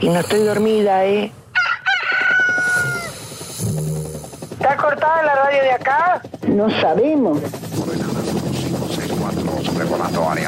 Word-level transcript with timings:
Y 0.00 0.08
no 0.08 0.20
estoy 0.20 0.44
dormida, 0.44 1.04
¿eh? 1.04 1.32
¿Está 4.52 4.76
cortada 4.76 5.22
la 5.22 5.34
radio 5.34 5.62
de 5.62 5.72
acá? 5.72 6.22
No 6.48 6.70
sabemos. 6.80 7.40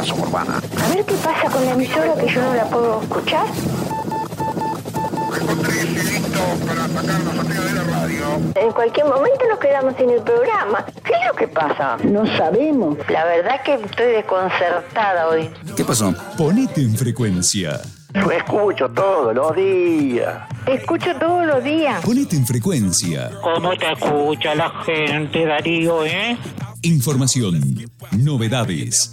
suburbana. 0.06 0.58
A 0.58 0.94
ver 0.94 1.04
qué 1.04 1.14
pasa 1.14 1.50
con 1.50 1.64
la 1.64 1.72
emisora 1.72 2.14
que 2.14 2.28
yo 2.32 2.42
no 2.42 2.54
la 2.54 2.64
puedo 2.64 3.02
escuchar. 3.02 3.46
En 8.54 8.72
cualquier 8.72 9.06
momento 9.06 9.44
nos 9.48 9.58
quedamos 9.58 9.94
sin 9.96 10.10
el 10.10 10.22
programa. 10.22 10.84
¿Qué 11.04 11.12
es 11.12 11.26
lo 11.26 11.34
que 11.34 11.48
pasa? 11.48 11.96
No 12.04 12.26
sabemos. 12.36 12.98
La 13.08 13.24
verdad 13.24 13.62
que 13.62 13.74
estoy 13.74 14.12
desconcertada 14.12 15.28
hoy. 15.28 15.50
¿Qué 15.76 15.84
pasó? 15.84 16.14
Ponete 16.36 16.80
en 16.80 16.96
frecuencia. 16.96 17.80
Yo 18.16 18.30
escucho 18.30 18.88
todos 18.88 19.34
los 19.34 19.54
días. 19.54 20.48
Escucho 20.66 21.14
todos 21.20 21.46
los 21.46 21.62
días. 21.62 22.02
Ponete 22.02 22.36
en 22.36 22.46
frecuencia. 22.46 23.30
¿Cómo 23.42 23.76
te 23.76 23.92
escucha 23.92 24.54
la 24.54 24.70
gente, 24.84 25.44
Darío, 25.44 26.04
eh? 26.06 26.38
Información, 26.80 27.60
novedades, 28.12 29.12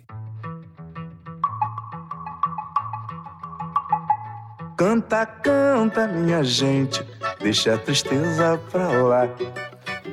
Canta, 4.81 5.27
canta, 5.27 6.07
minha 6.07 6.43
gente, 6.43 7.05
deixa 7.39 7.75
a 7.75 7.77
tristeza 7.77 8.59
pra 8.71 8.87
lá. 8.87 9.29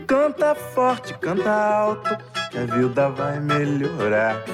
Canta 0.07 0.55
forte, 0.55 1.15
canta 1.15 1.51
alto, 1.51 2.15
que 2.51 2.59
a 2.59 2.67
vida 2.67 3.09
vai 3.09 3.41
melhorar. 3.41 4.45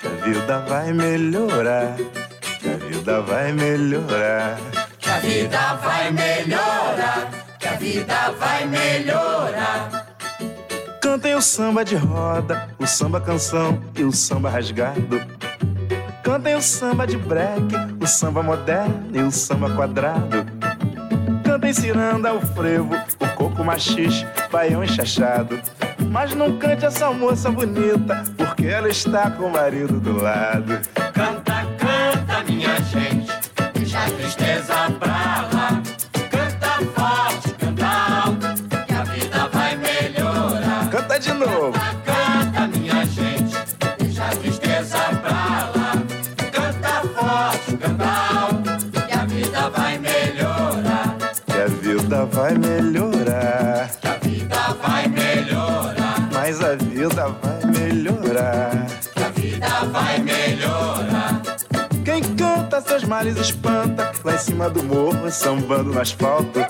Que 0.00 0.06
a 0.06 0.10
vida 0.24 0.60
vai 0.60 0.92
melhorar. 0.92 1.96
Que 2.60 2.68
a 2.68 2.76
vida 2.76 3.20
vai 3.22 3.52
melhorar. 3.52 4.60
Que 4.96 5.10
a 5.10 5.18
vida 5.18 5.74
vai 5.74 6.12
melhorar, 6.12 7.30
que 7.58 7.66
a 7.66 7.72
vida 7.72 8.30
vai 8.38 8.64
melhorar. 8.64 10.06
Cantem 11.02 11.34
o 11.34 11.42
samba 11.42 11.84
de 11.84 11.96
roda, 11.96 12.68
o 12.78 12.86
samba 12.86 13.20
canção 13.20 13.82
e 13.96 14.04
o 14.04 14.12
samba 14.12 14.50
rasgado. 14.50 15.20
Cantem 16.22 16.54
o 16.54 16.62
samba 16.62 17.06
de 17.06 17.16
break, 17.16 17.74
o 18.00 18.06
samba 18.06 18.42
moderno 18.42 19.08
e 19.12 19.22
o 19.22 19.30
samba 19.30 19.70
quadrado. 19.74 20.46
Cantem 21.44 21.72
ciranda, 21.72 22.34
o 22.34 22.40
frevo, 22.40 22.94
o 23.20 23.28
coco 23.34 23.64
machixe, 23.64 24.26
baião 24.50 24.84
enxachado. 24.84 25.60
Mas 26.10 26.34
não 26.34 26.58
cante 26.58 26.84
essa 26.84 27.10
moça 27.10 27.50
bonita, 27.50 28.24
porque 28.36 28.66
ela 28.66 28.88
está 28.88 29.30
com 29.30 29.44
o 29.44 29.52
marido 29.52 30.00
do 30.00 30.20
lado. 30.20 30.80
Canta, 31.12 31.66
canta, 31.78 32.44
minha 32.46 32.76
gente, 32.82 33.32
deixa 33.74 33.98
a 33.98 34.10
tristeza 34.10 34.74
vida 57.18 57.28
vai 57.42 57.72
melhorar. 57.72 58.86
que 59.14 59.22
a 59.22 59.28
vida 59.30 59.68
vai 59.92 60.18
melhorar. 60.20 61.42
Quem 62.04 62.22
canta 62.36 62.80
seus 62.80 63.04
males 63.04 63.36
espanta, 63.36 64.12
lá 64.24 64.34
em 64.34 64.38
cima 64.38 64.70
do 64.70 64.82
morro, 64.84 65.30
sambando 65.30 65.92
no 65.92 66.00
asfalto. 66.00 66.60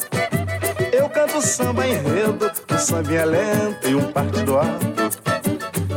Eu 0.90 1.08
canto 1.10 1.42
samba 1.42 1.86
enredo, 1.86 2.50
um 2.72 2.78
sambinha 2.78 3.24
lento 3.26 3.88
e 3.88 3.94
um 3.94 4.10
partido 4.10 4.56
alto. 4.56 4.88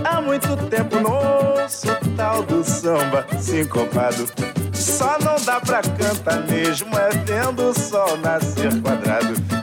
Há 0.04 0.22
muito 0.22 0.58
tempo 0.70 1.00
não 1.00 1.14
ouço 1.62 1.88
o 1.88 2.16
tal 2.18 2.44
do 2.44 2.64
samba 2.64 3.26
sincopado. 3.40 4.26
Só 4.74 5.18
não 5.20 5.36
dá 5.46 5.62
pra 5.62 5.82
cantar 5.82 6.42
mesmo, 6.48 6.90
é 6.98 7.10
vendo 7.26 7.70
o 7.70 7.74
sol 7.74 8.18
nascer 8.18 8.82
quadrado. 8.82 9.61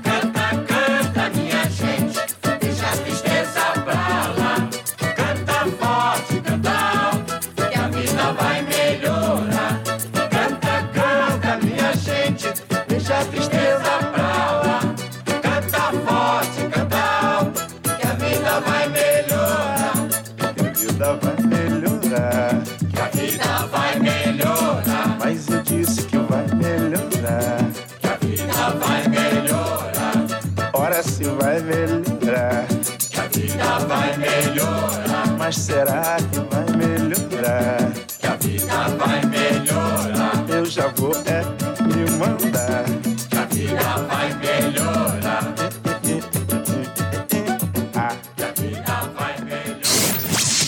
Ora 30.89 31.03
se 31.03 31.25
vai 31.25 31.61
melhorar. 31.61 32.67
que 33.11 33.21
a 33.21 33.29
vida 33.29 33.79
vai 33.87 34.17
melhorar, 34.17 35.37
Mas 35.37 35.57
será 35.57 36.17
que 36.17 36.41
vai 36.49 36.65
melhorar? 36.79 37.93
que 38.19 38.27
a 38.27 38.37
vida 38.37 38.89
vai 38.97 39.21
melhorar. 39.27 40.47
Eu 40.49 40.65
já 40.65 40.89
vou 40.97 41.13
é 41.27 41.45
me 41.85 42.11
mandar. 42.13 42.85
Que 43.29 43.37
a 43.37 43.45
vida 43.45 44.07
vai 44.09 44.33
melhorar. 44.41 45.55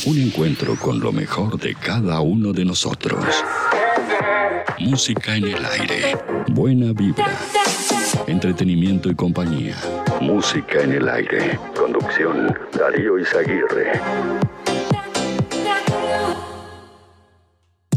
Un 0.04 0.19
encuentro 0.19 0.76
con 0.76 1.00
lo 1.00 1.12
mejor 1.12 1.59
de 1.59 1.75
cada 1.75 2.20
uno 2.20 2.53
de 2.53 2.66
nosotros. 2.66 3.25
Música 4.80 5.34
en 5.34 5.44
el 5.44 5.64
aire. 5.64 6.19
Buena 6.48 6.92
vibra. 6.92 7.38
Entretenimiento 8.26 9.10
y 9.10 9.14
compañía. 9.14 9.76
Música 10.20 10.82
en 10.82 10.92
el 10.92 11.08
aire. 11.08 11.58
Conducción 11.76 12.54
Darío 12.72 13.19
Izaguirre. 13.19 13.92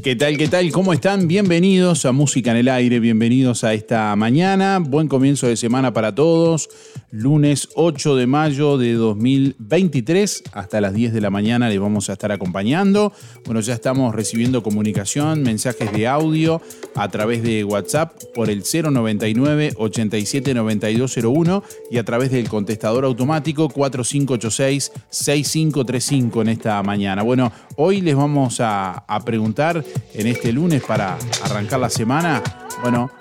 ¿Qué 0.03 0.17
tal? 0.17 0.35
¿Qué 0.35 0.49
tal? 0.49 0.69
¿Cómo 0.73 0.91
están? 0.91 1.29
Bienvenidos 1.29 2.05
a 2.05 2.11
Música 2.11 2.51
en 2.51 2.57
el 2.57 2.67
Aire, 2.67 2.99
bienvenidos 2.99 3.63
a 3.63 3.73
esta 3.73 4.13
mañana. 4.17 4.79
Buen 4.79 5.07
comienzo 5.07 5.47
de 5.47 5.55
semana 5.55 5.93
para 5.93 6.13
todos. 6.13 6.67
Lunes 7.09 7.69
8 7.75 8.15
de 8.15 8.25
mayo 8.25 8.77
de 8.79 8.93
2023, 8.93 10.43
hasta 10.51 10.81
las 10.81 10.93
10 10.95 11.13
de 11.13 11.21
la 11.21 11.29
mañana 11.29 11.69
les 11.69 11.79
vamos 11.79 12.09
a 12.09 12.13
estar 12.13 12.31
acompañando. 12.31 13.13
Bueno, 13.45 13.61
ya 13.61 13.75
estamos 13.75 14.13
recibiendo 14.15 14.63
comunicación, 14.63 15.43
mensajes 15.43 15.93
de 15.93 16.07
audio 16.07 16.59
a 16.95 17.07
través 17.09 17.43
de 17.43 17.63
WhatsApp 17.63 18.13
por 18.33 18.49
el 18.49 18.63
099 18.63 19.73
87 19.77 20.53
9201 20.55 21.63
y 21.91 21.97
a 21.99 22.03
través 22.03 22.31
del 22.31 22.49
contestador 22.49 23.05
automático 23.05 23.69
4586 23.69 24.91
6535 25.09 26.41
en 26.41 26.49
esta 26.49 26.81
mañana. 26.81 27.21
Bueno, 27.21 27.53
hoy 27.77 28.01
les 28.01 28.15
vamos 28.15 28.59
a, 28.59 29.05
a 29.07 29.23
preguntar 29.23 29.85
en 30.13 30.27
este 30.27 30.51
lunes 30.51 30.83
para 30.83 31.17
arrancar 31.43 31.79
la 31.79 31.89
semana, 31.89 32.41
bueno, 32.81 33.11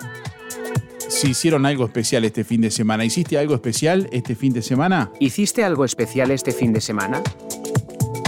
si 1.09 1.29
hicieron 1.29 1.65
algo 1.65 1.85
especial 1.85 2.25
este 2.25 2.43
fin 2.43 2.61
de 2.61 2.71
semana. 2.71 3.05
¿Hiciste 3.05 3.37
algo 3.37 3.55
especial 3.55 4.07
este 4.11 4.35
fin 4.35 4.53
de 4.53 4.61
semana? 4.61 5.11
¿Hiciste 5.19 5.63
algo 5.63 5.85
especial 5.85 6.31
este 6.31 6.51
fin 6.51 6.73
de 6.73 6.81
semana? 6.81 7.21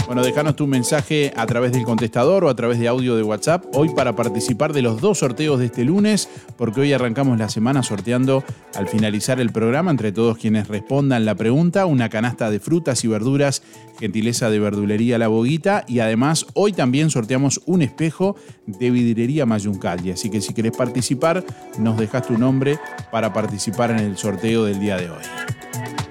Bueno, 0.06 0.22
déjanos 0.22 0.54
tu 0.54 0.68
mensaje 0.68 1.32
a 1.36 1.46
través 1.46 1.72
del 1.72 1.82
contestador 1.82 2.44
o 2.44 2.48
a 2.48 2.54
través 2.54 2.78
de 2.78 2.86
audio 2.86 3.16
de 3.16 3.24
WhatsApp 3.24 3.64
hoy 3.74 3.88
para 3.88 4.14
participar 4.14 4.72
de 4.72 4.80
los 4.80 5.00
dos 5.00 5.18
sorteos 5.18 5.58
de 5.58 5.66
este 5.66 5.84
lunes, 5.84 6.28
porque 6.56 6.80
hoy 6.80 6.92
arrancamos 6.92 7.36
la 7.38 7.48
semana 7.48 7.82
sorteando 7.82 8.44
al 8.76 8.86
finalizar 8.86 9.40
el 9.40 9.50
programa 9.50 9.90
entre 9.90 10.12
todos 10.12 10.38
quienes 10.38 10.68
respondan 10.68 11.24
la 11.24 11.34
pregunta 11.34 11.86
una 11.86 12.08
canasta 12.08 12.50
de 12.50 12.60
frutas 12.60 13.02
y 13.02 13.08
verduras, 13.08 13.64
gentileza 13.98 14.48
de 14.48 14.60
verdulería 14.60 15.18
La 15.18 15.26
Boguita 15.26 15.84
y 15.88 15.98
además 15.98 16.46
hoy 16.54 16.72
también 16.72 17.10
sorteamos 17.10 17.60
un 17.66 17.82
espejo 17.82 18.36
de 18.66 18.92
vidriería 18.92 19.44
Mayuncalli. 19.44 20.12
Así 20.12 20.30
que 20.30 20.40
si 20.40 20.54
querés 20.54 20.76
participar, 20.76 21.44
nos 21.80 21.98
dejas 21.98 22.24
tu 22.24 22.38
nombre 22.38 22.78
para 23.10 23.32
participar 23.32 23.90
en 23.90 23.98
el 23.98 24.16
sorteo 24.16 24.66
del 24.66 24.78
día 24.78 24.98
de 24.98 25.10
hoy. 25.10 26.05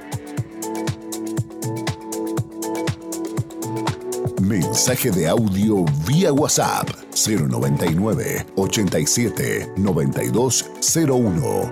Mensaje 4.45 5.09
de 5.09 5.27
audio 5.27 5.83
vía 6.07 6.31
WhatsApp 6.31 6.87
099 7.15 8.45
87 8.55 9.73
9201. 9.75 11.71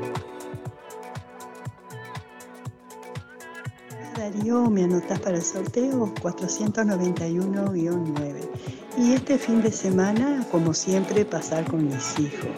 Darío, 4.17 4.71
me 4.71 4.85
anotas 4.85 5.19
para 5.19 5.37
el 5.37 5.43
sorteo 5.43 6.11
491-9. 6.15 8.49
Y 8.97 9.13
este 9.13 9.37
fin 9.37 9.61
de 9.61 9.71
semana, 9.71 10.43
como 10.51 10.73
siempre, 10.73 11.25
pasar 11.25 11.65
con 11.65 11.85
mis 11.85 12.17
hijos. 12.17 12.49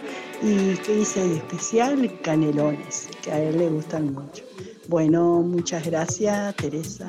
¿Y 0.41 0.75
qué 0.77 1.01
hice 1.01 1.27
de 1.27 1.35
especial? 1.35 2.21
Canelones, 2.21 3.09
que 3.21 3.33
a 3.33 3.41
él 3.41 3.57
le 3.57 3.67
gustan 3.67 4.13
mucho. 4.13 4.45
Bueno, 4.87 5.41
muchas 5.41 5.85
gracias, 5.85 6.55
Teresa. 6.55 7.05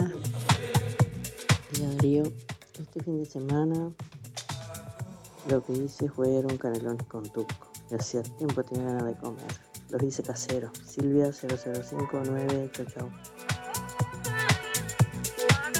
Darío, 1.81 2.25
este 2.97 3.05
fin 3.05 3.19
de 3.19 3.27
semana 3.27 3.93
lo 5.51 5.63
que 5.63 5.73
hice 5.75 6.09
fueron 6.09 6.57
canelones 6.57 7.07
con 7.07 7.25
tuco. 7.25 7.69
Y 7.91 7.95
hacía 7.95 8.23
tiempo 8.23 8.63
tenía 8.65 8.87
ganas 8.87 9.05
de 9.05 9.15
comer. 9.17 9.45
Los 9.91 10.03
hice 10.03 10.23
caseros. 10.23 10.71
Silvia 10.79 11.31
0059, 11.31 12.71
chau 12.73 12.87
chau. 12.87 13.11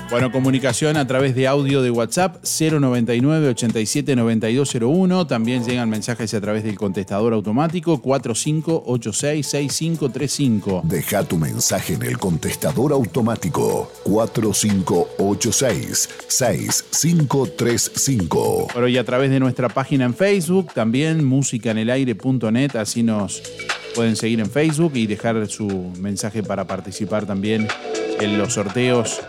Bueno, 0.09 0.31
comunicación 0.31 0.97
a 0.97 1.05
través 1.05 1.35
de 1.35 1.49
audio 1.49 1.83
de 1.83 1.91
WhatsApp 1.91 2.37
099 2.45 3.49
87 3.49 4.15
9201. 4.15 5.27
También 5.27 5.65
llegan 5.65 5.91
mensajes 5.91 6.33
a 6.33 6.41
través 6.41 6.63
del 6.63 6.77
contestador 6.77 7.33
automático 7.33 8.01
4586 8.01 9.45
6535. 9.45 10.83
Deja 10.85 11.25
tu 11.25 11.39
mensaje 11.39 11.95
en 11.95 12.05
el 12.05 12.19
contestador 12.19 12.93
automático 12.93 13.91
4586 14.05 16.09
6535. 16.29 18.69
Bueno, 18.73 18.87
y 18.87 18.99
a 18.99 19.05
través 19.05 19.31
de 19.31 19.41
nuestra 19.41 19.69
página 19.69 20.05
en 20.05 20.15
Facebook, 20.15 20.73
también 20.73 21.25
musicanelaire.net, 21.25 22.77
así 22.77 23.03
nos 23.03 23.43
pueden 23.97 24.15
seguir 24.15 24.39
en 24.39 24.49
Facebook 24.49 24.93
y 24.95 25.09
dejar 25.09 25.49
su 25.49 25.67
mensaje 25.99 26.45
para 26.45 26.65
participar 26.65 27.27
también 27.27 27.67
en 28.21 28.39
los 28.39 28.55
sorteos 28.55 29.21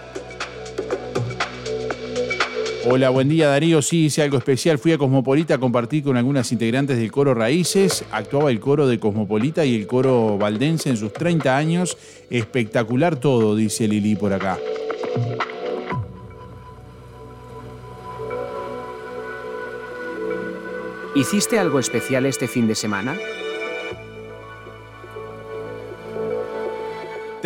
Hola, 2.86 3.10
buen 3.10 3.28
día 3.28 3.50
Darío. 3.50 3.82
Sí, 3.82 4.06
hice 4.06 4.22
algo 4.22 4.38
especial. 4.38 4.78
Fui 4.78 4.92
a 4.92 4.98
Cosmopolita 4.98 5.56
a 5.56 5.58
compartir 5.58 6.04
con 6.04 6.16
algunas 6.16 6.52
integrantes 6.52 6.98
del 6.98 7.12
coro 7.12 7.34
Raíces. 7.34 8.06
Actuaba 8.12 8.52
el 8.52 8.60
coro 8.60 8.88
de 8.88 9.00
Cosmopolita 9.00 9.66
y 9.66 9.76
el 9.76 9.88
coro 9.88 10.38
Valdense 10.38 10.90
en 10.90 10.98
sus 10.98 11.12
30 11.12 11.58
años. 11.58 11.98
Espectacular 12.30 13.18
todo, 13.18 13.56
dice 13.56 13.88
Lili 13.88 14.16
por 14.16 14.32
acá. 14.32 14.58
¿Hiciste 21.16 21.58
algo 21.58 21.80
especial 21.80 22.26
este 22.26 22.48
fin 22.48 22.68
de 22.68 22.76
semana? 22.76 23.18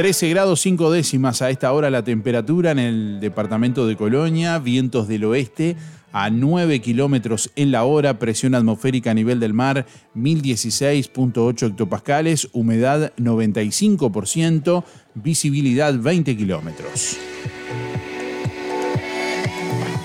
13 0.01 0.29
grados 0.29 0.61
5 0.61 0.89
décimas 0.89 1.43
a 1.43 1.51
esta 1.51 1.71
hora 1.71 1.91
la 1.91 2.03
temperatura 2.03 2.71
en 2.71 2.79
el 2.79 3.19
departamento 3.19 3.85
de 3.85 3.95
Colonia, 3.95 4.57
vientos 4.57 5.07
del 5.07 5.25
oeste 5.25 5.75
a 6.11 6.31
9 6.31 6.79
kilómetros 6.79 7.51
en 7.55 7.69
la 7.69 7.83
hora, 7.83 8.17
presión 8.17 8.55
atmosférica 8.55 9.11
a 9.11 9.13
nivel 9.13 9.39
del 9.39 9.53
mar 9.53 9.85
1016.8 10.15 11.67
hectopascales, 11.67 12.49
humedad 12.51 13.13
95%, 13.17 14.83
visibilidad 15.13 15.93
20 15.93 16.35
kilómetros. 16.35 17.17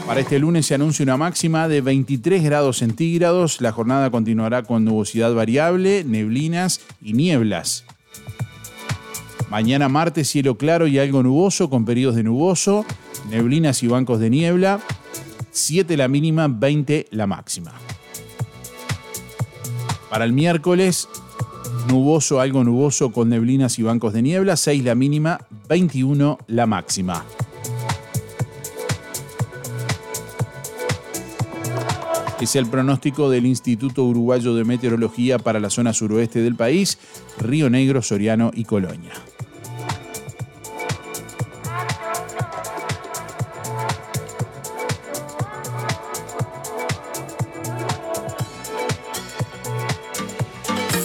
Para 0.07 0.21
este 0.21 0.39
lunes 0.39 0.67
se 0.67 0.75
anuncia 0.75 1.05
una 1.05 1.17
máxima 1.17 1.69
de 1.69 1.81
23 1.81 2.45
grados 2.45 2.77
centígrados. 2.77 3.63
La 3.63 3.73
jornada 3.73 4.11
continuará 4.11 4.63
con 4.63 4.85
nubosidad 4.85 5.33
variable, 5.33 6.05
neblinas 6.05 6.83
y 7.01 7.15
nieblas. 7.15 7.87
Mañana 9.51 9.89
martes 9.89 10.29
cielo 10.29 10.57
claro 10.57 10.89
y 10.89 10.99
algo 10.99 11.23
nuboso 11.23 11.71
con 11.71 11.85
periodos 11.85 12.17
de 12.17 12.25
nuboso, 12.25 12.85
neblinas 13.31 13.83
y 13.83 13.87
bancos 13.87 14.19
de 14.19 14.29
niebla. 14.29 14.81
7 15.53 15.97
la 15.97 16.09
mínima, 16.09 16.49
20 16.49 17.07
la 17.13 17.27
máxima. 17.27 17.73
Para 20.11 20.25
el 20.25 20.33
miércoles, 20.33 21.09
nuboso, 21.89 22.41
algo 22.41 22.65
nuboso 22.65 23.13
con 23.13 23.29
neblinas 23.29 23.79
y 23.79 23.83
bancos 23.83 24.13
de 24.13 24.23
niebla. 24.23 24.57
6 24.57 24.85
la 24.85 24.95
mínima, 24.95 25.41
21 25.69 26.39
la 26.49 26.67
máxima. 26.67 27.25
Es 32.41 32.55
el 32.55 32.67
pronóstico 32.67 33.31
del 33.31 33.47
Instituto 33.47 34.05
Uruguayo 34.05 34.55
de 34.55 34.65
Meteorología 34.65 35.39
para 35.39 35.59
la 35.59 35.71
zona 35.71 35.93
suroeste 35.93 36.43
del 36.43 36.55
país, 36.55 36.99
Río 37.39 37.71
Negro, 37.71 38.03
Soriano 38.03 38.51
y 38.53 38.65
Colonia. 38.65 39.13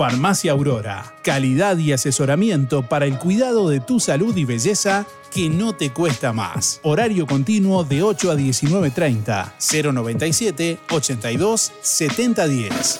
Farmacia 0.00 0.52
Aurora, 0.52 1.14
calidad 1.22 1.76
y 1.76 1.92
asesoramiento 1.92 2.80
para 2.80 3.04
el 3.04 3.18
cuidado 3.18 3.68
de 3.68 3.80
tu 3.80 4.00
salud 4.00 4.34
y 4.34 4.46
belleza 4.46 5.06
que 5.30 5.50
no 5.50 5.74
te 5.74 5.90
cuesta 5.90 6.32
más. 6.32 6.80
Horario 6.84 7.26
continuo 7.26 7.84
de 7.84 8.02
8 8.02 8.30
a 8.30 8.34
19.30, 8.34 9.92
097 9.92 10.78
82 10.90 11.72
7010. 11.82 12.98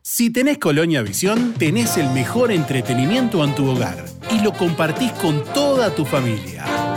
Si 0.00 0.30
tenés 0.30 0.58
Colonia 0.58 1.02
Visión, 1.02 1.54
tenés 1.58 1.96
el 1.96 2.08
mejor 2.10 2.52
entretenimiento 2.52 3.42
en 3.42 3.56
tu 3.56 3.68
hogar 3.68 4.04
y 4.30 4.38
lo 4.42 4.52
compartís 4.52 5.10
con 5.10 5.42
toda 5.42 5.92
tu 5.92 6.04
familia. 6.04 6.87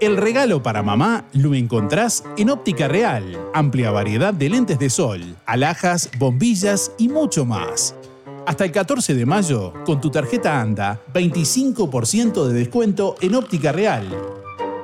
El 0.00 0.16
regalo 0.16 0.62
para 0.62 0.82
mamá 0.82 1.26
lo 1.34 1.54
encontrás 1.54 2.24
en 2.38 2.48
Óptica 2.48 2.88
Real. 2.88 3.38
Amplia 3.52 3.90
variedad 3.90 4.32
de 4.32 4.48
lentes 4.48 4.78
de 4.78 4.88
sol, 4.88 5.36
alhajas, 5.44 6.10
bombillas 6.18 6.92
y 6.96 7.10
mucho 7.10 7.44
más. 7.44 7.94
Hasta 8.46 8.64
el 8.64 8.72
14 8.72 9.14
de 9.14 9.26
mayo, 9.26 9.74
con 9.84 10.00
tu 10.00 10.10
tarjeta 10.10 10.58
ANDA, 10.58 11.02
25% 11.12 12.46
de 12.46 12.54
descuento 12.54 13.14
en 13.20 13.34
Óptica 13.34 13.72
Real. 13.72 14.06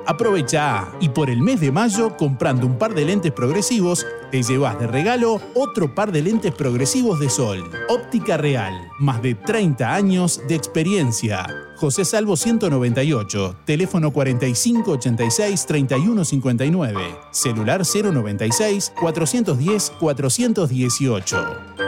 Aprovecha 0.07 0.87
y 1.01 1.09
por 1.09 1.29
el 1.29 1.41
mes 1.41 1.59
de 1.59 1.69
mayo, 1.69 2.15
comprando 2.15 2.65
un 2.65 2.77
par 2.77 2.95
de 2.95 3.03
lentes 3.03 3.33
progresivos, 3.33 4.07
te 4.31 4.41
llevas 4.41 4.79
de 4.79 4.87
regalo 4.87 5.41
otro 5.53 5.93
par 5.93 6.13
de 6.13 6.21
lentes 6.21 6.53
progresivos 6.53 7.19
de 7.19 7.29
sol. 7.29 7.69
Óptica 7.89 8.37
Real, 8.37 8.73
más 8.99 9.21
de 9.21 9.35
30 9.35 9.93
años 9.93 10.39
de 10.47 10.55
experiencia. 10.55 11.45
José 11.75 12.05
Salvo 12.05 12.37
198, 12.37 13.57
teléfono 13.65 14.13
4586-3159, 14.13 16.95
celular 17.31 17.81
096 17.85 18.93
410 18.97 19.91
418. 19.99 21.86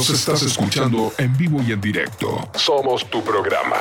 Nos 0.00 0.08
estás 0.08 0.40
escuchando 0.40 1.12
en 1.18 1.36
vivo 1.36 1.62
y 1.62 1.72
en 1.72 1.80
directo. 1.82 2.48
Somos 2.54 3.10
tu 3.10 3.22
programa. 3.22 3.76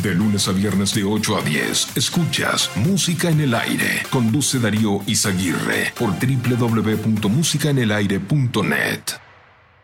De 0.00 0.14
lunes 0.14 0.46
a 0.46 0.52
viernes 0.52 0.94
de 0.94 1.02
8 1.02 1.38
a 1.38 1.42
10, 1.42 1.96
escuchas 1.96 2.70
Música 2.76 3.30
en 3.30 3.40
el 3.40 3.56
Aire. 3.56 4.04
Conduce 4.10 4.60
Darío 4.60 5.00
Izaguirre 5.08 5.92
por 5.98 6.10
www.musicaenelaire.net. 6.10 9.00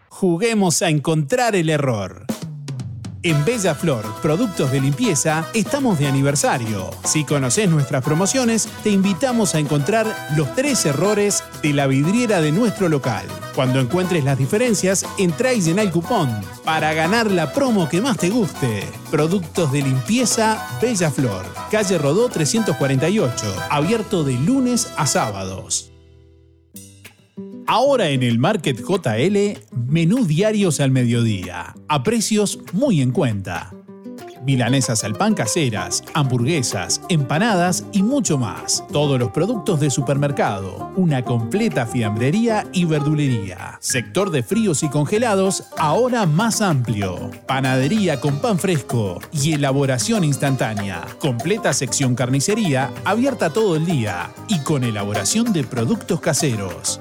Juguemos 0.09 0.83
a 0.83 0.89
encontrar 0.89 1.57
el 1.57 1.69
error. 1.69 2.27
En 3.27 3.45
Bella 3.45 3.75
Flor, 3.75 4.05
productos 4.23 4.71
de 4.71 4.81
limpieza, 4.81 5.49
estamos 5.53 5.99
de 5.99 6.07
aniversario. 6.07 6.93
Si 7.03 7.25
conoces 7.25 7.69
nuestras 7.69 8.05
promociones, 8.05 8.69
te 8.85 8.91
invitamos 8.91 9.57
a 9.57 9.59
encontrar 9.59 10.07
los 10.37 10.55
tres 10.55 10.87
errores 10.87 11.43
de 11.61 11.73
la 11.73 11.89
vidriera 11.89 12.41
de 12.41 12.53
nuestro 12.53 12.89
local. 12.89 13.27
Cuando 13.57 13.81
encuentres 13.81 14.23
las 14.23 14.39
diferencias, 14.39 15.05
entra 15.19 15.53
y 15.53 15.61
llena 15.61 15.83
el 15.83 15.91
cupón 15.91 16.31
para 16.65 16.95
ganar 16.95 17.29
la 17.29 17.53
promo 17.53 17.89
que 17.89 18.01
más 18.01 18.17
te 18.17 18.31
guste. 18.31 18.85
Productos 19.11 19.73
de 19.73 19.83
limpieza 19.83 20.65
Bella 20.81 21.11
Flor, 21.11 21.45
calle 21.69 21.99
Rodó 21.99 22.29
348, 22.29 23.57
abierto 23.71 24.23
de 24.23 24.35
lunes 24.35 24.93
a 24.97 25.05
sábados. 25.05 25.91
Ahora 27.69 28.11
en 28.11 28.23
el 28.23 28.39
Market 28.39 28.81
JL, 28.81 29.59
menú 29.89 30.25
diarios 30.25 30.79
al 30.79 30.93
mediodía, 30.93 31.75
a 31.89 32.03
precios 32.05 32.61
muy 32.73 33.03
en 33.03 33.11
cuenta. 33.11 33.73
Milanesas 34.45 35.03
al 35.03 35.17
pan 35.17 35.35
caseras, 35.35 36.05
hamburguesas, 36.15 37.01
empanadas 37.09 37.85
y 37.91 38.05
mucho 38.05 38.39
más. 38.39 38.85
Todos 38.93 39.19
los 39.19 39.33
productos 39.33 39.81
de 39.81 39.91
supermercado, 39.91 40.93
una 40.95 41.25
completa 41.25 41.87
fiambrería 41.87 42.65
y 42.73 42.85
verdulería. 42.85 43.79
Sector 43.81 44.31
de 44.31 44.45
fríos 44.45 44.85
y 44.85 44.89
congelados, 44.89 45.65
ahora 45.77 46.25
más 46.27 46.61
amplio. 46.61 47.33
Panadería 47.49 48.21
con 48.21 48.41
pan 48.41 48.61
fresco 48.61 49.19
y 49.33 49.55
elaboración 49.55 50.23
instantánea. 50.23 51.05
Completa 51.19 51.73
sección 51.73 52.15
carnicería, 52.15 52.93
abierta 53.05 53.53
todo 53.53 53.75
el 53.75 53.85
día 53.85 54.31
y 54.47 54.61
con 54.61 54.85
elaboración 54.85 55.53
de 55.53 55.65
productos 55.65 56.21
caseros. 56.21 57.01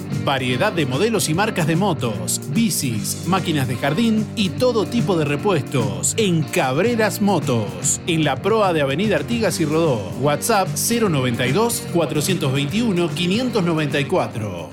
Variedad 0.23 0.71
de 0.71 0.85
modelos 0.85 1.29
y 1.29 1.33
marcas 1.33 1.65
de 1.65 1.75
motos, 1.75 2.41
bicis, 2.53 3.23
máquinas 3.27 3.67
de 3.67 3.75
jardín 3.75 4.25
y 4.35 4.49
todo 4.49 4.85
tipo 4.85 5.17
de 5.17 5.25
repuestos 5.25 6.13
en 6.17 6.43
Cabreras 6.43 7.21
Motos, 7.21 7.99
en 8.05 8.23
la 8.23 8.35
proa 8.35 8.73
de 8.73 8.81
Avenida 8.81 9.15
Artigas 9.15 9.59
y 9.59 9.65
Rodó. 9.65 10.11
WhatsApp 10.21 10.67
092 10.67 11.83
421 11.93 13.09
594. 13.09 14.69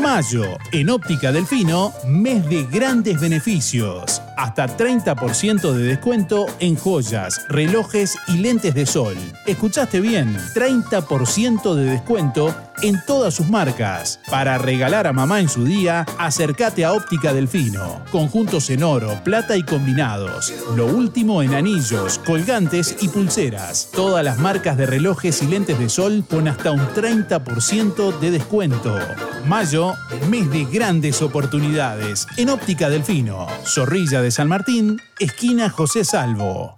Mayo, 0.00 0.44
en 0.72 0.90
Óptica 0.90 1.32
Delfino, 1.32 1.92
mes 2.06 2.48
de 2.48 2.64
grandes 2.64 3.20
beneficios. 3.20 4.22
Hasta 4.36 4.66
30% 4.66 5.72
de 5.72 5.82
descuento 5.82 6.46
en 6.60 6.76
joyas, 6.76 7.46
relojes 7.48 8.16
y 8.28 8.36
lentes 8.38 8.74
de 8.74 8.84
sol. 8.84 9.16
¿Escuchaste 9.46 10.00
bien? 10.00 10.36
30% 10.54 11.74
de 11.74 11.84
descuento 11.84 12.54
en 12.82 13.00
todas 13.06 13.34
sus 13.34 13.48
marcas. 13.48 14.20
Para 14.30 14.58
regalar 14.58 15.06
a 15.06 15.12
mamá 15.14 15.40
en 15.40 15.48
su 15.48 15.64
día, 15.64 16.04
acércate 16.18 16.84
a 16.84 16.92
Óptica 16.92 17.32
Delfino. 17.32 18.02
Conjuntos 18.10 18.68
en 18.70 18.82
oro, 18.82 19.18
plata 19.24 19.56
y 19.56 19.62
combinados. 19.62 20.52
Lo 20.76 20.86
último 20.86 21.42
en 21.42 21.54
anillos, 21.54 22.18
colgantes 22.18 22.96
y 23.00 23.08
pulseras. 23.08 23.88
Todas 23.92 24.24
las 24.24 24.38
marcas 24.38 24.76
de 24.76 24.86
relojes 24.86 25.42
y 25.42 25.46
lentes 25.46 25.78
de 25.78 25.88
sol 25.88 26.24
con 26.28 26.48
hasta 26.48 26.72
un 26.72 26.86
30% 26.88 28.18
de 28.18 28.30
descuento. 28.30 28.98
Mayo, 29.46 29.94
mes 30.28 30.50
de 30.50 30.64
grandes 30.64 31.22
oportunidades. 31.22 32.26
En 32.36 32.50
Óptica 32.50 32.90
Delfino, 32.90 33.46
Zorrilla 33.64 34.20
de 34.20 34.25
San 34.30 34.48
Martín, 34.48 35.00
esquina 35.18 35.70
José 35.70 36.04
Salvo. 36.04 36.76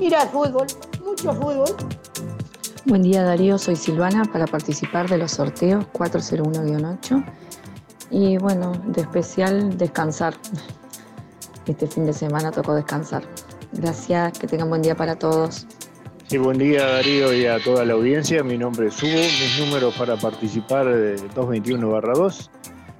Ir 0.00 0.16
al 0.16 0.30
fútbol, 0.30 0.66
mucho 1.04 1.34
fútbol. 1.34 1.76
Buen 2.84 3.02
día 3.02 3.22
Darío, 3.22 3.58
soy 3.58 3.76
Silvana 3.76 4.24
para 4.24 4.46
participar 4.46 5.08
de 5.08 5.16
los 5.16 5.30
sorteos 5.30 5.86
401-8 5.92 7.24
y 8.10 8.38
bueno, 8.38 8.72
de 8.86 9.02
especial 9.02 9.78
descansar. 9.78 10.34
Este 11.64 11.86
fin 11.86 12.06
de 12.06 12.12
semana 12.12 12.50
tocó 12.50 12.74
descansar. 12.74 13.22
Gracias, 13.72 14.36
que 14.36 14.48
tengan 14.48 14.68
buen 14.68 14.82
día 14.82 14.96
para 14.96 15.14
todos. 15.14 15.64
Sí, 16.26 16.38
buen 16.38 16.58
día 16.58 16.84
Darío 16.84 17.32
y 17.32 17.46
a 17.46 17.62
toda 17.62 17.84
la 17.84 17.92
audiencia. 17.92 18.42
Mi 18.42 18.58
nombre 18.58 18.88
es 18.88 19.00
Hugo. 19.00 19.12
Mis 19.12 19.60
números 19.60 19.94
para 19.96 20.16
participar 20.16 20.86
de 20.86 21.16
221-2 21.36 22.50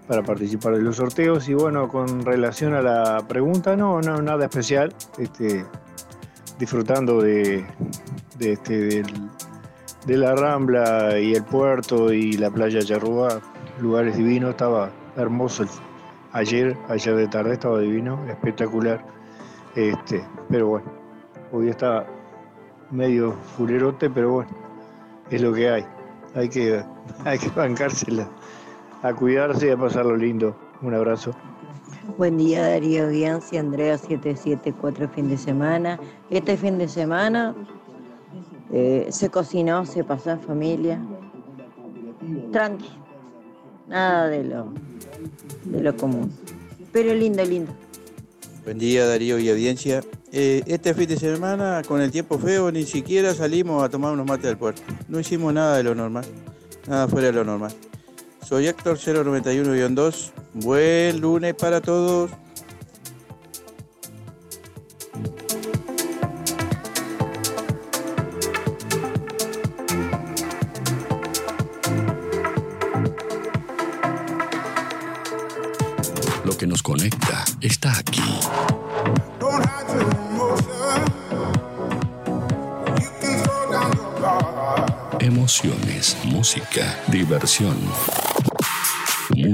para 0.06 0.22
participar 0.22 0.76
de 0.76 0.82
los 0.82 0.96
sorteos. 0.96 1.48
Y 1.48 1.54
bueno, 1.54 1.88
con 1.88 2.24
relación 2.24 2.74
a 2.74 2.82
la 2.82 3.26
pregunta, 3.26 3.74
no, 3.74 4.00
no 4.00 4.22
nada 4.22 4.44
especial. 4.44 4.94
Este, 5.18 5.66
disfrutando 6.60 7.20
de 7.20 7.66
este, 8.38 8.78
del, 8.78 9.06
de 10.06 10.16
la 10.16 10.34
Rambla 10.34 11.18
y 11.18 11.34
el 11.34 11.44
puerto 11.44 12.12
y 12.12 12.32
la 12.32 12.50
playa 12.50 12.80
Charrúa, 12.80 13.40
lugares 13.80 14.16
divinos, 14.16 14.50
estaba 14.50 14.90
hermoso. 15.16 15.64
Ayer, 16.32 16.76
ayer 16.88 17.14
de 17.14 17.28
tarde 17.28 17.54
estaba 17.54 17.78
divino, 17.78 18.18
espectacular. 18.28 19.04
Este, 19.76 20.24
pero 20.48 20.68
bueno, 20.68 20.92
hoy 21.52 21.68
está 21.68 22.06
medio 22.90 23.32
fulerote, 23.56 24.10
pero 24.10 24.32
bueno, 24.32 24.50
es 25.30 25.40
lo 25.40 25.52
que 25.52 25.68
hay. 25.68 25.86
Hay 26.34 26.48
que, 26.48 26.82
hay 27.24 27.38
que 27.38 27.48
bancársela, 27.50 28.28
a 29.02 29.14
cuidarse 29.14 29.68
y 29.68 29.70
a 29.70 29.76
pasarlo 29.76 30.16
lindo. 30.16 30.56
Un 30.80 30.94
abrazo. 30.94 31.32
Buen 32.18 32.36
día 32.36 32.66
Darío 32.66 33.04
Audiencia, 33.04 33.60
Andrea 33.60 33.96
774 33.96 35.08
fin 35.10 35.28
de 35.28 35.38
semana. 35.38 36.00
Este 36.30 36.56
fin 36.56 36.76
de 36.76 36.88
semana 36.88 37.54
eh, 38.72 39.08
se 39.10 39.28
cocinó, 39.28 39.84
se 39.86 40.02
pasó 40.02 40.30
en 40.30 40.40
familia. 40.40 41.00
Tranqui. 42.52 42.88
nada 43.88 44.28
de 44.28 44.44
lo, 44.44 44.72
de 45.64 45.80
lo 45.80 45.96
común. 45.96 46.32
Pero 46.92 47.14
lindo, 47.14 47.44
lindo. 47.44 47.72
Buen 48.64 48.78
día 48.78 49.06
Darío 49.06 49.38
y 49.38 49.50
audiencia. 49.50 50.02
Eh, 50.30 50.62
este 50.66 50.94
fin 50.94 51.08
de 51.08 51.16
semana, 51.16 51.82
con 51.86 52.00
el 52.00 52.10
tiempo 52.10 52.38
feo, 52.38 52.70
ni 52.70 52.84
siquiera 52.84 53.34
salimos 53.34 53.82
a 53.82 53.88
tomar 53.88 54.12
unos 54.12 54.26
mates 54.26 54.46
al 54.46 54.56
puerto. 54.56 54.82
No 55.08 55.20
hicimos 55.20 55.52
nada 55.52 55.76
de 55.76 55.82
lo 55.82 55.94
normal, 55.94 56.24
nada 56.86 57.08
fuera 57.08 57.26
de 57.26 57.32
lo 57.32 57.44
normal. 57.44 57.72
Soy 58.42 58.66
Héctor 58.66 58.98
091-2. 58.98 60.30
Buen 60.54 61.20
lunes 61.20 61.54
para 61.54 61.80
todos. 61.80 62.30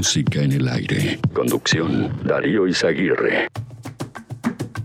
Música 0.09 0.41
en 0.41 0.53
el 0.53 0.67
aire. 0.69 1.19
Conducción, 1.35 2.11
Darío 2.25 2.67
Izaguirre. 2.67 3.49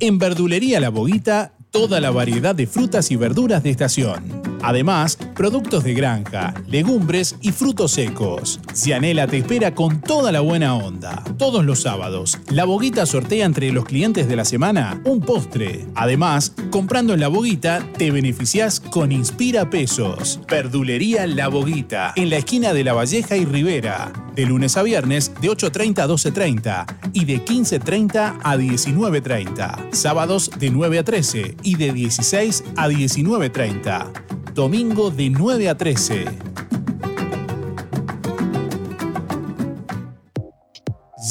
En 0.02 0.20
Verdulería 0.20 0.82
La 0.82 0.90
Boguita, 0.90 1.54
toda 1.72 2.02
la 2.02 2.12
variedad 2.12 2.54
de 2.54 2.68
frutas 2.68 3.10
y 3.10 3.16
verduras 3.16 3.64
de 3.64 3.70
estación. 3.70 4.44
Además, 4.62 5.18
productos 5.36 5.86
de 5.86 5.94
granja, 5.94 6.54
legumbres 6.68 7.38
y 7.42 7.52
frutos 7.52 7.92
secos. 7.92 8.60
Cianela 8.74 9.28
te 9.28 9.38
espera 9.38 9.74
con 9.74 10.02
toda 10.02 10.32
la 10.34 10.42
buena 10.42 10.76
onda. 10.76 11.24
Todos 11.38 11.64
los 11.64 11.82
sábados, 11.82 12.38
La 12.50 12.66
Boguita 12.66 13.06
sortea 13.06 13.46
entre 13.46 13.72
los 13.72 13.86
clientes 13.86 14.28
de 14.28 14.36
la 14.36 14.44
semana 14.46 15.02
un 15.06 15.22
postre. 15.22 15.86
Además, 15.96 16.54
comprando 16.70 17.14
en 17.14 17.22
La 17.22 17.30
Boguita, 17.30 17.86
te 17.98 18.12
beneficias 18.12 18.82
con 18.82 19.14
Inspira 19.14 19.70
Pesos. 19.70 20.42
Verdulería 20.50 21.28
La 21.28 21.48
Boguita, 21.48 22.12
en 22.18 22.30
la 22.30 22.38
esquina 22.38 22.74
de 22.74 22.84
La 22.84 22.94
Valleja 22.94 23.38
y 23.38 23.46
Rivera. 23.46 24.12
De 24.36 24.46
lunes 24.48 24.78
a 24.78 24.84
viernes, 24.84 25.32
de 25.42 25.50
8.30 25.50 26.00
a 26.00 26.08
12.30 26.08 27.12
y 27.14 27.26
de 27.26 27.46
15.30 27.46 28.40
a 28.42 28.58
19.30. 28.58 29.94
Sábados 29.94 30.50
de 30.58 30.72
9 30.72 31.00
a 31.00 31.04
13 31.04 31.56
y 31.62 31.76
de 31.76 31.94
16 31.94 32.64
a 32.76 32.90
19.30. 32.90 34.12
Domingo 34.56 35.12
de 35.12 35.30
9 35.30 35.70
a 35.70 35.78
13. 35.78 36.26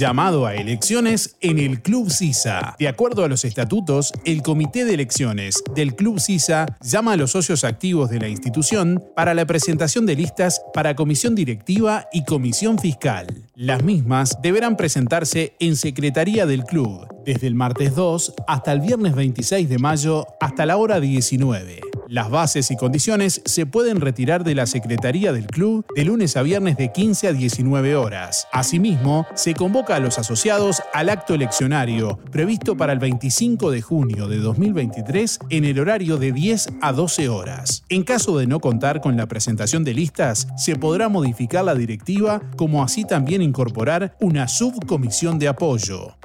Llamado 0.03 0.47
a 0.47 0.57
elecciones 0.57 1.37
en 1.41 1.61
el 1.61 1.81
Club 1.81 2.11
CISA. 2.11 2.75
De 2.77 2.89
acuerdo 2.89 3.23
a 3.23 3.29
los 3.29 3.45
estatutos, 3.45 4.13
el 4.25 4.43
Comité 4.43 4.85
de 4.85 4.95
Elecciones 4.95 5.63
del 5.77 5.95
Club 5.95 6.19
CISA 6.19 6.67
llama 6.81 7.13
a 7.13 7.17
los 7.17 7.31
socios 7.31 7.63
activos 7.63 8.11
de 8.11 8.19
la 8.19 8.27
institución 8.27 9.01
para 9.15 9.33
la 9.33 9.47
presentación 9.47 10.05
de 10.05 10.17
listas 10.17 10.61
para 10.75 10.97
comisión 10.97 11.37
directiva 11.37 12.09
y 12.13 12.25
comisión 12.25 12.81
fiscal. 12.81 13.29
Las 13.55 13.85
mismas 13.85 14.39
deberán 14.43 14.77
presentarse 14.77 15.55
en 15.61 15.77
Secretaría 15.77 16.47
del 16.47 16.65
Club 16.65 17.07
desde 17.25 17.47
el 17.47 17.55
martes 17.55 17.95
2 17.95 18.35
hasta 18.49 18.73
el 18.73 18.81
viernes 18.81 19.15
26 19.15 19.69
de 19.69 19.79
mayo 19.79 20.27
hasta 20.41 20.67
la 20.67 20.79
hora 20.79 20.99
19. 20.99 21.81
Las 22.13 22.29
bases 22.29 22.71
y 22.71 22.77
condiciones 22.77 23.41
se 23.47 23.65
pueden 23.65 23.99
retirar 23.99 24.45
de 24.45 24.55
la 24.55 24.67
Secretaría 24.67 25.33
del 25.33 25.47
Club 25.47 25.87
de 25.97 26.05
lunes 26.05 26.37
a 26.37 26.43
viernes 26.43 26.77
de 26.77 26.93
15 26.93 27.29
a 27.29 27.33
19 27.33 27.97
horas. 27.97 28.49
Asimismo, 28.53 29.27
se 29.35 29.55
convoca 29.55 29.97
a 29.97 29.99
los 29.99 30.19
asociados 30.19 30.83
al 30.93 31.09
acto 31.09 31.33
eleccionario 31.33 32.19
previsto 32.31 32.77
para 32.77 32.93
el 32.93 32.99
25 32.99 33.71
de 33.71 33.81
junio 33.81 34.29
de 34.29 34.41
2023 34.41 35.39
en 35.49 35.65
el 35.65 35.81
horario 35.81 36.19
de 36.19 36.33
10 36.33 36.69
a 36.83 36.93
12 36.93 37.31
horas. 37.31 37.83
En 37.89 38.03
caso 38.03 38.37
de 38.37 38.47
no 38.47 38.61
contar 38.61 39.01
con 39.01 39.17
la 39.17 39.27
presentación 39.27 39.83
de 39.83 39.95
listas, 39.95 40.49
se 40.59 40.77
podrá 40.77 41.09
modificar 41.09 41.65
la 41.65 41.75
directiva 41.75 42.43
como 42.59 42.85
así 42.85 43.07
también 43.07 43.41
incorporar 43.41 44.19
una 44.21 44.49
subcomisión 44.49 45.39
de 45.39 45.49
apoyo. 45.49 46.19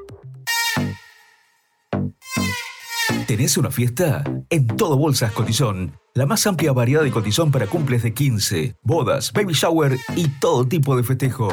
¿Tenés 3.27 3.57
una 3.57 3.69
fiesta? 3.69 4.23
En 4.49 4.67
Todo 4.67 4.95
Bolsas 4.95 5.33
Cotizón. 5.33 5.91
La 6.13 6.25
más 6.25 6.47
amplia 6.47 6.71
variedad 6.71 7.03
de 7.03 7.11
cotizón 7.11 7.51
para 7.51 7.67
cumples 7.67 8.01
de 8.01 8.13
15, 8.13 8.77
bodas, 8.81 9.33
baby 9.33 9.51
shower 9.53 9.97
y 10.15 10.29
todo 10.39 10.65
tipo 10.65 10.95
de 10.95 11.03
festejo. 11.03 11.49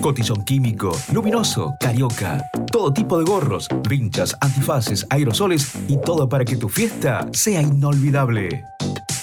Cotizón 0.00 0.44
químico, 0.44 0.90
luminoso, 1.12 1.76
carioca. 1.78 2.44
Todo 2.72 2.92
tipo 2.92 3.16
de 3.16 3.24
gorros, 3.24 3.68
vinchas, 3.88 4.36
antifaces, 4.40 5.06
aerosoles 5.08 5.72
y 5.86 5.98
todo 5.98 6.28
para 6.28 6.44
que 6.44 6.56
tu 6.56 6.68
fiesta 6.68 7.28
sea 7.32 7.62
inolvidable. 7.62 8.64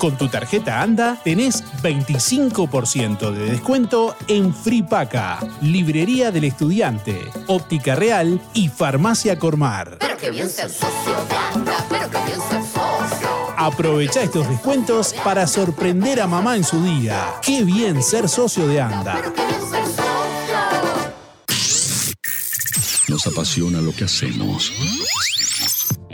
con 0.00 0.16
tu 0.16 0.28
tarjeta 0.28 0.80
ANDA 0.80 1.20
tenés 1.22 1.62
25% 1.82 3.32
de 3.32 3.50
descuento 3.50 4.16
en 4.28 4.54
Fripaca, 4.54 5.38
Librería 5.60 6.30
del 6.30 6.44
Estudiante, 6.44 7.30
Óptica 7.46 7.94
Real 7.94 8.40
y 8.54 8.68
Farmacia 8.68 9.38
Cormar. 9.38 9.98
Pero 10.00 10.16
que 10.16 10.30
bien 10.30 10.48
ser 10.48 10.70
socio 10.70 11.12
de 11.28 11.36
ANDA, 11.36 11.86
pero 11.90 12.10
que 12.10 12.16
bien 12.24 12.40
ser 12.48 12.62
socio. 12.62 13.28
Aprovecha 13.58 14.22
estos 14.22 14.48
descuentos 14.48 15.14
para 15.22 15.46
sorprender 15.46 16.22
a 16.22 16.26
mamá 16.26 16.56
en 16.56 16.64
su 16.64 16.82
día. 16.82 17.34
Qué 17.42 17.62
bien 17.62 18.02
ser 18.02 18.26
socio 18.26 18.66
de 18.66 18.80
ANDA. 18.80 19.20
Nos 23.06 23.26
apasiona 23.26 23.82
lo 23.82 23.94
que 23.94 24.04
hacemos. 24.04 24.72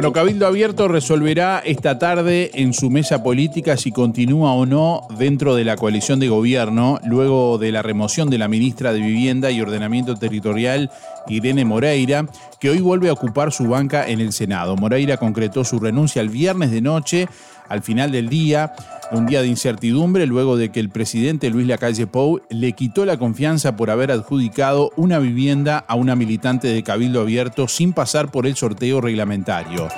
Bueno, 0.00 0.14
Cabildo 0.14 0.46
Abierto 0.46 0.88
resolverá 0.88 1.58
esta 1.62 1.98
tarde 1.98 2.50
en 2.54 2.72
su 2.72 2.88
mesa 2.88 3.22
política 3.22 3.76
si 3.76 3.92
continúa 3.92 4.54
o 4.54 4.64
no 4.64 5.06
dentro 5.18 5.54
de 5.54 5.62
la 5.62 5.76
coalición 5.76 6.18
de 6.20 6.28
gobierno, 6.28 6.98
luego 7.04 7.58
de 7.58 7.70
la 7.70 7.82
remoción 7.82 8.30
de 8.30 8.38
la 8.38 8.48
ministra 8.48 8.94
de 8.94 9.00
Vivienda 9.00 9.50
y 9.50 9.60
Ordenamiento 9.60 10.16
Territorial, 10.16 10.90
Irene 11.28 11.66
Moreira, 11.66 12.24
que 12.58 12.70
hoy 12.70 12.80
vuelve 12.80 13.10
a 13.10 13.12
ocupar 13.12 13.52
su 13.52 13.68
banca 13.68 14.08
en 14.08 14.22
el 14.22 14.32
Senado. 14.32 14.74
Moreira 14.74 15.18
concretó 15.18 15.64
su 15.64 15.78
renuncia 15.78 16.22
el 16.22 16.30
viernes 16.30 16.70
de 16.70 16.80
noche, 16.80 17.28
al 17.70 17.82
final 17.82 18.10
del 18.10 18.28
día, 18.28 18.74
un 19.12 19.26
día 19.26 19.42
de 19.42 19.48
incertidumbre, 19.48 20.26
luego 20.26 20.56
de 20.56 20.70
que 20.70 20.80
el 20.80 20.90
presidente 20.90 21.50
Luis 21.50 21.66
Lacalle 21.66 22.06
Pou 22.06 22.42
le 22.50 22.72
quitó 22.72 23.06
la 23.06 23.16
confianza 23.16 23.76
por 23.76 23.90
haber 23.90 24.10
adjudicado 24.10 24.90
una 24.96 25.18
vivienda 25.20 25.78
a 25.78 25.94
una 25.94 26.16
militante 26.16 26.68
de 26.68 26.82
Cabildo 26.82 27.20
Abierto 27.20 27.68
sin 27.68 27.92
pasar 27.92 28.30
por 28.30 28.46
el 28.46 28.56
sorteo 28.56 29.00
reglamentario. 29.00 29.88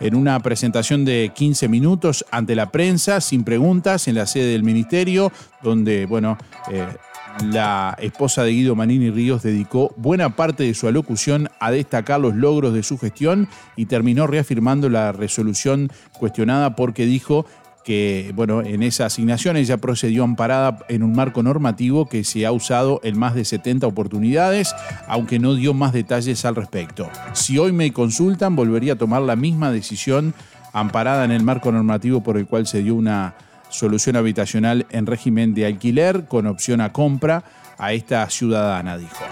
En 0.00 0.14
una 0.14 0.38
presentación 0.40 1.04
de 1.04 1.32
15 1.34 1.68
minutos 1.68 2.24
ante 2.30 2.54
la 2.54 2.70
prensa, 2.70 3.20
sin 3.20 3.44
preguntas, 3.44 4.08
en 4.08 4.14
la 4.14 4.26
sede 4.26 4.52
del 4.52 4.62
ministerio, 4.62 5.32
donde, 5.62 6.06
bueno, 6.06 6.36
eh, 6.70 6.86
la 7.40 7.96
esposa 8.00 8.44
de 8.44 8.52
Guido 8.52 8.74
Manini 8.74 9.10
Ríos 9.10 9.42
dedicó 9.42 9.92
buena 9.96 10.36
parte 10.36 10.64
de 10.64 10.74
su 10.74 10.88
alocución 10.88 11.48
a 11.60 11.70
destacar 11.70 12.20
los 12.20 12.34
logros 12.34 12.74
de 12.74 12.82
su 12.82 12.98
gestión 12.98 13.48
y 13.76 13.86
terminó 13.86 14.26
reafirmando 14.26 14.88
la 14.88 15.12
resolución 15.12 15.90
cuestionada 16.18 16.76
porque 16.76 17.06
dijo 17.06 17.46
que 17.84 18.32
bueno, 18.34 18.62
en 18.62 18.82
esa 18.82 19.06
asignación 19.06 19.56
ella 19.56 19.76
procedió 19.76 20.24
amparada 20.24 20.78
en 20.88 21.02
un 21.02 21.12
marco 21.12 21.42
normativo 21.42 22.08
que 22.08 22.24
se 22.24 22.46
ha 22.46 22.52
usado 22.52 23.00
en 23.02 23.18
más 23.18 23.34
de 23.34 23.44
70 23.44 23.86
oportunidades, 23.86 24.74
aunque 25.08 25.38
no 25.38 25.54
dio 25.54 25.74
más 25.74 25.92
detalles 25.92 26.44
al 26.44 26.54
respecto. 26.54 27.10
Si 27.32 27.58
hoy 27.58 27.72
me 27.72 27.92
consultan, 27.92 28.54
volvería 28.54 28.92
a 28.92 28.96
tomar 28.96 29.22
la 29.22 29.36
misma 29.36 29.72
decisión 29.72 30.34
amparada 30.72 31.24
en 31.24 31.32
el 31.32 31.42
marco 31.42 31.72
normativo 31.72 32.22
por 32.22 32.36
el 32.36 32.46
cual 32.46 32.66
se 32.66 32.82
dio 32.82 32.94
una 32.94 33.34
solución 33.72 34.16
habitacional 34.16 34.86
en 34.90 35.06
régimen 35.06 35.54
de 35.54 35.66
alquiler 35.66 36.26
con 36.26 36.46
opción 36.46 36.80
a 36.80 36.92
compra 36.92 37.42
a 37.78 37.92
esta 37.92 38.28
ciudadana, 38.30 38.96
dijo. 38.96 39.24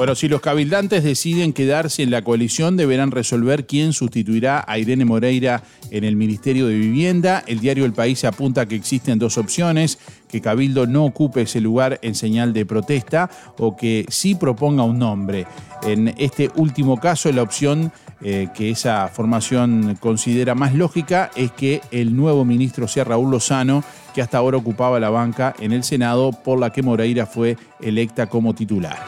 Bueno, 0.00 0.14
si 0.14 0.28
los 0.28 0.40
cabildantes 0.40 1.04
deciden 1.04 1.52
quedarse 1.52 2.02
en 2.02 2.10
la 2.10 2.22
coalición, 2.22 2.78
deberán 2.78 3.10
resolver 3.10 3.66
quién 3.66 3.92
sustituirá 3.92 4.64
a 4.66 4.78
Irene 4.78 5.04
Moreira 5.04 5.62
en 5.90 6.04
el 6.04 6.16
Ministerio 6.16 6.66
de 6.66 6.74
Vivienda. 6.74 7.42
El 7.46 7.60
diario 7.60 7.84
El 7.84 7.92
País 7.92 8.24
apunta 8.24 8.66
que 8.66 8.76
existen 8.76 9.18
dos 9.18 9.38
opciones, 9.38 9.98
que 10.28 10.40
Cabildo 10.40 10.86
no 10.86 11.04
ocupe 11.04 11.42
ese 11.42 11.60
lugar 11.60 11.98
en 12.02 12.14
señal 12.14 12.52
de 12.52 12.66
protesta 12.66 13.30
o 13.58 13.76
que 13.76 14.06
sí 14.08 14.34
proponga 14.34 14.82
un 14.84 14.98
nombre. 14.98 15.46
En 15.82 16.14
este 16.18 16.50
último 16.56 16.98
caso, 16.98 17.32
la 17.32 17.42
opción 17.42 17.92
eh, 18.22 18.48
que 18.54 18.70
esa 18.70 19.08
formación 19.08 19.96
considera 19.98 20.54
más 20.54 20.74
lógica 20.74 21.30
es 21.36 21.52
que 21.52 21.80
el 21.90 22.14
nuevo 22.14 22.44
ministro 22.44 22.86
sea 22.86 23.04
Raúl 23.04 23.30
Lozano, 23.30 23.82
que 24.14 24.20
hasta 24.20 24.38
ahora 24.38 24.58
ocupaba 24.58 25.00
la 25.00 25.08
banca 25.08 25.54
en 25.58 25.72
el 25.72 25.84
Senado, 25.84 26.32
por 26.32 26.58
la 26.58 26.70
que 26.70 26.82
Moreira 26.82 27.24
fue 27.26 27.56
electa 27.80 28.26
como 28.26 28.54
titular. 28.54 28.98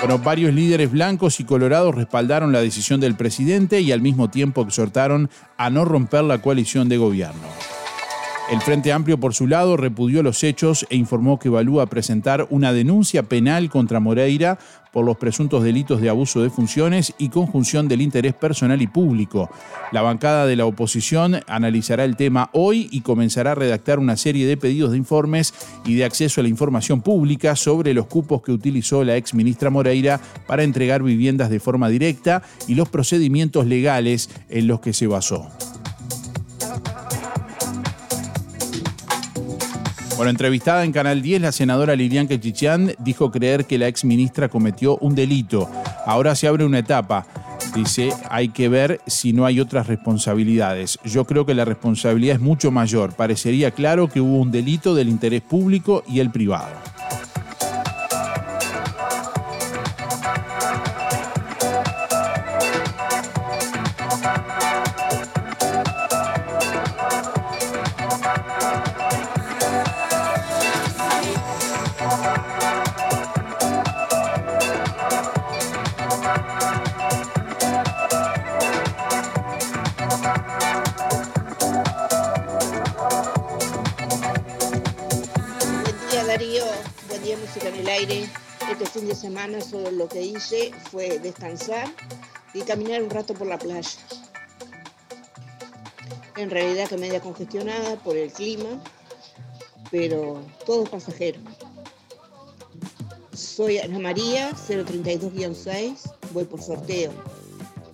Bueno, 0.00 0.20
varios 0.20 0.54
líderes 0.54 0.92
blancos 0.92 1.40
y 1.40 1.44
colorados 1.44 1.94
respaldaron 1.94 2.52
la 2.52 2.60
decisión 2.60 3.00
del 3.00 3.16
presidente 3.16 3.80
y 3.80 3.90
al 3.90 4.00
mismo 4.00 4.30
tiempo 4.30 4.62
exhortaron 4.62 5.28
a 5.56 5.70
no 5.70 5.84
romper 5.84 6.22
la 6.22 6.40
coalición 6.40 6.88
de 6.88 6.98
gobierno. 6.98 7.48
El 8.50 8.62
Frente 8.62 8.92
Amplio, 8.92 9.20
por 9.20 9.34
su 9.34 9.46
lado, 9.46 9.76
repudió 9.76 10.22
los 10.22 10.42
hechos 10.42 10.86
e 10.88 10.96
informó 10.96 11.38
que 11.38 11.48
evalúa 11.48 11.84
presentar 11.84 12.46
una 12.48 12.72
denuncia 12.72 13.22
penal 13.22 13.68
contra 13.68 14.00
Moreira 14.00 14.58
por 14.90 15.04
los 15.04 15.18
presuntos 15.18 15.62
delitos 15.62 16.00
de 16.00 16.08
abuso 16.08 16.40
de 16.40 16.48
funciones 16.48 17.12
y 17.18 17.28
conjunción 17.28 17.88
del 17.88 18.00
interés 18.00 18.32
personal 18.32 18.80
y 18.80 18.86
público. 18.86 19.50
La 19.92 20.00
bancada 20.00 20.46
de 20.46 20.56
la 20.56 20.64
oposición 20.64 21.40
analizará 21.46 22.04
el 22.04 22.16
tema 22.16 22.48
hoy 22.54 22.88
y 22.90 23.02
comenzará 23.02 23.52
a 23.52 23.54
redactar 23.54 23.98
una 23.98 24.16
serie 24.16 24.46
de 24.46 24.56
pedidos 24.56 24.92
de 24.92 24.96
informes 24.96 25.52
y 25.84 25.96
de 25.96 26.06
acceso 26.06 26.40
a 26.40 26.44
la 26.44 26.48
información 26.48 27.02
pública 27.02 27.54
sobre 27.54 27.92
los 27.92 28.06
cupos 28.06 28.40
que 28.40 28.52
utilizó 28.52 29.04
la 29.04 29.18
ex 29.18 29.34
ministra 29.34 29.68
Moreira 29.68 30.22
para 30.46 30.62
entregar 30.62 31.02
viviendas 31.02 31.50
de 31.50 31.60
forma 31.60 31.90
directa 31.90 32.42
y 32.66 32.76
los 32.76 32.88
procedimientos 32.88 33.66
legales 33.66 34.30
en 34.48 34.68
los 34.68 34.80
que 34.80 34.94
se 34.94 35.06
basó. 35.06 35.50
Bueno, 40.18 40.30
entrevistada 40.30 40.84
en 40.84 40.90
Canal 40.90 41.22
10, 41.22 41.42
la 41.42 41.52
senadora 41.52 41.94
Lilian 41.94 42.26
Quechichán 42.26 42.92
dijo 42.98 43.30
creer 43.30 43.66
que 43.66 43.78
la 43.78 43.86
ex 43.86 44.04
ministra 44.04 44.48
cometió 44.48 44.98
un 44.98 45.14
delito. 45.14 45.70
Ahora 46.06 46.34
se 46.34 46.48
abre 46.48 46.64
una 46.64 46.80
etapa. 46.80 47.24
Dice, 47.72 48.12
hay 48.28 48.48
que 48.48 48.68
ver 48.68 49.00
si 49.06 49.32
no 49.32 49.46
hay 49.46 49.60
otras 49.60 49.86
responsabilidades. 49.86 50.98
Yo 51.04 51.24
creo 51.24 51.46
que 51.46 51.54
la 51.54 51.64
responsabilidad 51.64 52.34
es 52.34 52.42
mucho 52.42 52.72
mayor. 52.72 53.14
Parecería 53.14 53.70
claro 53.70 54.08
que 54.08 54.20
hubo 54.20 54.40
un 54.40 54.50
delito 54.50 54.92
del 54.92 55.08
interés 55.08 55.42
público 55.42 56.02
y 56.08 56.18
el 56.18 56.32
privado. 56.32 56.74
Este 88.80 89.00
fin 89.00 89.08
de 89.08 89.14
semana 89.16 89.60
solo 89.60 89.90
lo 89.90 90.08
que 90.08 90.22
hice 90.22 90.70
fue 90.92 91.18
descansar 91.18 91.92
y 92.54 92.60
caminar 92.60 93.02
un 93.02 93.10
rato 93.10 93.34
por 93.34 93.48
la 93.48 93.58
playa. 93.58 93.90
En 96.36 96.48
realidad 96.48 96.88
que 96.88 96.96
media 96.96 97.20
congestionada 97.20 97.96
por 97.96 98.16
el 98.16 98.30
clima, 98.30 98.80
pero 99.90 100.40
todo 100.64 100.84
pasajero. 100.84 101.40
Soy 103.32 103.78
Ana 103.78 103.98
María, 103.98 104.52
032-6, 104.52 106.14
voy 106.32 106.44
por 106.44 106.62
sorteo. 106.62 107.10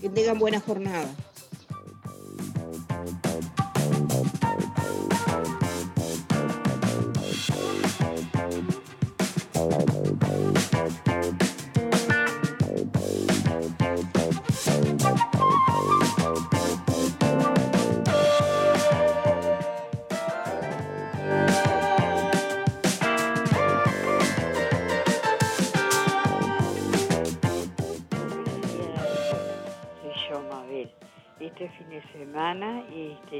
Que 0.02 0.10
tengan 0.10 0.38
buena 0.38 0.60
jornada. 0.60 1.08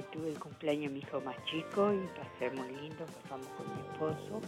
Tuve 0.02 0.28
el 0.28 0.38
cumpleaños 0.38 0.85
de 0.85 0.88
mi 0.90 0.98
hijo 1.00 1.20
más 1.20 1.37
chico 1.44 1.92
y 1.92 2.07
pasé 2.18 2.50
muy 2.57 2.68
lindo, 2.76 3.04
pasamos 3.22 3.46
con 3.57 3.66
mi 3.74 3.80
esposo, 3.80 4.40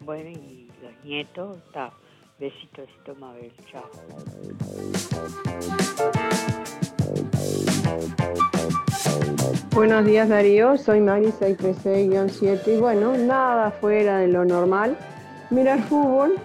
bueno, 0.00 0.30
y 0.30 0.70
los 0.82 1.04
nietos, 1.04 1.58
está. 1.66 1.92
Besito, 2.38 2.82
besito, 2.82 3.14
Mabel, 3.16 3.52
chao. 3.70 3.90
Buenos 9.74 10.04
días 10.04 10.28
Darío, 10.28 10.76
soy 10.76 11.00
Mari 11.00 11.26
636-7 11.26 12.76
y 12.76 12.80
bueno, 12.80 13.16
nada 13.16 13.70
fuera 13.70 14.18
de 14.18 14.28
lo 14.28 14.44
normal, 14.44 14.96
mirar 15.50 15.82
fútbol 15.84 16.36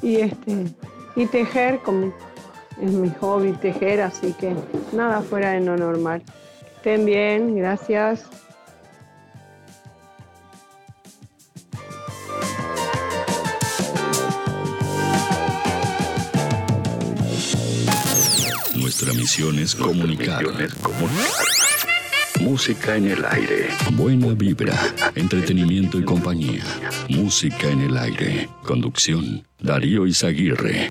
y 0.00 0.16
este 0.20 0.66
y 1.16 1.26
tejer 1.26 1.80
como 1.80 2.12
es 2.80 2.92
mi 2.92 3.10
hobby 3.20 3.52
tejer, 3.52 4.00
así 4.00 4.32
que 4.34 4.54
nada 4.92 5.20
fuera 5.22 5.52
de 5.52 5.60
lo 5.60 5.76
normal. 5.76 6.22
Estén 6.84 7.06
bien, 7.06 7.54
gracias. 7.54 8.24
Nuestra 18.74 19.12
misión 19.12 19.60
es 19.60 19.76
comunicar. 19.76 20.44
Música 22.40 22.96
en 22.96 23.12
el 23.12 23.24
aire. 23.26 23.68
Buena 23.92 24.34
vibra, 24.34 24.76
entretenimiento 25.14 26.00
y 26.00 26.04
compañía. 26.04 26.64
Música 27.08 27.70
en 27.70 27.82
el 27.82 27.96
aire. 27.96 28.48
Conducción, 28.64 29.46
Darío 29.60 30.04
Izaguirre. 30.04 30.90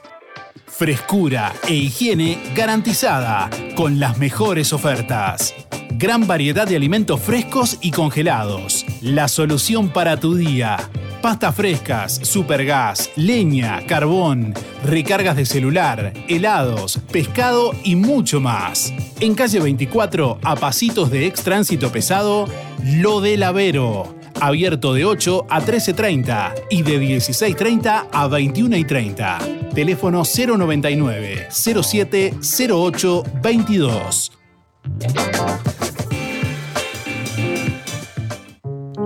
Frescura 0.76 1.54
e 1.68 1.74
higiene 1.74 2.36
garantizada 2.52 3.48
con 3.76 4.00
las 4.00 4.18
mejores 4.18 4.72
ofertas. 4.72 5.54
Gran 5.92 6.26
variedad 6.26 6.66
de 6.66 6.74
alimentos 6.74 7.20
frescos 7.20 7.78
y 7.80 7.92
congelados. 7.92 8.84
La 9.00 9.28
solución 9.28 9.90
para 9.90 10.18
tu 10.18 10.34
día. 10.34 10.76
Pastas 11.22 11.54
frescas, 11.54 12.14
supergas, 12.14 13.08
leña, 13.14 13.86
carbón, 13.86 14.52
recargas 14.82 15.36
de 15.36 15.46
celular, 15.46 16.12
helados, 16.26 16.98
pescado 17.12 17.70
y 17.84 17.94
mucho 17.94 18.40
más. 18.40 18.92
En 19.20 19.36
calle 19.36 19.60
24, 19.60 20.40
a 20.42 20.56
pasitos 20.56 21.08
de 21.08 21.26
ex 21.26 21.42
tránsito 21.44 21.92
pesado, 21.92 22.48
Lo 22.82 23.20
del 23.20 23.44
Avero. 23.44 24.23
Abierto 24.40 24.94
de 24.94 25.04
8 25.04 25.46
a 25.48 25.60
13.30 25.60 26.54
y 26.70 26.82
de 26.82 27.00
16.30 27.00 28.08
a 28.12 28.28
21.30. 28.28 29.72
Teléfono 29.74 30.22
099 30.24 31.48
07 31.50 32.34
08 32.70 33.24
22. 33.42 34.32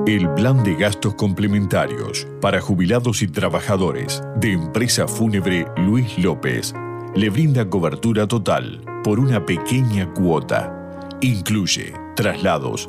El 0.07 0.33
plan 0.35 0.65
de 0.65 0.75
gastos 0.75 1.15
complementarios 1.17 2.27
para 2.41 2.63
jubilados 2.63 3.21
y 3.21 3.29
trabajadores 3.29 4.23
de 4.37 4.53
Empresa 4.53 5.07
Fúnebre 5.07 5.67
Luis 5.77 6.19
López 6.19 6.73
le 7.15 7.29
brinda 7.29 7.69
cobertura 7.69 8.27
total 8.27 8.81
por 9.05 9.21
una 9.21 9.45
pequeña 9.45 10.13
cuota. 10.15 10.75
Incluye 11.21 11.93
traslados 12.17 12.89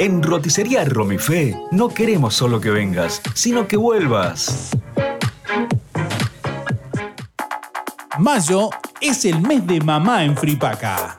En 0.00 0.24
Roticería 0.24 0.84
Romifé 0.84 1.56
no 1.70 1.88
queremos 1.88 2.34
solo 2.34 2.60
que 2.60 2.70
vengas, 2.70 3.22
sino 3.34 3.68
que 3.68 3.76
vuelvas. 3.76 4.70
Mayo 8.18 8.70
es 9.00 9.24
el 9.24 9.40
mes 9.40 9.64
de 9.68 9.80
mamá 9.80 10.24
en 10.24 10.36
Fripaca. 10.36 11.16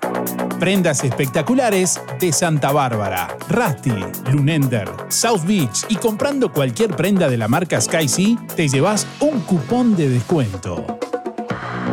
Prendas 0.59 1.05
espectaculares 1.05 2.01
de 2.19 2.33
Santa 2.33 2.73
Bárbara, 2.73 3.37
Rusty, 3.47 3.93
Lunender, 4.31 4.89
South 5.07 5.45
Beach 5.45 5.85
y 5.87 5.95
comprando 5.95 6.51
cualquier 6.51 6.97
prenda 6.97 7.29
de 7.29 7.37
la 7.37 7.47
marca 7.47 7.79
Sky 7.79 8.09
Sea 8.09 8.35
te 8.57 8.67
llevas 8.67 9.07
un 9.21 9.39
cupón 9.41 9.95
de 9.95 10.09
descuento. 10.09 10.99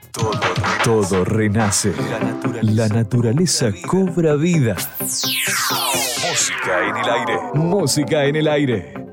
Todo 0.83 1.25
renace. 1.25 1.91
La 2.61 2.87
naturaleza 2.87 3.71
cobra 3.87 4.35
vida. 4.35 4.75
Música 6.29 6.87
en 6.87 6.97
el 6.97 7.09
aire. 7.09 7.39
Música 7.55 8.25
en 8.25 8.35
el 8.35 8.47
aire. 8.47 9.12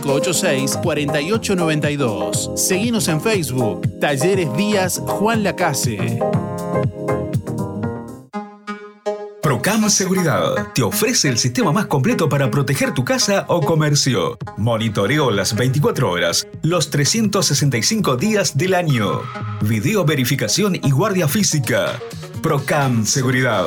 4586-4892. 0.00 2.56
Seguimos 2.56 3.08
en 3.08 3.20
Facebook. 3.20 3.82
Talleres 4.00 4.48
Díaz 4.56 5.02
Juan 5.06 5.42
Lacase. 5.42 6.20
Procam 9.44 9.90
Seguridad 9.90 10.72
te 10.74 10.82
ofrece 10.82 11.28
el 11.28 11.36
sistema 11.36 11.70
más 11.70 11.86
completo 11.86 12.28
para 12.28 12.50
proteger 12.50 12.92
tu 12.92 13.04
casa 13.04 13.44
o 13.48 13.60
comercio. 13.60 14.38
Monitoreo 14.56 15.30
las 15.30 15.54
24 15.54 16.10
horas, 16.10 16.46
los 16.62 16.90
365 16.90 18.16
días 18.16 18.56
del 18.56 18.74
año. 18.74 19.20
Video 19.60 20.04
verificación 20.04 20.76
y 20.76 20.90
guardia 20.90 21.28
física. 21.28 22.00
Procam 22.42 23.04
Seguridad. 23.04 23.66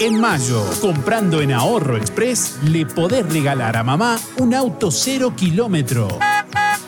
En 0.00 0.18
mayo, 0.18 0.64
comprando 0.80 1.40
en 1.42 1.52
Ahorro 1.52 1.98
Express, 1.98 2.58
le 2.64 2.86
podés 2.86 3.30
regalar 3.30 3.76
a 3.76 3.84
mamá 3.84 4.18
un 4.38 4.54
auto 4.54 4.90
cero 4.90 5.34
kilómetro. 5.36 6.08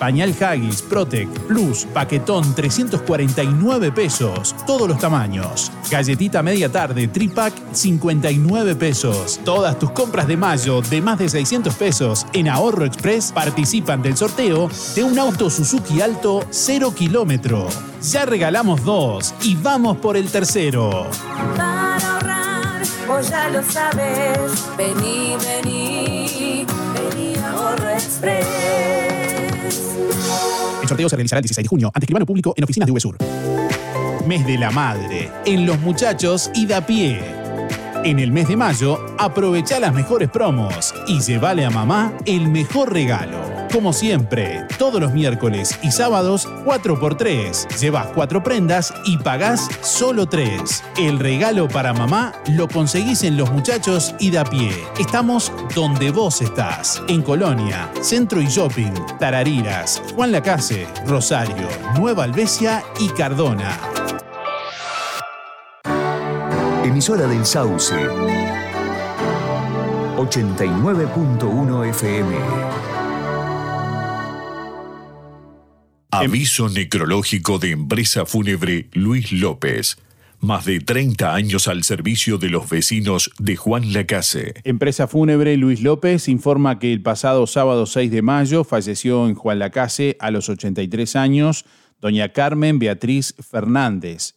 Pañal 0.02 0.34
Haggis 0.40 0.82
Protect 0.82 1.38
Plus 1.46 1.86
paquetón 1.94 2.56
349 2.56 3.92
pesos, 3.92 4.52
todos 4.66 4.88
los 4.88 4.98
tamaños. 4.98 5.70
Galletita 5.88 6.42
media 6.42 6.72
tarde 6.72 7.06
Tripack 7.06 7.54
59 7.70 8.74
pesos. 8.74 9.38
Todas 9.44 9.78
tus 9.78 9.92
compras 9.92 10.26
de 10.26 10.36
mayo 10.36 10.82
de 10.82 11.00
más 11.00 11.20
de 11.20 11.28
600 11.28 11.72
pesos 11.76 12.26
en 12.32 12.48
Ahorro 12.48 12.84
Express 12.84 13.30
participan 13.30 14.02
del 14.02 14.16
sorteo 14.16 14.68
de 14.96 15.04
un 15.04 15.16
auto 15.20 15.48
Suzuki 15.48 16.00
Alto 16.00 16.44
0 16.50 16.92
kilómetro. 16.96 17.68
Ya 18.02 18.26
regalamos 18.26 18.84
dos 18.84 19.32
y 19.40 19.54
vamos 19.54 19.98
por 19.98 20.16
el 20.16 20.28
tercero. 20.32 21.06
Para 21.56 21.94
ahorrar, 21.94 22.82
vos 23.06 23.30
ya 23.30 23.48
lo 23.50 23.62
sabes. 23.62 24.66
Vení, 24.76 25.36
vení, 25.36 26.66
vení 26.92 27.36
a 27.36 27.52
Ahorro 27.52 27.90
Express. 27.90 29.11
El 30.82 30.88
sorteo 30.88 31.08
se 31.08 31.16
realizará 31.16 31.38
el 31.38 31.44
16 31.44 31.64
de 31.64 31.68
junio 31.68 31.88
ante 31.88 32.04
escribano 32.04 32.26
público 32.26 32.54
en 32.56 32.64
oficinas 32.64 32.86
de 32.86 32.92
VSUR. 32.92 33.16
Mes 34.26 34.46
de 34.46 34.58
la 34.58 34.70
Madre, 34.70 35.30
en 35.44 35.66
Los 35.66 35.78
Muchachos 35.80 36.50
y 36.54 36.66
da 36.66 36.84
pie. 36.84 37.20
En 38.04 38.18
el 38.18 38.32
mes 38.32 38.48
de 38.48 38.56
mayo, 38.56 38.98
aprovecha 39.18 39.78
las 39.78 39.94
mejores 39.94 40.28
promos 40.28 40.92
y 41.06 41.20
llévale 41.20 41.64
a 41.64 41.70
mamá 41.70 42.12
el 42.26 42.48
mejor 42.48 42.92
regalo. 42.92 43.51
Como 43.72 43.94
siempre, 43.94 44.66
todos 44.78 45.00
los 45.00 45.14
miércoles 45.14 45.78
y 45.82 45.90
sábados, 45.92 46.46
4x3. 46.66 47.78
Llevas 47.80 48.08
4 48.08 48.42
prendas 48.42 48.92
y 49.06 49.16
pagás 49.16 49.66
solo 49.80 50.26
3. 50.26 50.84
El 50.98 51.18
regalo 51.18 51.68
para 51.68 51.94
mamá 51.94 52.34
lo 52.48 52.68
conseguís 52.68 53.22
en 53.22 53.38
Los 53.38 53.50
Muchachos 53.50 54.14
y 54.18 54.30
da 54.30 54.44
pie. 54.44 54.70
Estamos 55.00 55.50
donde 55.74 56.10
vos 56.10 56.42
estás. 56.42 57.02
En 57.08 57.22
Colonia, 57.22 57.90
Centro 58.02 58.42
y 58.42 58.46
Shopping, 58.46 58.92
Tarariras, 59.18 60.02
Juan 60.14 60.32
Lacase, 60.32 60.86
Rosario, 61.06 61.66
Nueva 61.98 62.24
Albesia 62.24 62.84
y 63.00 63.08
Cardona. 63.08 63.78
Emisora 66.84 67.26
del 67.26 67.46
Sauce. 67.46 67.94
89.1 70.18 71.88
FM. 71.88 73.01
Aviso 76.14 76.68
necrológico 76.68 77.58
de 77.58 77.70
empresa 77.70 78.26
fúnebre 78.26 78.86
Luis 78.92 79.32
López. 79.32 79.96
Más 80.40 80.66
de 80.66 80.80
30 80.80 81.34
años 81.34 81.68
al 81.68 81.84
servicio 81.84 82.36
de 82.36 82.50
los 82.50 82.68
vecinos 82.68 83.30
de 83.38 83.56
Juan 83.56 83.94
Lacase. 83.94 84.52
Empresa 84.64 85.08
fúnebre 85.08 85.56
Luis 85.56 85.80
López 85.80 86.28
informa 86.28 86.78
que 86.78 86.92
el 86.92 87.00
pasado 87.00 87.46
sábado 87.46 87.86
6 87.86 88.10
de 88.10 88.20
mayo 88.20 88.62
falleció 88.62 89.26
en 89.26 89.34
Juan 89.34 89.58
Lacase 89.58 90.18
a 90.20 90.30
los 90.30 90.50
83 90.50 91.16
años 91.16 91.64
doña 91.98 92.28
Carmen 92.28 92.78
Beatriz 92.78 93.34
Fernández. 93.40 94.34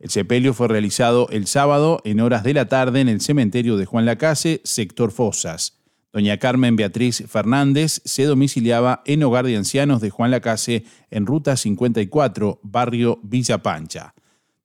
El 0.00 0.10
sepelio 0.10 0.54
fue 0.54 0.66
realizado 0.66 1.28
el 1.30 1.46
sábado 1.46 2.00
en 2.02 2.18
horas 2.18 2.42
de 2.42 2.54
la 2.54 2.66
tarde 2.66 3.00
en 3.00 3.08
el 3.08 3.20
cementerio 3.20 3.76
de 3.76 3.86
Juan 3.86 4.06
Lacase, 4.06 4.60
sector 4.64 5.12
Fosas. 5.12 5.78
Doña 6.12 6.38
Carmen 6.38 6.76
Beatriz 6.76 7.24
Fernández 7.28 8.00
se 8.04 8.24
domiciliaba 8.24 9.02
en 9.04 9.22
Hogar 9.22 9.44
de 9.44 9.56
Ancianos 9.56 10.00
de 10.00 10.10
Juan 10.10 10.30
Lacase 10.30 10.84
en 11.10 11.26
Ruta 11.26 11.56
54, 11.56 12.60
barrio 12.62 13.20
Villa 13.22 13.58
Pancha. 13.58 14.14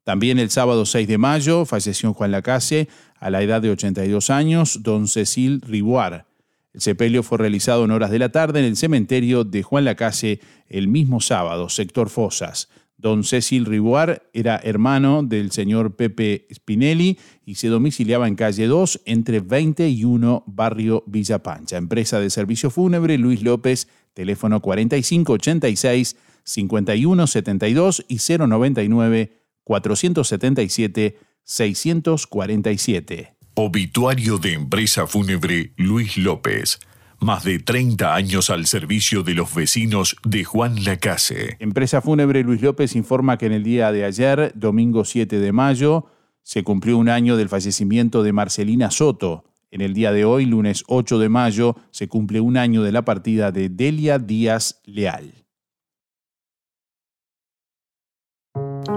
También 0.04 0.40
el 0.40 0.50
sábado 0.50 0.86
6 0.86 1.08
de 1.08 1.18
mayo 1.18 1.66
falleció 1.66 2.14
Juan 2.14 2.32
Lacase, 2.32 2.88
a 3.20 3.30
la 3.30 3.42
edad 3.44 3.62
de 3.62 3.70
82 3.70 4.30
años, 4.30 4.80
don 4.82 5.08
Cecil 5.08 5.62
Riboir. 5.62 6.26
El 6.74 6.82
sepelio 6.82 7.22
fue 7.22 7.38
realizado 7.38 7.84
en 7.84 7.92
horas 7.92 8.12
de 8.12 8.20
la 8.20 8.32
tarde 8.32 8.60
en 8.60 8.66
el 8.66 8.78
cementerio 8.78 9.44
de 9.44 9.62
Juan 9.62 9.86
Lacase 9.86 10.40
el 10.70 10.88
mismo 10.88 11.20
sábado, 11.20 11.70
sector 11.70 12.10
Fosas. 12.10 12.70
Don 13.02 13.24
Cecil 13.24 13.66
Riboir 13.66 14.22
era 14.32 14.62
hermano 14.64 15.24
del 15.24 15.52
señor 15.52 15.96
Pepe 15.96 16.46
Spinelli 16.54 17.18
y 17.44 17.56
se 17.56 17.68
domiciliaba 17.68 18.28
en 18.28 18.36
calle 18.36 18.68
2 18.68 19.02
entre 19.06 19.40
20 19.40 19.90
y 19.90 20.04
1, 20.04 20.44
barrio 20.46 21.04
Villa 21.08 21.40
Pancha. 21.42 21.78
Empresa 21.78 22.20
de 22.20 22.30
servicio 22.30 22.70
fúnebre 22.70 23.18
Luis 23.18 23.42
López, 23.42 23.88
teléfono 24.14 24.62
4586 24.62 26.16
5172 26.44 28.06
y 28.08 28.18
099 28.18 29.32
477 29.64 31.18
647. 31.44 33.36
Obituario 33.56 34.38
de 34.38 34.54
empresa 34.54 35.08
fúnebre 35.08 35.74
Luis 35.76 36.18
López. 36.18 36.80
Más 37.22 37.44
de 37.44 37.60
30 37.60 38.16
años 38.16 38.50
al 38.50 38.66
servicio 38.66 39.22
de 39.22 39.36
los 39.36 39.54
vecinos 39.54 40.16
de 40.24 40.44
Juan 40.44 40.84
Lacase. 40.84 41.56
Empresa 41.60 42.02
fúnebre 42.02 42.42
Luis 42.42 42.64
López 42.64 42.96
informa 42.96 43.38
que 43.38 43.46
en 43.46 43.52
el 43.52 43.64
día 43.64 43.92
de 43.92 44.06
ayer, 44.06 44.52
domingo 44.56 45.06
7 45.06 45.40
de 45.40 45.52
mayo, 45.52 46.08
se 46.42 46.64
cumplió 46.64 46.98
un 46.98 47.10
año 47.10 47.38
del 47.38 47.48
fallecimiento 47.48 48.24
de 48.24 48.34
Marcelina 48.34 48.90
Soto. 48.90 49.44
En 49.70 49.82
el 49.82 49.94
día 49.94 50.12
de 50.12 50.26
hoy, 50.26 50.48
lunes 50.48 50.84
8 50.88 51.20
de 51.20 51.30
mayo, 51.30 51.76
se 51.92 52.08
cumple 52.08 52.42
un 52.42 52.58
año 52.58 52.82
de 52.82 52.92
la 52.92 53.06
partida 53.06 53.52
de 53.52 53.70
Delia 53.70 54.18
Díaz 54.18 54.82
Leal. 54.86 55.46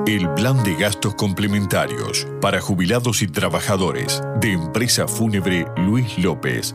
El 0.06 0.32
plan 0.32 0.64
de 0.64 0.74
gastos 0.76 1.14
complementarios 1.14 2.26
para 2.40 2.62
jubilados 2.62 3.20
y 3.20 3.26
trabajadores 3.26 4.22
de 4.40 4.52
Empresa 4.52 5.06
Fúnebre 5.06 5.66
Luis 5.76 6.18
López 6.18 6.74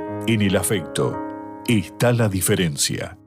En 0.27 0.39
el 0.43 0.55
afecto 0.55 1.17
está 1.67 2.13
la 2.13 2.29
diferencia. 2.29 3.17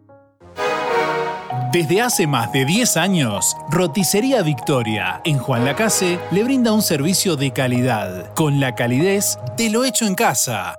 Desde 1.73 2.01
hace 2.01 2.29
más 2.29 2.53
de 2.53 2.65
10 2.65 2.97
años, 2.97 3.57
Roticería 3.69 4.43
Victoria 4.43 5.21
en 5.25 5.39
Juan 5.39 5.65
Lacase 5.65 6.21
le 6.31 6.45
brinda 6.45 6.73
un 6.73 6.83
servicio 6.83 7.35
de 7.35 7.51
calidad, 7.51 8.33
con 8.35 8.61
la 8.61 8.77
calidez 8.77 9.39
de 9.57 9.71
lo 9.71 9.85
hecho 9.85 10.07
en 10.07 10.15
casa. 10.15 10.79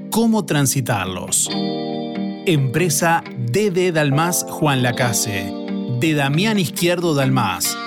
cómo 0.11 0.45
transitarlos. 0.45 1.49
Empresa 2.45 3.23
DD 3.37 3.93
Dalmas 3.93 4.45
Juan 4.49 4.83
Lacase, 4.83 5.51
de 5.99 6.13
Damián 6.13 6.59
Izquierdo 6.59 7.15
Dalmas. 7.15 7.77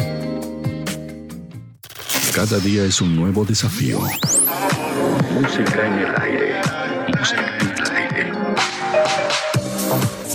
Cada 2.34 2.59
día 2.59 2.84
es 2.84 3.01
un 3.01 3.14
nuevo 3.14 3.45
desafío. 3.45 4.01
Música 5.40 5.86
en 5.86 5.99
el 5.99 6.12
aire. 6.20 6.61
Música. 7.18 7.62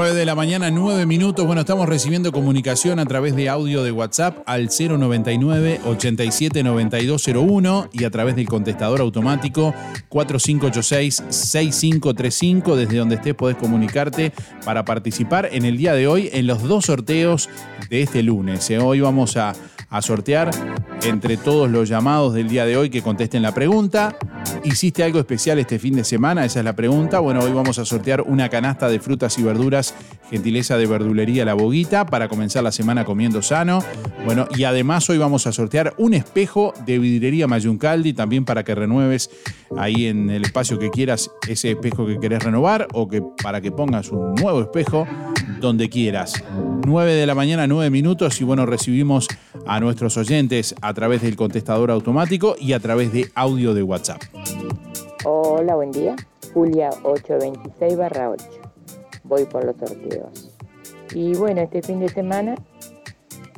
Nueve 0.00 0.14
de 0.14 0.26
la 0.26 0.36
mañana, 0.36 0.70
9 0.70 1.06
minutos. 1.06 1.44
Bueno, 1.44 1.62
estamos 1.62 1.88
recibiendo 1.88 2.30
comunicación 2.30 3.00
a 3.00 3.04
través 3.04 3.34
de 3.34 3.48
audio 3.48 3.82
de 3.82 3.90
WhatsApp 3.90 4.38
al 4.46 4.68
099 4.68 5.80
87 5.84 6.62
9201 6.62 7.90
y 7.92 8.04
a 8.04 8.10
través 8.10 8.36
del 8.36 8.46
contestador 8.46 9.00
automático 9.00 9.74
4586 10.08 11.24
6535. 11.28 12.76
Desde 12.76 12.96
donde 12.96 13.16
estés 13.16 13.34
podés 13.34 13.56
comunicarte 13.56 14.32
para 14.64 14.84
participar 14.84 15.48
en 15.50 15.64
el 15.64 15.76
día 15.76 15.94
de 15.94 16.06
hoy 16.06 16.30
en 16.32 16.46
los 16.46 16.62
dos 16.62 16.84
sorteos 16.84 17.48
de 17.90 18.02
este 18.02 18.22
lunes. 18.22 18.70
Eh, 18.70 18.78
Hoy 18.78 19.00
vamos 19.00 19.36
a, 19.36 19.52
a 19.90 20.02
sortear 20.02 20.50
entre 21.02 21.36
todos 21.36 21.70
los 21.70 21.88
llamados 21.88 22.34
del 22.34 22.48
día 22.48 22.66
de 22.66 22.76
hoy 22.76 22.90
que 22.90 23.02
contesten 23.02 23.42
la 23.42 23.52
pregunta. 23.52 24.16
¿Hiciste 24.64 25.02
algo 25.02 25.18
especial 25.18 25.58
este 25.58 25.78
fin 25.78 25.94
de 25.94 26.04
semana? 26.04 26.44
Esa 26.44 26.58
es 26.60 26.64
la 26.64 26.74
pregunta. 26.74 27.20
Bueno, 27.20 27.40
hoy 27.40 27.52
vamos 27.52 27.78
a 27.78 27.84
sortear 27.84 28.22
una 28.22 28.48
canasta 28.48 28.88
de 28.88 29.00
frutas 29.00 29.38
y 29.38 29.42
verduras, 29.42 29.94
gentileza 30.30 30.76
de 30.76 30.86
verdulería 30.86 31.44
La 31.44 31.54
Boguita, 31.54 32.06
para 32.06 32.28
comenzar 32.28 32.62
la 32.62 32.72
semana 32.72 33.04
comiendo 33.04 33.42
sano. 33.42 33.82
Bueno, 34.24 34.46
y 34.56 34.64
además 34.64 35.08
hoy 35.10 35.18
vamos 35.18 35.46
a 35.46 35.52
sortear 35.52 35.94
un 35.96 36.14
espejo 36.14 36.74
de 36.84 36.98
vidrería 36.98 37.46
Mayuncaldi, 37.46 38.12
también 38.12 38.44
para 38.44 38.64
que 38.64 38.74
renueves 38.74 39.30
ahí 39.76 40.06
en 40.06 40.30
el 40.30 40.44
espacio 40.44 40.78
que 40.78 40.90
quieras 40.90 41.30
ese 41.48 41.72
espejo 41.72 42.06
que 42.06 42.18
querés 42.18 42.42
renovar 42.42 42.88
o 42.92 43.08
que 43.08 43.22
para 43.42 43.60
que 43.60 43.70
pongas 43.70 44.10
un 44.10 44.34
nuevo 44.34 44.60
espejo 44.60 45.06
donde 45.60 45.88
quieras. 45.88 46.42
9 46.86 47.12
de 47.12 47.26
la 47.26 47.34
mañana, 47.34 47.66
9 47.66 47.90
minutos 47.90 48.40
y 48.40 48.44
bueno, 48.44 48.66
recibimos 48.66 49.28
a 49.66 49.80
nuestros 49.80 50.16
oyentes 50.16 50.74
a 50.80 50.94
través 50.94 51.22
del 51.22 51.36
contestador 51.36 51.90
automático 51.90 52.56
y 52.58 52.72
a 52.72 52.80
través 52.80 53.12
de 53.12 53.30
audio 53.34 53.74
de 53.74 53.82
WhatsApp. 53.82 54.22
Hola, 55.24 55.74
buen 55.74 55.90
día. 55.90 56.16
Julia 56.54 56.90
826 57.02 57.96
barra 57.96 58.30
8. 58.30 58.57
Voy 59.28 59.44
por 59.44 59.64
los 59.64 59.76
sorteos. 59.76 60.50
Y 61.14 61.34
bueno, 61.34 61.60
este 61.60 61.82
fin 61.82 62.00
de 62.00 62.08
semana, 62.08 62.54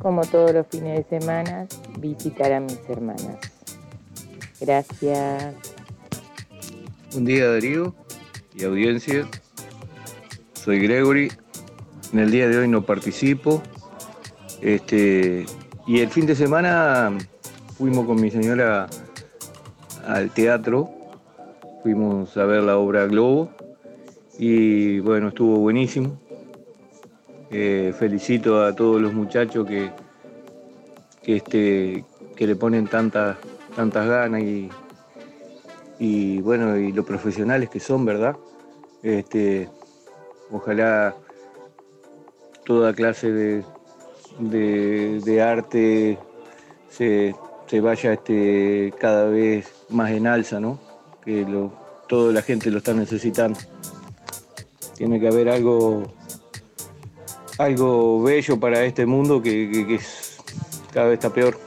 como 0.01 0.21
todos 0.21 0.53
los 0.53 0.67
fines 0.67 0.97
de 0.97 1.19
semana, 1.19 1.67
visitar 1.97 2.51
a 2.51 2.59
mis 2.59 2.79
hermanas. 2.89 3.37
Gracias. 4.59 5.55
Buen 7.13 7.25
día 7.25 7.49
Darío 7.49 7.95
y 8.53 8.65
audiencia. 8.65 9.27
Soy 10.53 10.79
Gregory. 10.79 11.31
En 12.13 12.19
el 12.19 12.31
día 12.31 12.47
de 12.47 12.57
hoy 12.57 12.67
no 12.67 12.85
participo. 12.85 13.63
Este, 14.61 15.45
y 15.87 15.99
el 15.99 16.09
fin 16.09 16.25
de 16.25 16.35
semana 16.35 17.17
fuimos 17.77 18.05
con 18.05 18.19
mi 18.19 18.29
señora 18.29 18.87
al 20.05 20.29
teatro. 20.31 20.89
Fuimos 21.81 22.35
a 22.37 22.45
ver 22.45 22.63
la 22.63 22.77
obra 22.77 23.05
Globo. 23.05 23.49
Y 24.43 24.99
bueno, 25.01 25.27
estuvo 25.27 25.57
buenísimo. 25.57 26.19
Eh, 27.51 27.93
felicito 27.95 28.63
a 28.63 28.75
todos 28.75 28.99
los 28.99 29.13
muchachos 29.13 29.67
que, 29.67 29.91
este, 31.21 32.03
que 32.35 32.47
le 32.47 32.55
ponen 32.55 32.87
tantas, 32.87 33.37
tantas 33.75 34.07
ganas 34.07 34.41
y, 34.41 34.67
y 35.99 36.41
bueno, 36.41 36.75
y 36.75 36.91
lo 36.91 37.05
profesionales 37.05 37.69
que 37.69 37.79
son, 37.79 38.03
¿verdad? 38.03 38.35
Este, 39.03 39.69
ojalá 40.49 41.13
toda 42.65 42.95
clase 42.95 43.31
de, 43.31 43.63
de, 44.39 45.21
de 45.23 45.41
arte 45.43 46.17
se, 46.89 47.35
se 47.67 47.79
vaya 47.79 48.13
este, 48.13 48.91
cada 48.99 49.27
vez 49.27 49.71
más 49.89 50.09
en 50.09 50.25
alza, 50.25 50.59
¿no? 50.59 50.79
Que 51.23 51.45
lo, 51.45 51.71
toda 52.07 52.33
la 52.33 52.41
gente 52.41 52.71
lo 52.71 52.79
está 52.79 52.95
necesitando. 52.95 53.59
Tiene 55.01 55.19
que 55.19 55.29
haber 55.29 55.49
algo, 55.49 56.03
algo 57.57 58.21
bello 58.21 58.59
para 58.59 58.85
este 58.85 59.07
mundo 59.07 59.41
que, 59.41 59.67
que- 59.73 59.87
que 59.87 59.95
es- 59.95 60.37
cada 60.93 61.07
vez 61.07 61.15
está 61.15 61.33
peor. 61.33 61.59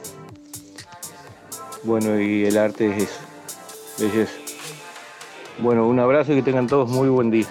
Bueno, 1.83 2.17
y 2.17 2.45
el 2.45 2.57
arte 2.57 2.95
es 2.95 3.03
eso, 3.03 3.19
belleza. 3.99 4.31
Bueno, 5.59 5.85
un 5.85 5.99
abrazo 5.99 6.31
y 6.31 6.35
que 6.37 6.43
tengan 6.43 6.67
todos 6.67 6.89
muy 6.89 7.09
buen 7.09 7.29
día. 7.29 7.45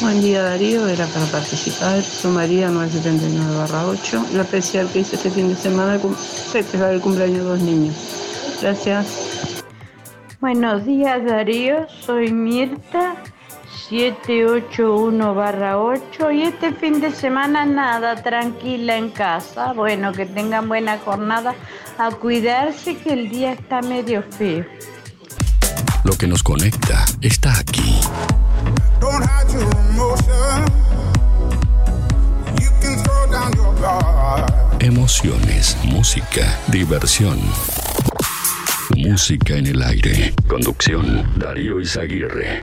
Buen 0.00 0.20
día 0.20 0.42
Darío, 0.42 0.88
era 0.88 1.06
para 1.06 1.26
participar. 1.26 2.02
Soy 2.02 2.32
María 2.32 2.70
979 2.70 3.72
8. 3.86 4.24
Lo 4.34 4.42
especial 4.42 4.88
que 4.92 4.98
hice 4.98 5.14
este 5.14 5.30
fin 5.30 5.48
de 5.48 5.54
semana 5.54 5.96
festejar 6.00 6.92
el 6.94 7.00
cumpleaños 7.00 7.38
de 7.38 7.44
dos 7.44 7.60
niños. 7.60 7.94
Gracias. 8.60 9.62
Buenos 10.40 10.84
días 10.84 11.24
Darío, 11.24 11.86
soy 11.88 12.32
Mirta 12.32 13.17
781-8 13.90 16.34
y 16.34 16.42
este 16.42 16.72
fin 16.72 17.00
de 17.00 17.10
semana 17.10 17.64
nada, 17.64 18.22
tranquila 18.22 18.96
en 18.96 19.08
casa. 19.10 19.72
Bueno, 19.72 20.12
que 20.12 20.26
tengan 20.26 20.68
buena 20.68 20.98
jornada, 20.98 21.54
a 21.96 22.10
cuidarse 22.10 22.98
que 22.98 23.14
el 23.14 23.30
día 23.30 23.52
está 23.52 23.80
medio 23.80 24.22
feo. 24.22 24.66
Lo 26.04 26.12
que 26.12 26.26
nos 26.26 26.42
conecta 26.42 27.06
está 27.22 27.58
aquí. 27.58 27.98
Emociones, 34.80 35.76
música, 35.84 36.58
diversión. 36.68 37.38
Música 38.96 39.54
en 39.54 39.66
el 39.66 39.82
aire. 39.82 40.32
Conducción, 40.46 41.26
Darío 41.36 41.80
Izaguirre. 41.80 42.62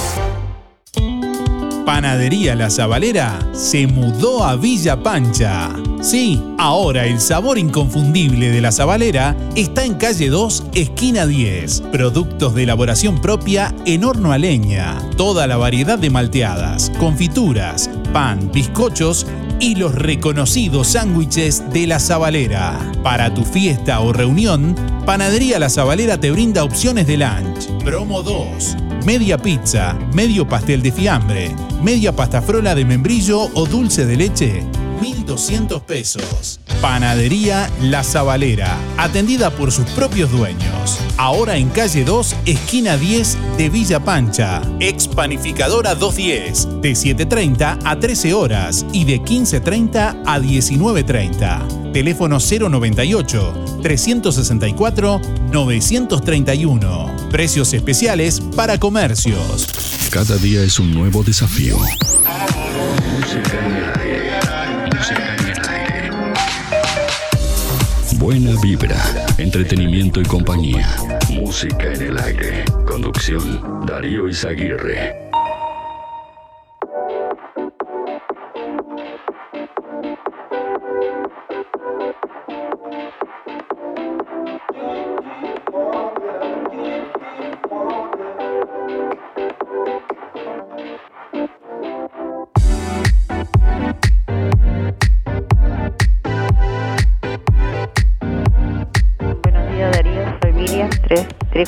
Panadería 1.91 2.55
La 2.55 2.69
Zabalera 2.69 3.37
se 3.51 3.85
mudó 3.85 4.45
a 4.45 4.55
Villa 4.55 5.03
Pancha. 5.03 5.71
Sí, 6.01 6.41
ahora 6.57 7.05
el 7.05 7.19
sabor 7.19 7.57
inconfundible 7.57 8.49
de 8.49 8.61
La 8.61 8.71
Zabalera 8.71 9.35
está 9.57 9.83
en 9.83 9.95
calle 9.95 10.29
2, 10.29 10.67
esquina 10.73 11.25
10. 11.25 11.81
Productos 11.91 12.55
de 12.55 12.63
elaboración 12.63 13.19
propia 13.19 13.75
en 13.85 14.05
horno 14.05 14.31
a 14.31 14.37
leña. 14.37 15.01
Toda 15.17 15.47
la 15.47 15.57
variedad 15.57 15.99
de 15.99 16.09
malteadas, 16.09 16.93
confituras, 16.97 17.89
pan, 18.13 18.49
bizcochos 18.53 19.27
y 19.59 19.75
los 19.75 19.93
reconocidos 19.93 20.87
sándwiches 20.87 21.73
de 21.73 21.87
La 21.87 21.99
Zabalera. 21.99 22.79
Para 23.03 23.33
tu 23.33 23.43
fiesta 23.43 23.99
o 23.99 24.13
reunión, 24.13 24.77
Panadería 25.05 25.59
La 25.59 25.69
Zabalera 25.69 26.17
te 26.17 26.31
brinda 26.31 26.63
opciones 26.63 27.05
de 27.05 27.17
lunch. 27.17 27.67
Promo 27.83 28.23
2. 28.23 28.77
Media 29.05 29.35
pizza, 29.35 29.97
medio 30.13 30.47
pastel 30.47 30.83
de 30.83 30.91
fiambre, 30.91 31.55
media 31.81 32.15
pasta 32.15 32.39
frola 32.39 32.75
de 32.75 32.85
membrillo 32.85 33.49
o 33.55 33.65
dulce 33.65 34.05
de 34.05 34.15
leche, 34.15 34.63
1.200 35.01 35.81
pesos. 35.81 36.59
Panadería 36.81 37.67
La 37.81 38.03
Zabalera, 38.03 38.77
atendida 38.97 39.49
por 39.49 39.71
sus 39.71 39.85
propios 39.91 40.31
dueños. 40.31 40.99
Ahora 41.17 41.57
en 41.57 41.69
calle 41.69 42.05
2, 42.05 42.35
esquina 42.45 42.95
10 42.95 43.37
de 43.57 43.69
Villa 43.69 43.99
Pancha. 43.99 44.61
Ex 44.79 45.07
Panificadora 45.07 45.95
210, 45.95 46.81
de 46.81 46.91
7.30 46.91 47.79
a 47.83 47.99
13 47.99 48.35
horas 48.35 48.85
y 48.93 49.05
de 49.05 49.19
15.30 49.19 50.21
a 50.25 50.39
19.30. 50.39 51.91
Teléfono 51.91 52.37
098 52.37 53.79
364 53.81 55.21
931. 55.51 57.10
Precios 57.31 57.73
especiales 57.73 58.41
para 58.57 58.77
comercios. 58.77 60.09
Cada 60.11 60.35
día 60.35 60.61
es 60.63 60.79
un 60.79 60.93
nuevo 60.93 61.23
desafío. 61.23 61.77
Música 61.77 63.57
en 63.65 63.71
el 63.71 63.89
aire. 64.01 64.41
Buena 68.17 68.51
vibra, 68.61 69.01
entretenimiento 69.37 70.19
y 70.19 70.25
compañía. 70.25 70.93
Música 71.29 71.93
en 71.93 72.01
el 72.01 72.19
aire. 72.19 72.65
Conducción, 72.85 73.85
Darío 73.87 74.27
Izaguirre. 74.27 75.30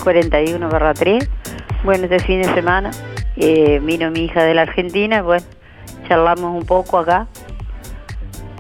341 0.04 0.70
barra 0.70 0.94
3. 0.94 1.30
Bueno, 1.84 2.04
este 2.06 2.20
fin 2.20 2.42
de 2.42 2.54
semana 2.54 2.92
eh, 3.38 3.80
vino 3.82 4.12
mi 4.12 4.26
hija 4.26 4.44
de 4.44 4.54
la 4.54 4.64
Argentina, 4.64 5.22
bueno, 5.22 5.46
charlamos 6.08 6.54
un 6.54 6.66
poco 6.66 6.98
acá 7.00 7.28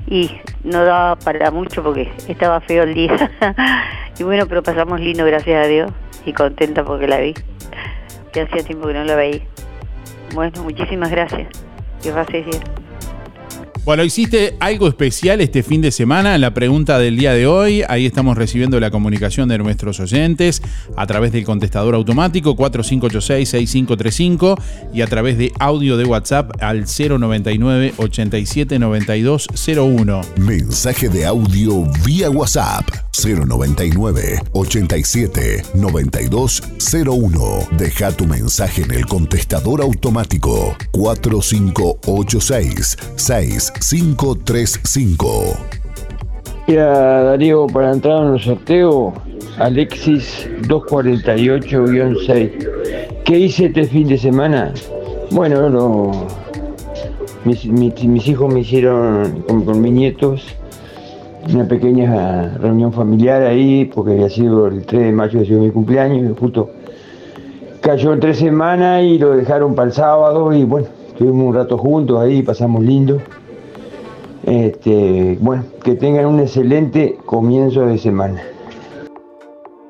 y 0.07 0.31
no 0.63 0.83
daba 0.83 1.15
para 1.17 1.51
mucho 1.51 1.83
porque 1.83 2.11
estaba 2.27 2.61
feo 2.61 2.83
el 2.83 2.93
día. 2.93 3.31
y 4.19 4.23
bueno, 4.23 4.47
pero 4.47 4.63
pasamos 4.63 4.99
lindo, 4.99 5.25
gracias 5.25 5.65
a 5.65 5.67
Dios, 5.67 5.91
y 6.25 6.33
contenta 6.33 6.83
porque 6.83 7.07
la 7.07 7.17
vi, 7.17 7.33
que 8.31 8.41
hacía 8.41 8.63
tiempo 8.63 8.87
que 8.87 8.93
no 8.93 9.03
la 9.03 9.15
veía. 9.15 9.41
Bueno, 10.33 10.63
muchísimas 10.63 11.11
gracias. 11.11 11.47
Que 12.01 12.11
pases 12.11 12.45
bien. 12.45 12.82
Bueno, 13.85 14.03
hiciste 14.05 14.55
algo 14.61 14.87
especial 14.87 15.41
este 15.41 15.61
fin 15.61 15.81
de 15.81 15.91
semana 15.91 16.37
la 16.37 16.53
pregunta 16.53 16.99
del 16.99 17.17
día 17.17 17.33
de 17.33 17.47
hoy. 17.47 17.83
Ahí 17.89 18.05
estamos 18.05 18.37
recibiendo 18.37 18.79
la 18.79 18.91
comunicación 18.91 19.49
de 19.49 19.57
nuestros 19.57 19.99
oyentes 19.99 20.61
a 20.95 21.05
través 21.05 21.33
del 21.33 21.43
contestador 21.43 21.93
automático 21.93 22.55
4586-6535 22.55 24.57
y 24.93 25.01
a 25.01 25.07
través 25.07 25.37
de 25.37 25.51
audio 25.59 25.97
de 25.97 26.05
WhatsApp 26.05 26.63
al 26.63 26.85
099 26.85 27.95
87 27.97 28.79
9201. 28.79 30.21
Mensaje 30.37 31.09
de 31.09 31.25
audio 31.25 31.83
vía 32.05 32.29
WhatsApp 32.29 32.87
099 33.21 34.43
87 34.53 35.65
9201. 35.73 37.67
Deja 37.77 38.13
tu 38.13 38.27
mensaje 38.27 38.83
en 38.83 38.91
el 38.91 39.05
contestador 39.05 39.81
automático 39.81 40.73
4586 40.91 43.72
6535. 43.79 45.27
Mira, 46.67 47.23
Darío, 47.23 47.67
para 47.67 47.91
entrar 47.91 48.25
en 48.25 48.33
el 48.35 48.39
sorteo, 48.39 49.13
Alexis 49.57 50.47
248-6. 50.67 52.51
¿Qué 53.25 53.39
hice 53.39 53.65
este 53.65 53.83
fin 53.85 54.07
de 54.07 54.17
semana? 54.17 54.73
Bueno, 55.31 55.69
no, 55.69 56.27
mis, 57.45 57.65
mis- 57.65 58.03
mis 58.05 58.27
hijos 58.27 58.53
me 58.53 58.61
hicieron 58.61 59.43
con, 59.47 59.63
con 59.65 59.81
mis 59.81 59.91
nietos 59.91 60.45
una 61.53 61.67
pequeña 61.67 62.57
reunión 62.57 62.93
familiar 62.93 63.41
ahí, 63.43 63.83
porque 63.93 64.13
había 64.13 64.29
sido 64.29 64.67
el 64.67 64.85
3 64.85 65.01
de 65.07 65.11
mayo, 65.11 65.41
ha 65.41 65.45
sido 65.45 65.59
mi 65.61 65.71
cumpleaños, 65.71 66.31
y 66.31 66.35
justo 66.39 66.69
cayó 67.81 68.13
en 68.13 68.21
tres 68.21 68.37
semanas 68.37 69.03
y 69.03 69.17
lo 69.17 69.31
dejaron 69.35 69.75
para 69.75 69.87
el 69.89 69.93
sábado 69.93 70.53
y 70.53 70.63
bueno, 70.63 70.87
estuvimos 71.09 71.47
un 71.49 71.53
rato 71.55 71.77
juntos 71.77 72.17
ahí, 72.21 72.41
pasamos 72.43 72.81
lindo. 72.81 73.19
Este, 74.43 75.37
bueno, 75.39 75.63
que 75.83 75.95
tengan 75.95 76.25
un 76.25 76.41
excelente 76.41 77.17
comienzo 77.25 77.85
de 77.85 77.97
semana. 77.97 78.43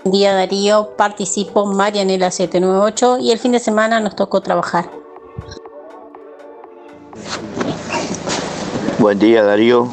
Buen 0.03 0.11
día 0.11 0.33
Darío, 0.33 0.89
participo 0.95 1.65
Marianela 1.65 2.29
798 2.29 3.17
y 3.19 3.31
el 3.31 3.39
fin 3.39 3.53
de 3.53 3.59
semana 3.59 3.99
nos 3.99 4.15
tocó 4.15 4.41
trabajar. 4.41 4.89
Buen 8.99 9.17
día 9.17 9.43
Darío, 9.43 9.87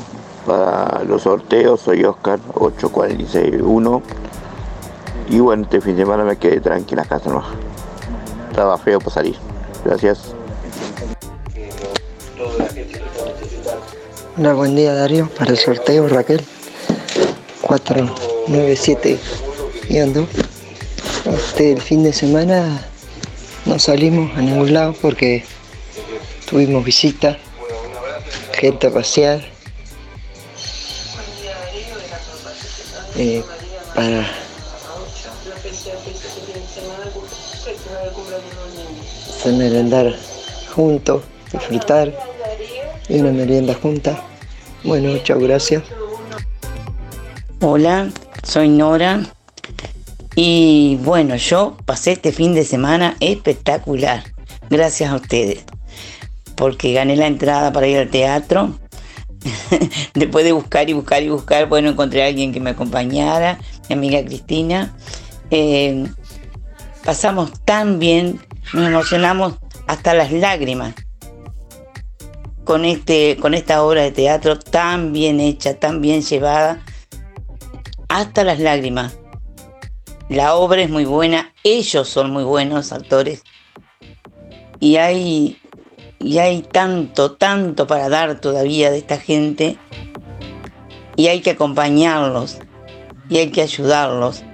para 0.47 1.05
los 1.05 1.23
sorteos 1.23 1.81
soy 1.81 2.05
Oscar 2.05 2.39
8461 2.55 4.03
y 5.31 5.39
bueno, 5.39 5.63
este 5.63 5.81
fin 5.81 5.97
de 5.97 6.03
semana 6.03 6.25
me 6.25 6.37
quedé 6.37 6.61
tranquila 6.61 7.03
en 7.03 7.09
la 7.09 7.17
casa 7.17 7.31
no. 7.31 7.43
Estaba 8.51 8.77
feo 8.79 8.99
para 8.99 9.11
salir. 9.11 9.37
Gracias. 9.85 10.35
Hola, 14.41 14.55
buen 14.55 14.75
día 14.75 14.95
Darío. 14.95 15.29
Para 15.29 15.51
el 15.51 15.59
sorteo 15.59 16.09
Raquel 16.09 16.43
497 17.61 19.19
2 20.15 20.29
Este, 21.27 21.73
el 21.73 21.83
fin 21.83 22.03
de 22.03 22.15
semana 22.15 22.89
no 23.67 23.79
salimos 23.79 24.35
a 24.39 24.41
ningún 24.41 24.73
lado 24.73 24.95
porque 24.95 25.45
tuvimos 26.49 26.83
visita, 26.83 27.37
gente 28.55 28.87
a 28.87 28.91
pasear. 28.91 29.43
eh, 33.17 33.45
para 33.95 34.27
hacer 39.37 39.53
merendar 39.53 40.17
juntos, 40.75 41.25
disfrutar 41.53 42.11
de 43.07 43.21
una 43.21 43.33
merienda 43.33 43.75
junta. 43.75 44.30
Bueno, 44.83 45.19
chao, 45.19 45.39
gracias. 45.39 45.83
Hola, 47.61 48.09
soy 48.43 48.69
Nora. 48.69 49.21
Y 50.35 50.97
bueno, 51.03 51.37
yo 51.37 51.77
pasé 51.85 52.13
este 52.13 52.33
fin 52.33 52.55
de 52.55 52.65
semana 52.65 53.17
espectacular. 53.21 54.25
Gracias 54.71 55.11
a 55.11 55.17
ustedes. 55.17 55.65
Porque 56.57 56.95
gané 56.95 57.17
la 57.17 57.27
entrada 57.27 57.73
para 57.73 57.89
ir 57.89 57.99
al 57.99 58.09
teatro. 58.09 58.79
Después 60.15 60.47
de 60.47 60.53
buscar 60.53 60.89
y 60.89 60.95
buscar 60.95 61.23
y 61.23 61.29
buscar, 61.29 61.69
bueno, 61.69 61.91
encontré 61.91 62.23
a 62.23 62.29
alguien 62.29 62.53
que 62.53 62.61
me 62.61 62.71
acompañara, 62.71 63.59
mi 63.91 63.97
amiga 63.97 64.25
Cristina. 64.25 64.95
Eh, 65.51 66.07
pasamos 67.05 67.53
tan 67.65 67.99
bien, 67.99 68.41
nos 68.73 68.89
emocionamos 68.89 69.59
hasta 69.87 70.15
las 70.15 70.33
lágrimas 70.33 70.95
con, 72.71 72.85
este, 72.85 73.37
con 73.41 73.55
esta 73.55 73.83
obra 73.83 74.03
de 74.03 74.13
teatro 74.13 74.57
tan 74.57 75.13
bien 75.13 75.41
hecha, 75.41 75.75
tan 75.75 76.01
bien 76.01 76.23
llevada, 76.23 76.81
hasta 78.09 78.45
las 78.45 78.61
lágrimas. 78.61 79.19
La 80.29 80.55
obra 80.55 80.81
es 80.81 80.89
muy 80.89 81.05
buena, 81.05 81.53
ellos 81.65 82.09
son 82.09 82.31
muy 82.31 82.45
buenos 82.45 82.93
actores 82.93 83.43
y 84.79 84.99
hay, 84.99 85.61
y 86.21 86.39
hay 86.39 86.63
tanto, 86.63 87.33
tanto 87.33 87.89
para 87.89 88.09
dar 88.09 88.41
todavía 88.41 88.93
de 88.93 88.99
esta 88.99 89.19
gente 89.19 89.77
y 91.17 91.27
hay 91.27 91.41
que 91.41 91.51
acompañarlos 91.51 92.59
y 93.29 93.39
hay 93.39 93.51
que 93.51 93.63
ayudarlos 93.63 94.45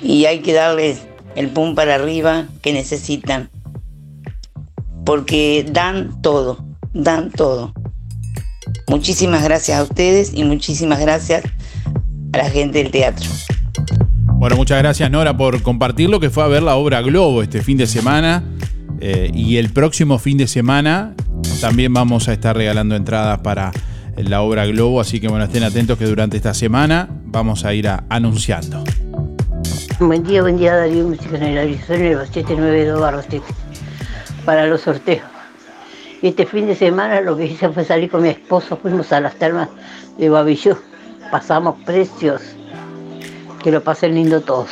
y 0.00 0.26
hay 0.26 0.38
que 0.38 0.52
darles 0.52 1.02
el 1.34 1.48
pum 1.48 1.74
para 1.74 1.96
arriba 1.96 2.46
que 2.62 2.72
necesitan 2.72 3.50
porque 5.04 5.66
dan 5.68 6.22
todo, 6.22 6.64
dan 6.94 7.30
todo. 7.30 7.72
Muchísimas 8.88 9.42
gracias 9.44 9.78
a 9.78 9.82
ustedes 9.82 10.32
y 10.34 10.44
muchísimas 10.44 11.00
gracias 11.00 11.44
a 12.32 12.38
la 12.38 12.48
gente 12.50 12.78
del 12.82 12.90
teatro. 12.90 13.28
Bueno, 14.36 14.56
muchas 14.56 14.78
gracias 14.78 15.10
Nora 15.10 15.36
por 15.36 15.62
compartir 15.62 16.10
lo 16.10 16.20
que 16.20 16.28
fue 16.30 16.42
a 16.44 16.46
ver 16.48 16.62
la 16.62 16.76
obra 16.76 17.00
Globo 17.02 17.42
este 17.42 17.62
fin 17.62 17.76
de 17.76 17.86
semana. 17.86 18.42
Eh, 19.00 19.30
y 19.34 19.56
el 19.56 19.70
próximo 19.70 20.18
fin 20.18 20.38
de 20.38 20.46
semana 20.46 21.14
también 21.60 21.92
vamos 21.92 22.28
a 22.28 22.32
estar 22.32 22.56
regalando 22.56 22.94
entradas 22.96 23.40
para 23.40 23.72
la 24.16 24.40
obra 24.42 24.66
Globo. 24.66 25.00
Así 25.00 25.20
que 25.20 25.28
bueno, 25.28 25.44
estén 25.44 25.62
atentos 25.64 25.98
que 25.98 26.06
durante 26.06 26.36
esta 26.36 26.54
semana 26.54 27.08
vamos 27.26 27.64
a 27.64 27.74
ir 27.74 27.88
a- 27.88 28.04
anunciando. 28.08 28.84
Buen 30.00 30.22
día, 30.24 30.42
buen 30.42 30.58
día 30.58 30.74
Darío, 30.74 31.06
música 31.06 31.36
en 31.36 31.42
el 31.44 31.58
Arizona, 31.58 31.98
el 32.08 32.18
792 32.28 33.00
barro 33.00 33.22
7, 33.28 33.44
para 34.44 34.66
los 34.66 34.80
sorteos. 34.82 35.22
Y 36.24 36.28
este 36.28 36.46
fin 36.46 36.66
de 36.66 36.74
semana 36.74 37.20
lo 37.20 37.36
que 37.36 37.44
hice 37.44 37.68
fue 37.68 37.84
salir 37.84 38.10
con 38.10 38.22
mi 38.22 38.30
esposo, 38.30 38.78
fuimos 38.78 39.12
a 39.12 39.20
las 39.20 39.34
termas 39.34 39.68
de 40.16 40.30
Babillú, 40.30 40.74
pasamos 41.30 41.74
precios, 41.84 42.40
que 43.62 43.70
lo 43.70 43.84
pasen 43.84 44.14
lindo 44.14 44.40
todos. 44.40 44.70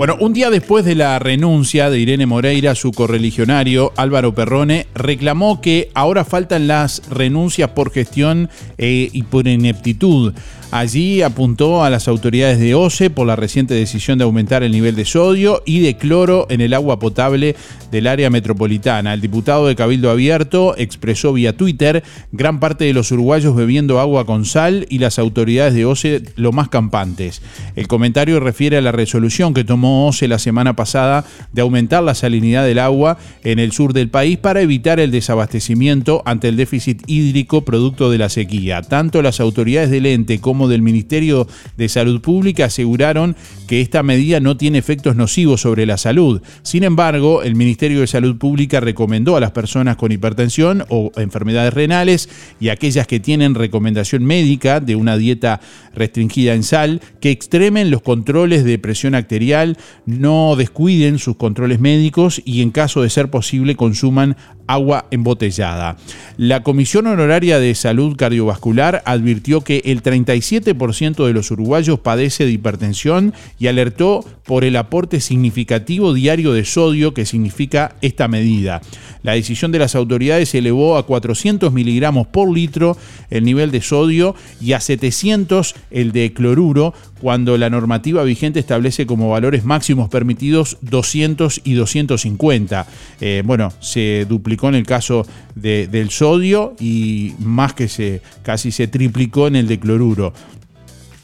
Bueno, 0.00 0.16
un 0.18 0.32
día 0.32 0.48
después 0.48 0.86
de 0.86 0.94
la 0.94 1.18
renuncia 1.18 1.90
de 1.90 1.98
Irene 1.98 2.24
Moreira, 2.24 2.74
su 2.74 2.90
correligionario 2.90 3.92
Álvaro 3.96 4.34
Perrone 4.34 4.86
reclamó 4.94 5.60
que 5.60 5.90
ahora 5.92 6.24
faltan 6.24 6.66
las 6.68 7.02
renuncias 7.10 7.68
por 7.72 7.92
gestión 7.92 8.48
eh, 8.78 9.10
y 9.12 9.24
por 9.24 9.46
ineptitud. 9.46 10.32
Allí 10.70 11.20
apuntó 11.20 11.82
a 11.82 11.90
las 11.90 12.06
autoridades 12.06 12.60
de 12.60 12.74
OCE 12.74 13.10
por 13.10 13.26
la 13.26 13.34
reciente 13.34 13.74
decisión 13.74 14.18
de 14.18 14.24
aumentar 14.24 14.62
el 14.62 14.70
nivel 14.70 14.94
de 14.94 15.04
sodio 15.04 15.62
y 15.66 15.80
de 15.80 15.96
cloro 15.96 16.46
en 16.48 16.60
el 16.60 16.74
agua 16.74 17.00
potable 17.00 17.56
del 17.90 18.06
área 18.06 18.30
metropolitana. 18.30 19.12
El 19.12 19.20
diputado 19.20 19.66
de 19.66 19.74
Cabildo 19.74 20.10
Abierto 20.10 20.76
expresó 20.78 21.32
vía 21.32 21.56
Twitter 21.56 22.04
gran 22.30 22.60
parte 22.60 22.84
de 22.84 22.94
los 22.94 23.10
uruguayos 23.10 23.56
bebiendo 23.56 23.98
agua 23.98 24.24
con 24.24 24.44
sal 24.44 24.86
y 24.88 24.98
las 24.98 25.18
autoridades 25.18 25.74
de 25.74 25.86
OCE 25.86 26.22
lo 26.36 26.52
más 26.52 26.68
campantes. 26.68 27.42
El 27.74 27.88
comentario 27.88 28.38
refiere 28.38 28.76
a 28.76 28.80
la 28.80 28.92
resolución 28.92 29.52
que 29.52 29.64
tomó 29.64 29.89
OCE 29.90 30.28
la 30.28 30.38
semana 30.38 30.76
pasada 30.76 31.24
de 31.52 31.62
aumentar 31.62 32.02
la 32.02 32.14
salinidad 32.14 32.64
del 32.64 32.78
agua 32.78 33.18
en 33.44 33.58
el 33.58 33.72
sur 33.72 33.92
del 33.92 34.08
país 34.08 34.38
para 34.38 34.60
evitar 34.60 35.00
el 35.00 35.10
desabastecimiento 35.10 36.22
ante 36.24 36.48
el 36.48 36.56
déficit 36.56 37.02
hídrico 37.06 37.64
producto 37.64 38.10
de 38.10 38.18
la 38.18 38.28
sequía. 38.28 38.82
Tanto 38.82 39.22
las 39.22 39.40
autoridades 39.40 39.90
del 39.90 40.06
ente 40.06 40.40
como 40.40 40.68
del 40.68 40.82
Ministerio 40.82 41.46
de 41.76 41.88
Salud 41.88 42.20
Pública 42.20 42.66
aseguraron 42.66 43.36
que 43.66 43.80
esta 43.80 44.02
medida 44.02 44.40
no 44.40 44.56
tiene 44.56 44.78
efectos 44.78 45.16
nocivos 45.16 45.60
sobre 45.60 45.86
la 45.86 45.96
salud. 45.96 46.42
Sin 46.62 46.84
embargo, 46.84 47.42
el 47.42 47.54
Ministerio 47.54 48.00
de 48.00 48.06
Salud 48.06 48.36
Pública 48.36 48.80
recomendó 48.80 49.36
a 49.36 49.40
las 49.40 49.52
personas 49.52 49.96
con 49.96 50.12
hipertensión 50.12 50.84
o 50.88 51.12
enfermedades 51.16 51.74
renales 51.74 52.28
y 52.60 52.68
aquellas 52.68 53.06
que 53.06 53.20
tienen 53.20 53.54
recomendación 53.54 54.24
médica 54.24 54.80
de 54.80 54.96
una 54.96 55.16
dieta 55.16 55.60
restringida 55.94 56.54
en 56.54 56.62
sal 56.62 57.00
que 57.20 57.30
extremen 57.30 57.90
los 57.90 58.02
controles 58.02 58.64
de 58.64 58.78
presión 58.78 59.14
arterial, 59.14 59.69
no 60.06 60.56
descuiden 60.56 61.18
sus 61.18 61.36
controles 61.36 61.80
médicos 61.80 62.40
y 62.44 62.62
en 62.62 62.70
caso 62.70 63.02
de 63.02 63.10
ser 63.10 63.30
posible 63.30 63.76
consuman 63.76 64.36
agua 64.72 65.06
embotellada. 65.10 65.96
La 66.36 66.62
Comisión 66.62 67.06
Honoraria 67.06 67.58
de 67.58 67.74
Salud 67.74 68.16
Cardiovascular 68.16 69.02
advirtió 69.04 69.62
que 69.62 69.82
el 69.84 70.02
37% 70.02 71.26
de 71.26 71.32
los 71.32 71.50
uruguayos 71.50 72.00
padece 72.00 72.44
de 72.44 72.52
hipertensión 72.52 73.34
y 73.58 73.66
alertó 73.66 74.24
por 74.44 74.64
el 74.64 74.76
aporte 74.76 75.20
significativo 75.20 76.14
diario 76.14 76.52
de 76.52 76.64
sodio 76.64 77.14
que 77.14 77.26
significa 77.26 77.96
esta 78.00 78.28
medida. 78.28 78.80
La 79.22 79.32
decisión 79.32 79.70
de 79.70 79.78
las 79.78 79.94
autoridades 79.94 80.54
elevó 80.54 80.96
a 80.96 81.04
400 81.04 81.72
miligramos 81.72 82.26
por 82.26 82.50
litro 82.50 82.96
el 83.28 83.44
nivel 83.44 83.70
de 83.70 83.82
sodio 83.82 84.34
y 84.60 84.72
a 84.72 84.80
700 84.80 85.74
el 85.90 86.12
de 86.12 86.32
cloruro, 86.32 86.94
cuando 87.20 87.58
la 87.58 87.68
normativa 87.68 88.24
vigente 88.24 88.60
establece 88.60 89.04
como 89.06 89.28
valores 89.30 89.64
máximos 89.64 90.08
permitidos 90.08 90.78
200 90.80 91.60
y 91.64 91.74
250. 91.74 92.86
Eh, 93.20 93.42
bueno, 93.44 93.72
se 93.80 94.26
duplicó 94.26 94.59
en 94.68 94.74
el 94.74 94.86
caso 94.86 95.26
de- 95.54 95.86
del 95.88 96.10
sodio 96.10 96.74
y 96.78 97.32
más 97.38 97.72
que 97.74 97.88
se 97.88 98.20
casi 98.42 98.70
se 98.70 98.86
triplicó 98.88 99.46
en 99.46 99.56
el 99.56 99.66
de 99.66 99.78
cloruro. 99.80 100.32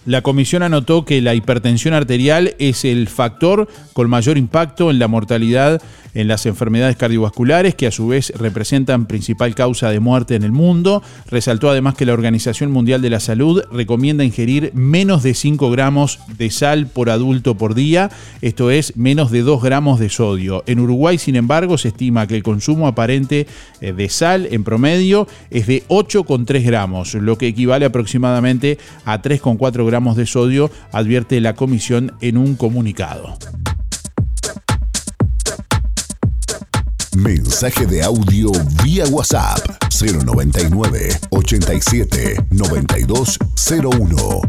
La 0.07 0.23
comisión 0.23 0.63
anotó 0.63 1.05
que 1.05 1.21
la 1.21 1.35
hipertensión 1.35 1.93
arterial 1.93 2.55
es 2.61 2.85
el 2.85 3.09
factor 3.09 3.69
con 3.93 4.09
mayor 4.09 4.39
impacto 4.39 4.93
en 4.93 5.01
la 5.01 5.09
mortalidad 5.09 5.83
en 6.17 6.29
las 6.29 6.47
enfermedades 6.47 6.97
cardiovasculares, 6.97 7.75
que 7.75 7.87
a 7.87 7.91
su 7.91 8.09
vez 8.09 8.33
representan 8.35 9.05
principal 9.05 9.55
causa 9.55 9.91
de 9.91 10.01
muerte 10.01 10.35
en 10.35 10.45
el 10.45 10.53
mundo. 10.53 11.03
Resaltó 11.29 11.69
además 11.69 11.95
que 11.95 12.07
la 12.07 12.15
Organización 12.15 12.71
Mundial 12.71 13.03
de 13.03 13.11
la 13.11 13.21
Salud 13.21 13.63
recomienda 13.71 14.25
ingerir 14.25 14.71
menos 14.73 15.23
de 15.23 15.35
5 15.35 15.71
gramos 15.71 16.19
de 16.39 16.51
sal 16.51 16.87
por 16.87 17.11
adulto 17.11 17.59
por 17.59 17.75
día, 17.75 18.11
esto 18.41 18.71
es 18.71 18.97
menos 18.97 19.31
de 19.31 19.43
2 19.43 19.63
gramos 19.63 20.01
de 20.01 20.09
sodio. 20.09 20.65
En 20.67 20.81
Uruguay, 20.81 21.19
sin 21.19 21.37
embargo, 21.37 21.77
se 21.77 21.89
estima 21.89 22.27
que 22.27 22.37
el 22.37 22.43
consumo 22.43 22.87
aparente 22.87 23.47
eh, 23.83 23.93
de 23.93 24.09
sal 24.09 24.49
en 24.51 24.65
promedio 24.65 25.29
es 25.51 25.67
de 25.67 25.85
8,3 25.89 26.65
gramos, 26.65 27.13
lo 27.15 27.37
que 27.37 27.49
equivale 27.49 27.85
aproximadamente 27.85 28.79
a 29.05 29.21
3,4 29.21 29.85
gramos 29.85 29.96
de 29.97 30.27
sodio, 30.27 30.71
advierte 30.93 31.41
la 31.41 31.55
comisión 31.55 32.13
en 32.21 32.37
un 32.37 32.55
comunicado. 32.55 33.39
Mensaje 37.17 37.87
de 37.87 38.03
audio 38.03 38.51
vía 38.85 39.07
WhatsApp 39.07 39.59
099 39.89 41.19
87 41.31 42.37
9201. 42.51 44.43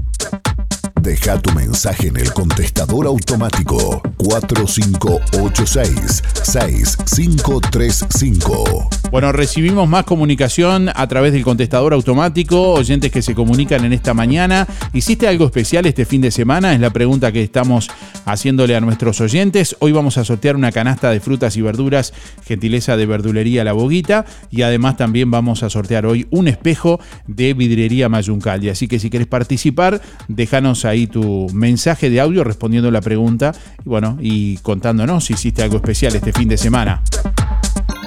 Deja 1.01 1.41
tu 1.41 1.53
mensaje 1.53 2.07
en 2.07 2.17
el 2.17 2.33
contestador 2.33 3.07
automático 3.07 4.01
4586 4.17 6.23
6535. 6.43 8.96
Bueno, 9.09 9.31
recibimos 9.31 9.87
más 9.87 10.03
comunicación 10.03 10.89
a 10.93 11.07
través 11.07 11.31
del 11.31 11.43
contestador 11.43 11.93
automático, 11.93 12.73
oyentes 12.73 13.09
que 13.09 13.21
se 13.21 13.33
comunican 13.33 13.85
en 13.85 13.93
esta 13.93 14.13
mañana. 14.13 14.67
¿Hiciste 14.93 15.29
algo 15.29 15.45
especial 15.45 15.85
este 15.85 16.03
fin 16.05 16.19
de 16.19 16.29
semana? 16.29 16.73
Es 16.73 16.81
la 16.81 16.89
pregunta 16.89 17.31
que 17.31 17.41
estamos 17.41 17.89
haciéndole 18.25 18.75
a 18.75 18.81
nuestros 18.81 19.21
oyentes. 19.21 19.77
Hoy 19.79 19.93
vamos 19.93 20.17
a 20.17 20.25
sortear 20.25 20.57
una 20.57 20.73
canasta 20.73 21.09
de 21.09 21.21
frutas 21.21 21.55
y 21.55 21.61
verduras, 21.61 22.13
gentileza 22.45 22.97
de 22.97 23.05
verdulería 23.05 23.63
La 23.63 23.71
Boguita, 23.71 24.25
y 24.51 24.63
además 24.63 24.97
también 24.97 25.31
vamos 25.31 25.63
a 25.63 25.69
sortear 25.69 26.05
hoy 26.05 26.27
un 26.29 26.49
espejo 26.49 26.99
de 27.27 27.53
vidriería 27.53 28.09
Mayuncaldi. 28.09 28.69
Así 28.69 28.89
que 28.89 28.99
si 28.99 29.09
quieres 29.09 29.29
participar, 29.29 30.01
déjanos 30.27 30.83
ahí 30.83 31.07
tu 31.07 31.47
mensaje 31.53 32.09
de 32.09 32.19
audio 32.19 32.43
respondiendo 32.43 32.91
la 32.91 33.01
pregunta 33.01 33.53
y 33.85 33.89
bueno, 33.89 34.17
y 34.19 34.57
contándonos 34.57 35.25
si 35.25 35.33
hiciste 35.33 35.63
algo 35.63 35.77
especial 35.77 36.13
este 36.13 36.33
fin 36.33 36.49
de 36.49 36.57
semana. 36.57 37.03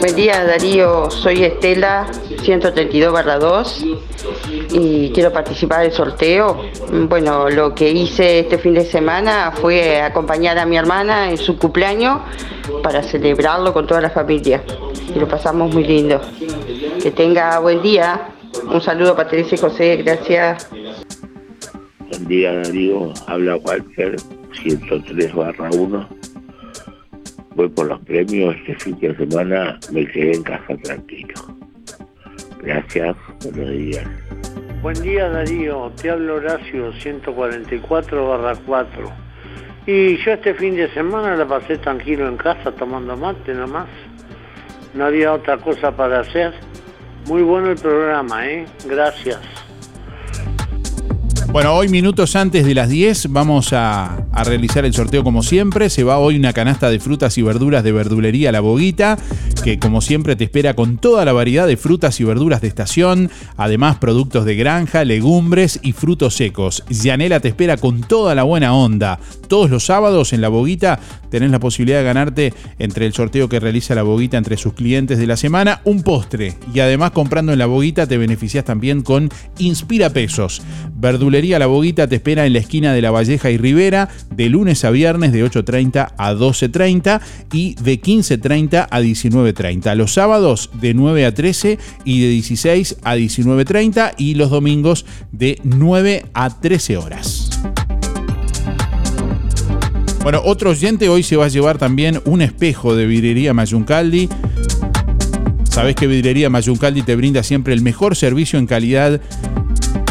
Buen 0.01 0.16
día 0.16 0.42
Darío, 0.46 1.11
soy 1.11 1.44
Estela 1.44 2.07
132 2.42 3.12
2 3.38 3.86
y 4.72 5.11
quiero 5.11 5.30
participar 5.30 5.82
del 5.82 5.92
sorteo. 5.92 6.64
Bueno, 7.07 7.51
lo 7.51 7.74
que 7.74 7.90
hice 7.90 8.38
este 8.38 8.57
fin 8.57 8.72
de 8.72 8.86
semana 8.86 9.53
fue 9.53 10.01
acompañar 10.01 10.59
a 10.59 10.64
mi 10.64 10.78
hermana 10.78 11.28
en 11.28 11.36
su 11.36 11.59
cumpleaños 11.59 12.22
para 12.82 13.03
celebrarlo 13.03 13.74
con 13.74 13.86
toda 13.86 14.01
la 14.01 14.09
familia 14.09 14.62
y 15.14 15.18
lo 15.18 15.28
pasamos 15.28 15.74
muy 15.74 15.84
lindo. 15.84 16.18
Que 17.03 17.11
tenga 17.11 17.59
buen 17.59 17.82
día. 17.82 18.30
Un 18.72 18.80
saludo 18.80 19.14
para 19.14 19.28
Teresa 19.28 19.55
y 19.55 19.59
José, 19.59 19.96
gracias. 19.98 20.70
Buen 22.09 22.26
día 22.26 22.55
Darío, 22.55 23.12
habla 23.26 23.57
Walter 23.57 24.16
103 24.62 25.34
barra 27.68 27.68
1. 27.68 27.68
Voy 27.68 27.68
por 27.68 27.86
los 27.86 28.00
premios, 28.00 28.56
este 28.56 28.74
fin 28.76 28.98
de 29.00 29.16
semana 29.16 29.78
me 29.92 30.06
quedé 30.06 30.34
en 30.34 30.42
casa 30.42 30.76
tranquilo. 30.82 31.34
Gracias, 32.62 33.16
buenos 33.42 33.70
días. 33.70 34.06
Buen 34.82 35.02
día 35.02 35.28
Darío, 35.28 35.92
te 36.00 36.11
hablo 36.11 36.36
Horacio 36.36 36.92
144 36.92 38.28
barra 38.28 38.56
4. 38.66 39.12
Y 39.86 40.16
yo 40.18 40.32
este 40.32 40.54
fin 40.54 40.76
de 40.76 40.88
semana 40.92 41.36
la 41.36 41.46
pasé 41.46 41.78
tranquilo 41.78 42.28
en 42.28 42.36
casa 42.36 42.72
tomando 42.72 43.16
mate 43.16 43.54
nomás. 43.54 43.88
No 44.94 45.06
había 45.06 45.32
otra 45.32 45.58
cosa 45.58 45.94
para 45.96 46.20
hacer. 46.20 46.52
Muy 47.26 47.42
bueno 47.42 47.70
el 47.70 47.78
programa, 47.78 48.46
¿eh? 48.48 48.66
Gracias. 48.86 49.38
Bueno, 51.53 51.74
hoy 51.74 51.88
minutos 51.88 52.36
antes 52.36 52.64
de 52.64 52.76
las 52.76 52.88
10 52.88 53.32
vamos 53.32 53.72
a, 53.72 54.24
realizar 54.44 54.84
el 54.84 54.94
sorteo 54.94 55.24
como 55.24 55.42
siempre. 55.42 55.90
Se 55.90 56.05
va 56.05 56.18
hoy 56.18 56.36
una 56.36 56.53
canasta 56.53 56.88
de 56.90 57.01
frutas 57.01 57.36
y 57.38 57.42
verduras 57.42 57.82
de 57.82 57.90
verdulería 57.90 58.53
La 58.53 58.61
Boguita, 58.61 59.18
que 59.64 59.80
como 59.80 60.01
siempre 60.01 60.36
te 60.36 60.44
espera 60.44 60.74
con 60.74 60.96
toda 60.96 61.24
la 61.24 61.32
variedad 61.32 61.66
de 61.66 61.76
frutas 61.76 62.20
y 62.20 62.24
verduras 62.24 62.61
de 62.61 62.68
estación, 62.68 63.30
además 63.57 63.96
productos 63.96 64.44
de 64.44 64.55
granja, 64.55 65.05
legumbres 65.05 65.80
y 65.82 65.90
frutos 65.90 66.36
secos. 66.36 66.84
Yanela 66.88 67.40
te 67.40 67.48
espera 67.48 67.76
con 67.76 68.01
toda 68.01 68.36
la 68.36 68.44
buena 68.44 68.72
onda. 68.72 69.18
Todos 69.48 69.70
los 69.70 69.84
sábados 69.84 70.32
en 70.32 70.42
La 70.42 70.48
Boguita 70.48 71.01
tenés 71.30 71.51
la 71.51 71.59
posibilidad 71.59 71.98
de 71.98 72.05
ganarte 72.05 72.55
entre 72.78 73.07
el 73.07 73.12
sorteo 73.12 73.48
que 73.48 73.59
realiza 73.59 73.96
La 73.96 74.05
Boguita 74.05 74.38
entre 74.38 74.57
sus 74.57 74.72
clientes 74.72 75.18
de 75.18 75.26
la 75.26 75.36
semana 75.36 75.80
un 75.84 76.05
postre. 76.05 76.55
Y 76.72 76.78
además 76.78 77.11
comprando 77.11 77.53
en 77.53 77.59
La 77.59 77.66
Boguita 77.66 78.07
te 78.07 78.18
beneficias 78.18 78.64
también 78.64 79.03
con 79.03 79.28
Inspira 79.59 80.11
Pesos. 80.11 80.62
Verdulería 80.94 81.39
La 81.41 81.66
Boguita 81.66 82.07
te 82.07 82.16
espera 82.16 82.45
en 82.45 82.53
la 82.53 82.59
esquina 82.59 82.93
de 82.93 83.01
La 83.01 83.11
Valleja 83.11 83.51
y 83.51 83.57
Rivera 83.57 84.11
de 84.30 84.51
lunes 84.51 84.84
a 84.84 84.91
viernes 84.91 85.32
de 85.32 85.43
8.30 85.45 86.12
a 86.16 86.34
12.30 86.34 87.20
y 87.53 87.74
de 87.76 88.01
15.30 88.01 88.88
a 88.91 89.01
19.30. 89.01 89.95
Los 89.95 90.12
sábados 90.12 90.70
de 90.80 90.93
9 90.93 91.24
a 91.24 91.34
13 91.34 91.78
y 92.05 92.20
de 92.20 92.28
16 92.28 92.97
a 93.03 93.16
19.30 93.16 94.14
y 94.18 94.34
los 94.34 94.51
domingos 94.51 95.07
de 95.32 95.59
9 95.64 96.26
a 96.34 96.61
13 96.61 96.97
horas. 96.99 97.51
Bueno, 100.22 100.43
otro 100.45 100.70
oyente 100.70 101.09
hoy 101.09 101.22
se 101.22 101.36
va 101.36 101.47
a 101.47 101.49
llevar 101.49 101.78
también 101.78 102.20
un 102.26 102.43
espejo 102.43 102.95
de 102.95 103.07
vidrería 103.07 103.55
Mayuncaldi. 103.55 104.28
Sabes 105.70 105.95
que 105.95 106.09
Vidrería 106.09 106.51
Mayuncaldi 106.51 107.03
te 107.03 107.14
brinda 107.14 107.45
siempre 107.45 107.72
el 107.72 107.80
mejor 107.80 108.16
servicio 108.16 108.59
en 108.59 108.66
calidad 108.66 109.20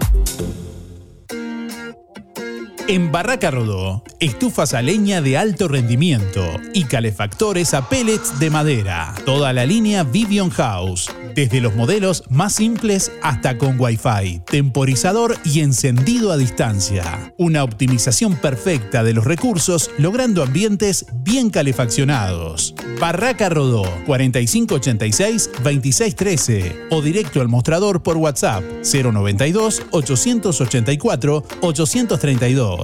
En 2.91 3.09
Barraca 3.09 3.49
Rodó, 3.51 4.03
estufas 4.19 4.73
a 4.73 4.81
leña 4.81 5.21
de 5.21 5.37
alto 5.37 5.69
rendimiento 5.69 6.43
y 6.73 6.83
calefactores 6.83 7.73
a 7.73 7.87
pellets 7.87 8.37
de 8.37 8.49
madera. 8.49 9.15
Toda 9.25 9.53
la 9.53 9.65
línea 9.65 10.03
Vivion 10.03 10.49
House, 10.49 11.09
desde 11.33 11.61
los 11.61 11.73
modelos 11.73 12.25
más 12.29 12.55
simples 12.55 13.13
hasta 13.21 13.57
con 13.57 13.79
Wi-Fi, 13.79 14.41
temporizador 14.45 15.37
y 15.45 15.61
encendido 15.61 16.33
a 16.33 16.37
distancia. 16.37 17.33
Una 17.37 17.63
optimización 17.63 18.35
perfecta 18.35 19.05
de 19.05 19.13
los 19.13 19.23
recursos 19.23 19.89
logrando 19.97 20.43
ambientes 20.43 21.05
bien 21.13 21.49
calefaccionados. 21.49 22.75
Barraca 22.99 23.47
Rodó 23.47 23.85
4586-2613 24.05 26.87
o 26.89 27.01
directo 27.01 27.39
al 27.39 27.47
mostrador 27.47 28.03
por 28.03 28.17
WhatsApp 28.17 28.65
092 28.83 29.83
884 29.91 31.43
832. 31.61 32.80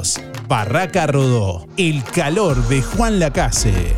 Barraca 0.47 1.07
Rodó, 1.07 1.67
el 1.77 2.03
calor 2.03 2.55
de 2.67 2.81
Juan 2.81 3.19
Lacase. 3.19 3.95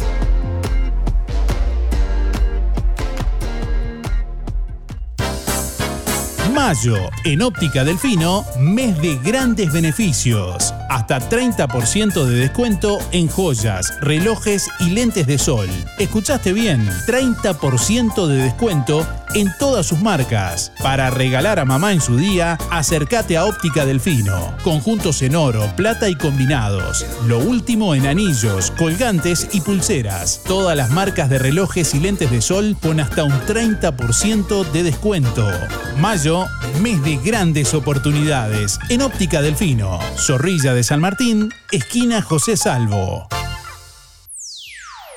Mayo, 6.69 7.09
en 7.23 7.41
Óptica 7.41 7.83
Delfino, 7.83 8.45
mes 8.59 8.95
de 9.01 9.17
grandes 9.17 9.73
beneficios. 9.73 10.71
Hasta 10.87 11.17
30% 11.17 12.25
de 12.25 12.35
descuento 12.35 12.99
en 13.11 13.27
joyas, 13.27 13.91
relojes 14.01 14.69
y 14.79 14.91
lentes 14.91 15.25
de 15.25 15.39
sol. 15.39 15.67
¿Escuchaste 15.97 16.53
bien? 16.53 16.87
30% 17.07 18.27
de 18.27 18.43
descuento 18.43 19.03
en 19.33 19.51
todas 19.57 19.87
sus 19.87 19.99
marcas. 20.01 20.71
Para 20.81 21.09
regalar 21.09 21.57
a 21.57 21.65
mamá 21.65 21.91
en 21.91 22.01
su 22.01 22.17
día, 22.17 22.57
acércate 22.69 23.37
a 23.37 23.45
Óptica 23.45 23.85
Delfino. 23.85 24.55
Conjuntos 24.63 25.23
en 25.23 25.35
oro, 25.35 25.71
plata 25.75 26.07
y 26.07 26.15
combinados. 26.15 27.03
Lo 27.25 27.39
último 27.39 27.95
en 27.95 28.05
anillos, 28.05 28.71
colgantes 28.77 29.47
y 29.53 29.61
pulseras. 29.61 30.41
Todas 30.45 30.77
las 30.77 30.91
marcas 30.91 31.29
de 31.29 31.39
relojes 31.39 31.95
y 31.95 31.99
lentes 31.99 32.29
de 32.29 32.41
sol 32.41 32.77
con 32.79 32.99
hasta 32.99 33.23
un 33.23 33.33
30% 33.41 34.71
de 34.71 34.83
descuento. 34.83 35.47
Mayo, 35.97 36.45
mes 36.81 37.01
de 37.03 37.17
grandes 37.17 37.73
oportunidades. 37.73 38.79
En 38.89 39.01
Óptica 39.01 39.41
Delfino, 39.41 39.99
Zorrilla 40.17 40.73
de 40.73 40.83
San 40.83 41.01
Martín, 41.01 41.49
esquina 41.71 42.21
José 42.21 42.55
Salvo. 42.57 43.27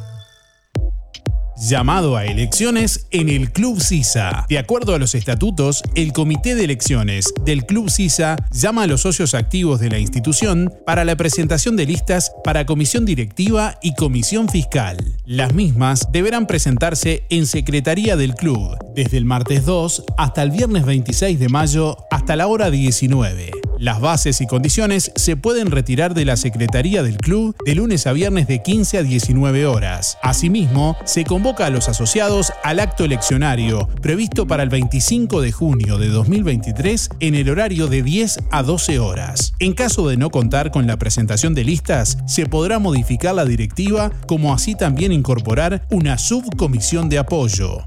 Llamado 1.60 2.16
a 2.16 2.24
elecciones 2.24 3.08
en 3.10 3.28
el 3.28 3.50
Club 3.50 3.80
CISA. 3.80 4.46
De 4.48 4.58
acuerdo 4.58 4.94
a 4.94 4.98
los 4.98 5.16
estatutos, 5.16 5.82
el 5.96 6.12
Comité 6.12 6.54
de 6.54 6.62
Elecciones 6.62 7.34
del 7.44 7.66
Club 7.66 7.90
CISA 7.90 8.36
llama 8.52 8.84
a 8.84 8.86
los 8.86 9.00
socios 9.00 9.34
activos 9.34 9.80
de 9.80 9.90
la 9.90 9.98
institución 9.98 10.72
para 10.86 11.04
la 11.04 11.16
presentación 11.16 11.74
de 11.74 11.86
listas 11.86 12.30
para 12.44 12.64
comisión 12.64 13.04
directiva 13.04 13.76
y 13.82 13.96
comisión 13.96 14.48
fiscal. 14.48 14.98
Las 15.26 15.52
mismas 15.52 16.06
deberán 16.12 16.46
presentarse 16.46 17.24
en 17.28 17.44
Secretaría 17.44 18.14
del 18.14 18.36
Club 18.36 18.78
desde 18.94 19.16
el 19.16 19.24
martes 19.24 19.66
2 19.66 20.04
hasta 20.16 20.44
el 20.44 20.52
viernes 20.52 20.86
26 20.86 21.40
de 21.40 21.48
mayo 21.48 21.96
hasta 22.12 22.36
la 22.36 22.46
hora 22.46 22.70
19. 22.70 23.50
Las 23.78 24.00
bases 24.00 24.40
y 24.40 24.46
condiciones 24.48 25.12
se 25.14 25.36
pueden 25.36 25.70
retirar 25.70 26.12
de 26.12 26.24
la 26.24 26.36
Secretaría 26.36 27.04
del 27.04 27.16
Club 27.16 27.54
de 27.64 27.76
lunes 27.76 28.08
a 28.08 28.12
viernes 28.12 28.48
de 28.48 28.60
15 28.60 28.98
a 28.98 29.02
19 29.04 29.66
horas. 29.66 30.18
Asimismo, 30.20 30.96
se 31.04 31.22
convoca 31.22 31.66
a 31.66 31.70
los 31.70 31.88
asociados 31.88 32.52
al 32.64 32.80
acto 32.80 33.04
eleccionario 33.04 33.88
previsto 34.02 34.48
para 34.48 34.64
el 34.64 34.68
25 34.68 35.40
de 35.40 35.52
junio 35.52 35.96
de 35.96 36.08
2023 36.08 37.08
en 37.20 37.36
el 37.36 37.48
horario 37.50 37.86
de 37.86 38.02
10 38.02 38.40
a 38.50 38.64
12 38.64 38.98
horas. 38.98 39.54
En 39.60 39.74
caso 39.74 40.08
de 40.08 40.16
no 40.16 40.30
contar 40.30 40.72
con 40.72 40.88
la 40.88 40.96
presentación 40.96 41.54
de 41.54 41.62
listas, 41.62 42.18
se 42.26 42.46
podrá 42.46 42.80
modificar 42.80 43.36
la 43.36 43.44
directiva 43.44 44.10
como 44.26 44.52
así 44.52 44.74
también 44.74 45.12
incorporar 45.12 45.86
una 45.90 46.18
subcomisión 46.18 47.08
de 47.08 47.18
apoyo. 47.18 47.86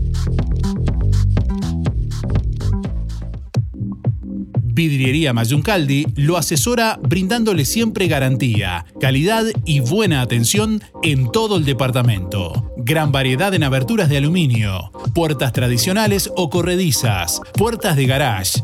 Vidriería 4.73 5.33
Mayuncaldi 5.33 6.07
lo 6.15 6.37
asesora 6.37 6.99
brindándole 7.01 7.65
siempre 7.65 8.07
garantía, 8.07 8.85
calidad 8.99 9.45
y 9.65 9.81
buena 9.81 10.21
atención 10.21 10.81
en 11.03 11.31
todo 11.31 11.57
el 11.57 11.65
departamento. 11.65 12.71
Gran 12.77 13.11
variedad 13.11 13.53
en 13.53 13.63
aberturas 13.63 14.09
de 14.09 14.17
aluminio, 14.17 14.91
puertas 15.13 15.51
tradicionales 15.51 16.31
o 16.35 16.49
corredizas, 16.49 17.41
puertas 17.53 17.95
de 17.95 18.05
garage, 18.05 18.63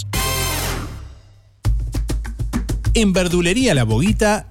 En 2.93 3.13
Verdulería 3.13 3.73
La 3.73 3.85
Boguita, 3.85 4.50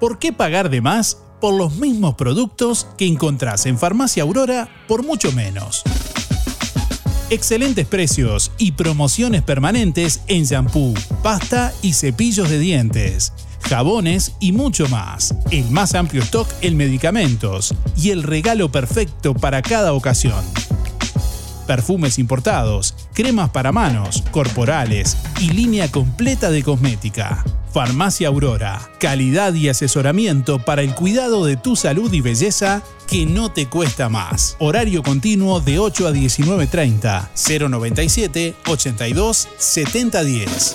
¿Por 0.00 0.18
qué 0.18 0.32
pagar 0.32 0.70
de 0.70 0.80
más 0.80 1.18
por 1.40 1.52
los 1.54 1.76
mismos 1.76 2.14
productos 2.14 2.86
que 2.96 3.06
encontrás 3.06 3.66
en 3.66 3.76
Farmacia 3.78 4.22
Aurora 4.22 4.70
por 4.88 5.04
mucho 5.04 5.30
menos? 5.32 5.82
Excelentes 7.28 7.86
precios 7.86 8.50
y 8.58 8.72
promociones 8.72 9.42
permanentes 9.42 10.22
en 10.26 10.44
shampoo, 10.44 10.94
pasta 11.22 11.70
y 11.82 11.92
cepillos 11.92 12.48
de 12.48 12.58
dientes 12.58 13.34
jabones 13.62 14.32
y 14.40 14.52
mucho 14.52 14.88
más. 14.88 15.34
El 15.50 15.70
más 15.70 15.94
amplio 15.94 16.22
stock 16.22 16.48
en 16.60 16.76
medicamentos 16.76 17.74
y 17.96 18.10
el 18.10 18.22
regalo 18.22 18.70
perfecto 18.70 19.34
para 19.34 19.62
cada 19.62 19.92
ocasión. 19.92 20.44
Perfumes 21.66 22.18
importados, 22.18 22.94
cremas 23.14 23.50
para 23.50 23.72
manos, 23.72 24.22
corporales 24.30 25.16
y 25.40 25.50
línea 25.50 25.90
completa 25.90 26.50
de 26.50 26.62
cosmética. 26.62 27.44
Farmacia 27.72 28.28
Aurora, 28.28 28.90
calidad 28.98 29.54
y 29.54 29.70
asesoramiento 29.70 30.58
para 30.58 30.82
el 30.82 30.94
cuidado 30.94 31.46
de 31.46 31.56
tu 31.56 31.74
salud 31.74 32.12
y 32.12 32.20
belleza 32.20 32.82
que 33.08 33.24
no 33.24 33.50
te 33.50 33.66
cuesta 33.66 34.10
más. 34.10 34.56
Horario 34.58 35.02
continuo 35.02 35.60
de 35.60 35.78
8 35.78 36.08
a 36.08 36.12
19.30, 36.12 37.28
097 37.70 38.54
82 38.66 39.48
7010. 39.56 40.74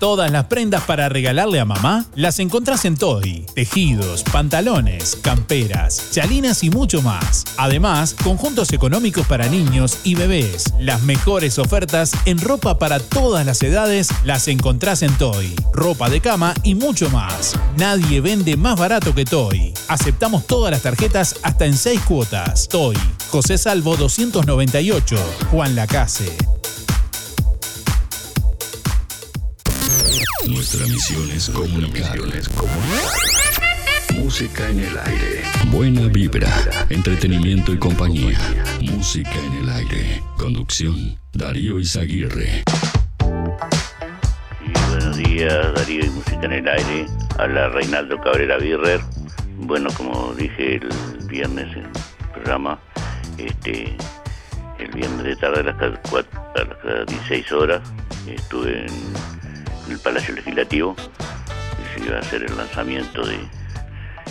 Todas 0.00 0.30
las 0.30 0.46
prendas 0.46 0.82
para 0.84 1.10
regalarle 1.10 1.60
a 1.60 1.66
mamá 1.66 2.06
las 2.14 2.38
encontrás 2.38 2.86
en 2.86 2.96
Toy. 2.96 3.44
Tejidos, 3.54 4.22
pantalones, 4.22 5.14
camperas, 5.20 6.08
chalinas 6.10 6.64
y 6.64 6.70
mucho 6.70 7.02
más. 7.02 7.44
Además, 7.58 8.16
conjuntos 8.24 8.72
económicos 8.72 9.26
para 9.26 9.50
niños 9.50 9.98
y 10.02 10.14
bebés. 10.14 10.72
Las 10.80 11.02
mejores 11.02 11.58
ofertas 11.58 12.12
en 12.24 12.38
ropa 12.38 12.78
para 12.78 12.98
todas 12.98 13.44
las 13.44 13.62
edades 13.62 14.08
las 14.24 14.48
encontrás 14.48 15.02
en 15.02 15.12
Toy. 15.18 15.54
Ropa 15.74 16.08
de 16.08 16.22
cama 16.22 16.54
y 16.62 16.74
mucho 16.74 17.10
más. 17.10 17.54
Nadie 17.76 18.22
vende 18.22 18.56
más 18.56 18.78
barato 18.78 19.14
que 19.14 19.26
Toy. 19.26 19.74
Aceptamos 19.88 20.46
todas 20.46 20.70
las 20.70 20.80
tarjetas 20.80 21.36
hasta 21.42 21.66
en 21.66 21.76
6 21.76 22.00
cuotas. 22.08 22.68
Toy. 22.70 22.96
José 23.28 23.58
Salvo 23.58 23.98
298. 23.98 25.16
Juan 25.50 25.76
Lacase. 25.76 26.59
Nuestra 30.60 30.86
misión 30.88 31.30
es 31.30 31.48
comunicar. 31.48 32.18
Música 34.12 34.68
en 34.68 34.80
el 34.80 34.98
aire. 35.06 35.42
Buena 35.68 36.02
vibra, 36.02 36.52
entretenimiento 36.90 37.72
y 37.72 37.78
compañía. 37.78 38.38
Música 38.82 39.32
en 39.42 39.52
el 39.54 39.70
aire. 39.70 40.22
Conducción, 40.36 41.18
Darío 41.32 41.80
Izaguirre. 41.80 42.64
Sí, 44.58 44.72
buenos 44.90 45.16
días, 45.16 45.74
Darío 45.76 46.04
y 46.04 46.10
Música 46.10 46.40
en 46.42 46.52
el 46.52 46.68
Aire. 46.68 47.06
Habla 47.38 47.70
Reinaldo 47.70 48.20
Cabrera 48.20 48.58
Birrer. 48.58 49.00
Bueno, 49.60 49.88
como 49.96 50.34
dije 50.34 50.74
el 50.74 50.90
viernes 51.26 51.74
en 51.74 51.90
programa. 52.34 52.78
Este, 53.38 53.96
el 54.78 54.90
viernes 54.90 55.24
de 55.24 55.36
tarde 55.36 55.60
a 55.60 55.62
las, 55.62 55.74
a 55.74 56.86
las 56.86 57.06
16 57.06 57.50
horas 57.52 57.80
estuve 58.26 58.84
en 58.84 59.39
el 59.90 59.98
Palacio 59.98 60.34
Legislativo 60.34 60.94
y 60.98 61.98
se 61.98 62.06
iba 62.06 62.16
a 62.16 62.20
hacer 62.20 62.44
el 62.44 62.56
lanzamiento 62.56 63.26
de 63.26 63.38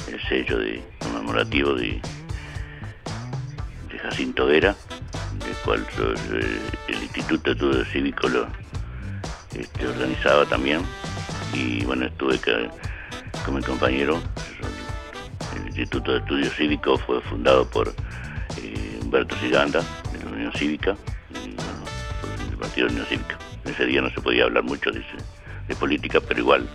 el 0.08 0.22
sello 0.28 0.58
de 0.58 0.82
conmemorativo 1.00 1.74
de, 1.74 2.02
Jacinto 4.02 4.46
Vera, 4.46 4.74
del 5.46 5.54
cual 5.66 5.86
eh, 6.00 6.60
el 6.88 7.04
Instituto 7.04 7.50
de 7.50 7.52
Estudios 7.52 7.88
Cívicos 7.90 8.32
lo 8.32 8.48
este, 9.54 9.88
organizaba 9.88 10.46
también. 10.46 10.82
Y 11.54 11.84
bueno, 11.84 12.06
estuve 12.06 12.40
con 13.46 13.56
mi 13.56 13.62
compañero. 13.62 14.22
El 15.58 15.68
Instituto 15.68 16.14
de 16.14 16.20
Estudios 16.20 16.56
Cívicos 16.56 17.02
fue 17.02 17.20
fundado 17.22 17.70
por 17.70 17.90
eh, 18.64 19.00
Humberto 19.02 19.36
Siganda, 19.40 19.82
de 20.14 20.24
la 20.24 20.32
Unión 20.32 20.54
Cívica, 20.54 20.96
y, 21.44 21.50
el 22.52 22.58
Partido 22.58 22.88
de 22.88 22.94
la 22.94 23.02
Unión 23.02 23.06
Cívica. 23.08 23.38
Ese 23.66 23.86
día 23.86 24.02
no 24.02 24.10
se 24.12 24.22
podía 24.22 24.46
hablar 24.46 24.64
mucho 24.64 24.92
de, 24.92 25.04
de 25.70 25.76
política, 25.76 26.20
pero 26.20 26.42
igual 26.42 26.68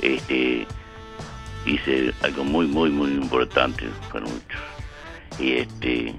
este, 0.00 0.66
hice 1.64 2.12
algo 2.22 2.44
muy, 2.44 2.66
muy, 2.66 2.90
muy 2.90 3.10
importante 3.12 3.88
para 4.12 4.26
muchos. 4.26 4.60
Y 5.38 5.52
este, 5.52 6.14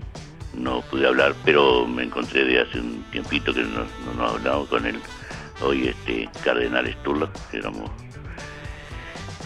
no 0.53 0.81
pude 0.81 1.07
hablar, 1.07 1.35
pero 1.45 1.85
me 1.85 2.03
encontré 2.03 2.43
de 2.45 2.61
hace 2.61 2.79
un 2.79 3.03
tiempito 3.11 3.53
que 3.53 3.63
no, 3.63 3.85
no 4.05 4.13
nos 4.17 4.31
hablamos 4.33 4.69
con 4.69 4.85
él. 4.85 4.99
Hoy 5.61 5.87
este 5.87 6.29
Cardenal 6.43 6.91
Sturla, 7.01 7.31
que 7.51 7.57
éramos 7.57 7.89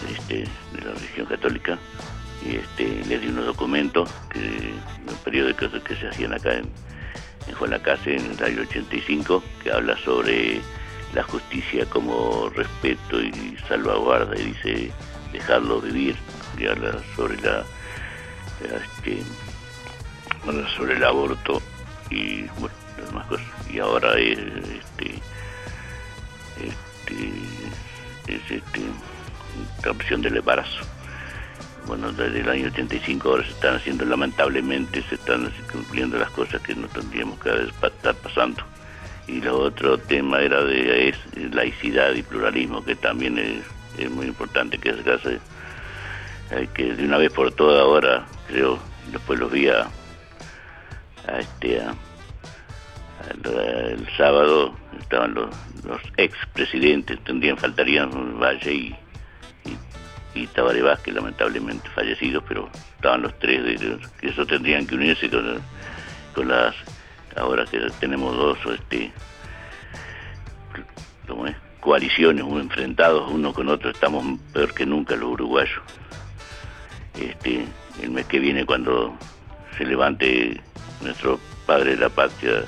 este, 0.10 0.44
de 0.74 0.86
la 0.86 0.94
religión 0.94 1.26
católica, 1.26 1.80
y 2.46 2.56
este, 2.56 3.06
le 3.06 3.20
di 3.20 3.28
unos 3.28 3.46
documentos 3.46 4.10
que 4.30 4.74
de 5.32 5.54
cosas 5.54 5.82
que 5.84 5.96
se 5.96 6.10
hacían 6.10 6.34
acá 6.34 6.56
en, 6.56 6.70
en 7.48 7.56
Juan 7.56 7.72
Lacase 7.72 8.18
en 8.18 8.32
el 8.32 8.44
año 8.44 8.62
85, 8.64 9.42
que 9.64 9.72
habla 9.72 9.98
sobre 10.04 10.60
la 11.14 11.24
justicia 11.24 11.86
como 11.86 12.50
respeto 12.50 13.22
y 13.22 13.58
salvaguarda, 13.68 14.38
y 14.40 14.46
dice 14.46 14.92
dejarlo 15.34 15.82
vivir, 15.82 16.16
y 16.58 16.66
sobre 17.16 17.40
la, 17.42 17.64
la, 18.62 18.78
este, 18.78 19.24
sobre 20.76 20.96
el 20.96 21.04
aborto 21.04 21.62
y 22.10 22.44
bueno, 22.60 22.76
demás 23.06 23.26
cosas. 23.28 23.48
Y 23.70 23.80
ahora 23.80 24.18
es 24.18 24.38
este, 24.38 25.16
este, 26.58 27.32
es 28.28 28.52
este, 28.52 28.82
interrupción 29.78 30.22
del 30.22 30.38
embarazo. 30.38 30.86
Bueno, 31.88 32.12
desde 32.12 32.42
el 32.42 32.50
año 32.50 32.68
85 32.68 33.30
ahora 33.30 33.44
se 33.44 33.52
están 33.52 33.76
haciendo, 33.76 34.06
lamentablemente, 34.06 35.04
se 35.10 35.16
están 35.16 35.52
cumpliendo 35.72 36.18
las 36.18 36.30
cosas 36.30 36.62
que 36.62 36.76
no 36.76 36.88
tendríamos 36.88 37.40
que 37.40 37.50
estar 37.50 38.16
pasando. 38.16 38.64
Y 39.28 39.40
lo 39.42 39.60
otro 39.60 39.98
tema 39.98 40.42
era 40.42 40.64
de 40.64 41.10
es 41.10 41.16
laicidad 41.54 42.14
y 42.14 42.24
pluralismo, 42.24 42.84
que 42.84 42.96
también 42.96 43.38
es, 43.38 44.10
muy 44.10 44.26
importante 44.28 44.78
que 44.78 44.94
se 44.94 45.12
hace, 45.12 45.40
hay 46.56 46.68
que 46.68 46.94
de 46.96 47.06
una 47.06 47.18
vez 47.18 47.32
por 47.32 47.52
todas 47.54 47.80
ahora, 47.82 48.26
creo, 48.48 48.80
después 49.12 49.40
los 49.40 49.52
vi 49.52 49.68
este, 51.40 51.82
el 53.36 54.08
sábado 54.18 54.76
estaban 55.00 55.34
los, 55.34 55.50
los 55.86 56.02
expresidentes, 56.18 57.24
tendrían, 57.24 57.58
faltarían 57.58 58.40
Valle 58.40 58.74
y, 58.74 58.96
y, 59.66 60.40
y 60.40 60.48
Tabaré 60.48 60.82
Vázquez, 60.82 61.14
lamentablemente 61.14 61.88
fallecidos, 61.90 62.44
pero 62.48 62.70
estaban 62.96 63.22
los 63.22 63.38
tres, 63.40 63.64
de, 63.64 63.76
de- 63.78 64.00
que 64.20 64.30
eso 64.30 64.46
tendrían 64.46 64.86
que 64.88 64.96
unirse 64.96 65.30
con, 65.30 65.60
con 66.34 66.48
las, 66.48 66.76
ahora 67.36 67.66
que 67.66 67.80
tenemos 68.00 68.36
dos, 68.36 68.58
este, 68.74 69.12
coaliciones, 71.80 72.46
enfrentados 72.46 73.32
uno 73.32 73.54
con 73.54 73.68
otro, 73.70 73.90
estamos 73.90 74.24
peor 74.54 74.74
que 74.74 74.86
nunca 74.86 75.16
los 75.16 75.30
uruguayos. 75.32 75.82
Este, 77.20 77.66
el 78.02 78.12
mes 78.12 78.26
que 78.28 78.40
viene 78.40 78.66
cuando 78.66 79.16
se 79.78 79.86
levante 79.86 80.62
nuestro 81.02 81.40
padre 81.66 81.92
de 81.92 81.98
la 81.98 82.10
patria, 82.10 82.64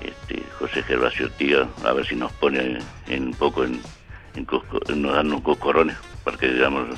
este, 0.00 0.42
José 0.58 0.82
Gervasio 0.82 1.30
Tía, 1.30 1.66
a 1.84 1.92
ver 1.92 2.06
si 2.06 2.14
nos 2.14 2.32
pone 2.32 2.78
en 3.08 3.26
un 3.28 3.34
poco 3.34 3.64
en, 3.64 3.80
en 4.34 4.44
cosco- 4.44 4.80
nos 4.94 5.14
dan 5.14 5.28
unos 5.28 5.42
coscorrones, 5.42 5.96
porque 6.22 6.48
digamos 6.48 6.88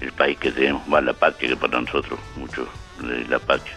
el 0.00 0.12
país 0.12 0.38
que 0.38 0.50
tenemos, 0.52 0.86
más 0.88 1.02
la 1.04 1.12
patria 1.12 1.50
que 1.50 1.56
para 1.56 1.80
nosotros, 1.80 2.18
mucho 2.36 2.66
la 3.28 3.38
patria. 3.38 3.74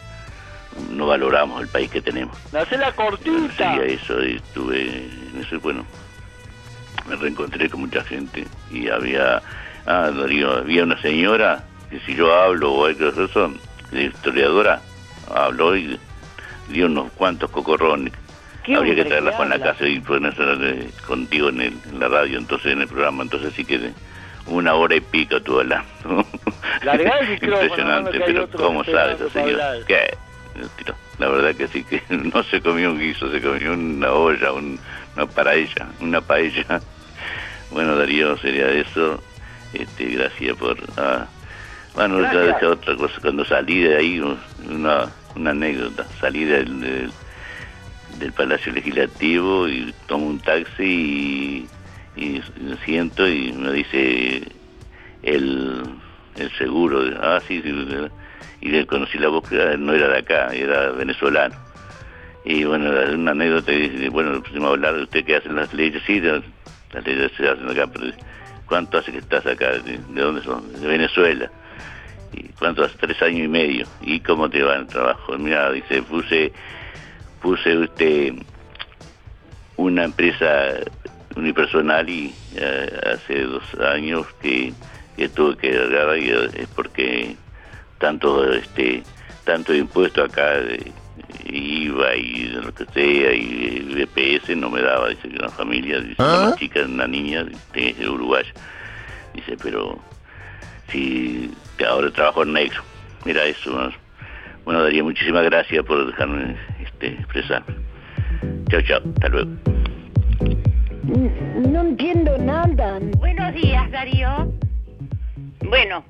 No 0.89 1.07
valoramos 1.07 1.61
el 1.61 1.67
país 1.67 1.89
que 1.89 2.01
tenemos. 2.01 2.35
Hace 2.53 2.77
la 2.77 2.91
cortita. 2.93 3.75
Sí, 3.75 3.79
eso, 3.93 4.23
y 4.23 4.35
estuve 4.35 4.81
en 4.81 5.41
eso, 5.41 5.59
bueno, 5.59 5.85
me 7.07 7.15
reencontré 7.15 7.69
con 7.69 7.81
mucha 7.81 8.03
gente 8.03 8.45
y 8.71 8.87
había, 8.89 9.41
ah, 9.85 10.11
Darío, 10.15 10.51
había 10.59 10.83
una 10.83 10.99
señora 11.01 11.63
que 11.89 11.99
si 12.01 12.15
yo 12.15 12.33
hablo 12.33 12.71
o 12.73 12.85
algo 12.85 13.11
de 13.11 13.25
eso, 13.25 13.53
de 13.91 14.03
historiadora, 14.05 14.81
habló 15.33 15.75
y 15.75 15.99
dio 16.69 16.85
unos 16.87 17.11
cuantos 17.13 17.49
cocorrones. 17.51 18.13
¿Qué 18.63 18.75
Habría 18.75 18.95
que 18.95 19.05
traerla 19.05 19.35
con 19.35 19.49
la 19.49 19.59
casa 19.59 19.85
y 19.85 19.99
ponerla 19.99 20.55
de- 20.55 20.89
contigo 21.05 21.49
en, 21.49 21.59
el, 21.61 21.73
en 21.91 21.99
la 21.99 22.07
radio, 22.07 22.37
entonces 22.37 22.71
en 22.71 22.81
el 22.81 22.87
programa, 22.87 23.23
entonces 23.23 23.53
sí 23.55 23.65
que 23.65 23.91
una 24.47 24.73
hora 24.75 24.95
y 24.95 25.01
pico 25.01 25.41
tú 25.41 25.59
micrófono, 27.29 27.61
Impresionante, 27.63 28.17
hay 28.17 28.23
pero 28.25 28.49
¿cómo 28.51 28.83
sabe 28.85 29.13
esa 29.13 29.25
para 29.27 29.45
señora? 29.45 29.73
¿Qué? 29.85 30.17
Tiro. 30.77 30.95
La 31.19 31.29
verdad 31.29 31.55
que 31.55 31.67
sí 31.67 31.83
que 31.83 32.01
no 32.09 32.43
se 32.43 32.61
comió 32.61 32.91
un 32.91 32.99
guiso, 32.99 33.31
se 33.31 33.41
comió 33.41 33.73
una 33.73 34.11
olla, 34.11 34.51
un- 34.53 34.79
una 35.15 35.25
paella, 35.27 35.87
una 35.99 36.21
paella. 36.21 36.65
Bueno, 37.71 37.95
Darío, 37.95 38.37
sería 38.37 38.69
eso. 38.69 39.19
Este, 39.73 40.05
gracias 40.05 40.55
por... 40.57 40.77
ah, 40.97 41.25
bueno, 41.95 42.19
ya 42.21 42.29
Gracias. 42.33 42.53
dejé 42.53 42.65
otra 42.67 42.95
cosa. 42.95 43.15
Cuando 43.19 43.43
salí 43.45 43.79
de 43.79 43.97
ahí, 43.97 44.19
una, 44.69 45.11
una 45.35 45.49
anécdota. 45.51 46.05
Salí 46.21 46.43
del, 46.43 46.79
del, 46.81 47.11
del 48.19 48.31
Palacio 48.33 48.71
Legislativo 48.73 49.67
y 49.67 49.91
tomo 50.05 50.27
un 50.27 50.39
taxi 50.39 51.67
y, 52.15 52.21
y 52.21 52.43
me 52.61 52.77
siento 52.85 53.27
y 53.27 53.51
me 53.53 53.71
dice 53.71 54.43
el, 55.23 55.83
el 56.35 56.51
seguro. 56.59 57.01
Ah, 57.23 57.41
sí, 57.47 57.59
sí. 57.63 57.71
Y 58.63 58.69
le 58.69 58.87
conocí 58.87 59.17
la 59.17 59.27
voz 59.27 59.49
que 59.49 59.57
no 59.77 59.93
era 59.93 60.07
de 60.07 60.19
acá, 60.19 60.47
era 60.53 60.91
venezolano. 60.91 61.53
Y 62.45 62.63
bueno, 62.63 62.91
una 63.13 63.31
anécdota, 63.31 63.73
dice, 63.73 64.07
bueno, 64.07 64.41
pusimos 64.41 64.69
a 64.69 64.71
hablar 64.71 64.95
de 64.95 65.03
usted 65.03 65.25
que 65.25 65.35
hacen 65.35 65.57
las 65.57 65.73
leyes, 65.73 66.01
sí, 66.07 66.21
las, 66.21 66.43
leyes 67.05 67.29
se 67.35 67.49
hacen 67.49 67.69
acá, 67.69 67.87
pero 67.87 68.13
¿cuánto 68.65 68.99
hace 68.99 69.11
que 69.11 69.17
estás 69.17 69.45
acá? 69.45 69.71
¿De, 69.71 69.97
de 69.97 70.21
dónde 70.21 70.41
son? 70.43 70.71
De 70.81 70.87
Venezuela. 70.87 71.51
¿Y 72.31 72.43
cuánto 72.57 72.85
hace? 72.85 72.97
Tres 72.97 73.21
años 73.21 73.41
y 73.41 73.47
medio. 73.49 73.85
¿Y 73.99 74.21
cómo 74.21 74.49
te 74.49 74.63
va 74.63 74.77
el 74.77 74.87
trabajo? 74.87 75.37
Mira, 75.37 75.69
dice, 75.69 76.01
puse, 76.01 76.53
puse 77.41 77.77
usted 77.77 78.33
una 79.75 80.05
empresa 80.05 80.75
unipersonal 81.35 82.07
y 82.07 82.33
eh, 82.55 82.99
hace 83.13 83.41
dos 83.41 83.63
años 83.81 84.25
que, 84.41 84.71
que 85.17 85.27
tuve 85.27 85.57
que 85.57 85.77
agarrar 85.77 86.17
y 86.17 86.29
es 86.29 86.67
porque 86.73 87.35
tanto 88.03 88.53
este 88.53 89.01
tanto 89.45 89.73
impuesto 89.73 90.25
acá 90.25 90.59
de 90.59 90.91
IVA 91.45 92.15
y 92.17 92.47
de 92.49 92.61
lo 92.61 92.73
que 92.73 92.85
sea 92.87 93.31
y 93.31 93.79
BPS 93.95 94.57
no 94.57 94.69
me 94.69 94.81
daba 94.81 95.07
dice 95.07 95.29
que 95.29 95.37
una 95.37 95.47
familia 95.47 96.01
dice 96.01 96.15
la 96.17 96.41
más 96.41 96.55
chica 96.57 96.81
una 96.81 97.07
niña 97.07 97.45
de, 97.45 97.93
de 97.93 98.09
Uruguay 98.09 98.43
dice 99.33 99.55
pero 99.63 99.97
si 100.89 101.49
que 101.77 101.85
ahora 101.85 102.11
trabajo 102.11 102.43
en 102.43 102.51
Nexo 102.51 102.81
mira 103.23 103.45
eso 103.45 103.69
¿no? 103.71 103.89
bueno 104.65 104.83
Daría 104.83 105.01
muchísimas 105.01 105.45
gracias 105.45 105.85
por 105.85 106.05
dejarme 106.05 106.57
este 106.83 107.07
expresarme 107.07 107.73
chao 108.69 108.81
chao 108.81 109.01
hasta 109.15 109.29
luego 109.29 109.51
No 111.71 111.81
entiendo 111.81 112.37
nada. 112.37 112.99
Buenos 113.17 113.53
días, 113.53 113.91
Darío. 113.91 114.51
Bueno, 115.69 116.03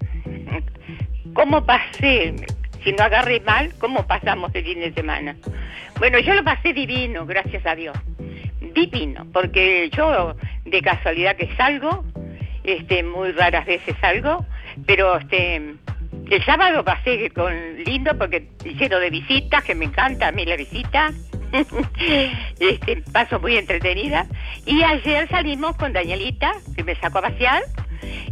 ¿cómo 1.34 1.66
pasé? 1.66 2.36
Si 2.84 2.92
no 2.92 3.04
agarré 3.04 3.40
mal, 3.42 3.74
¿cómo 3.80 4.06
pasamos 4.06 4.54
el 4.56 4.64
fin 4.64 4.80
de 4.80 4.94
semana? 4.94 5.36
Bueno, 6.00 6.20
yo 6.20 6.34
lo 6.34 6.44
pasé 6.44 6.74
divino, 6.74 7.26
gracias 7.26 7.66
a 7.66 7.76
Dios. 7.76 7.98
Divino, 8.74 9.26
porque 9.32 9.90
yo 9.92 10.36
de 10.66 10.82
casualidad 10.82 11.36
que 11.36 11.56
salgo, 11.56 12.04
este, 12.64 13.04
muy 13.04 13.32
raras 13.32 13.66
veces 13.66 13.96
salgo, 14.02 14.46
pero 14.86 15.18
este, 15.18 15.56
el 15.56 16.46
sábado 16.46 16.84
pasé 16.84 17.30
con 17.30 17.54
lindo 17.84 18.18
porque 18.18 18.48
lleno 18.64 19.00
de 19.00 19.10
visitas, 19.10 19.64
que 19.64 19.76
me 19.76 19.86
encanta 19.86 20.30
a 20.30 20.32
mí 20.32 20.46
la 20.46 20.56
visita. 20.56 21.12
este, 22.60 23.04
paso 23.12 23.40
muy 23.40 23.58
entretenida. 23.58 24.26
Y 24.66 24.82
ayer 24.82 25.28
salimos 25.30 25.76
con 25.78 25.94
Danielita, 25.94 26.52
que 26.76 26.84
me 26.84 26.96
sacó 26.96 27.20
a 27.20 27.24
pasear, 27.24 27.62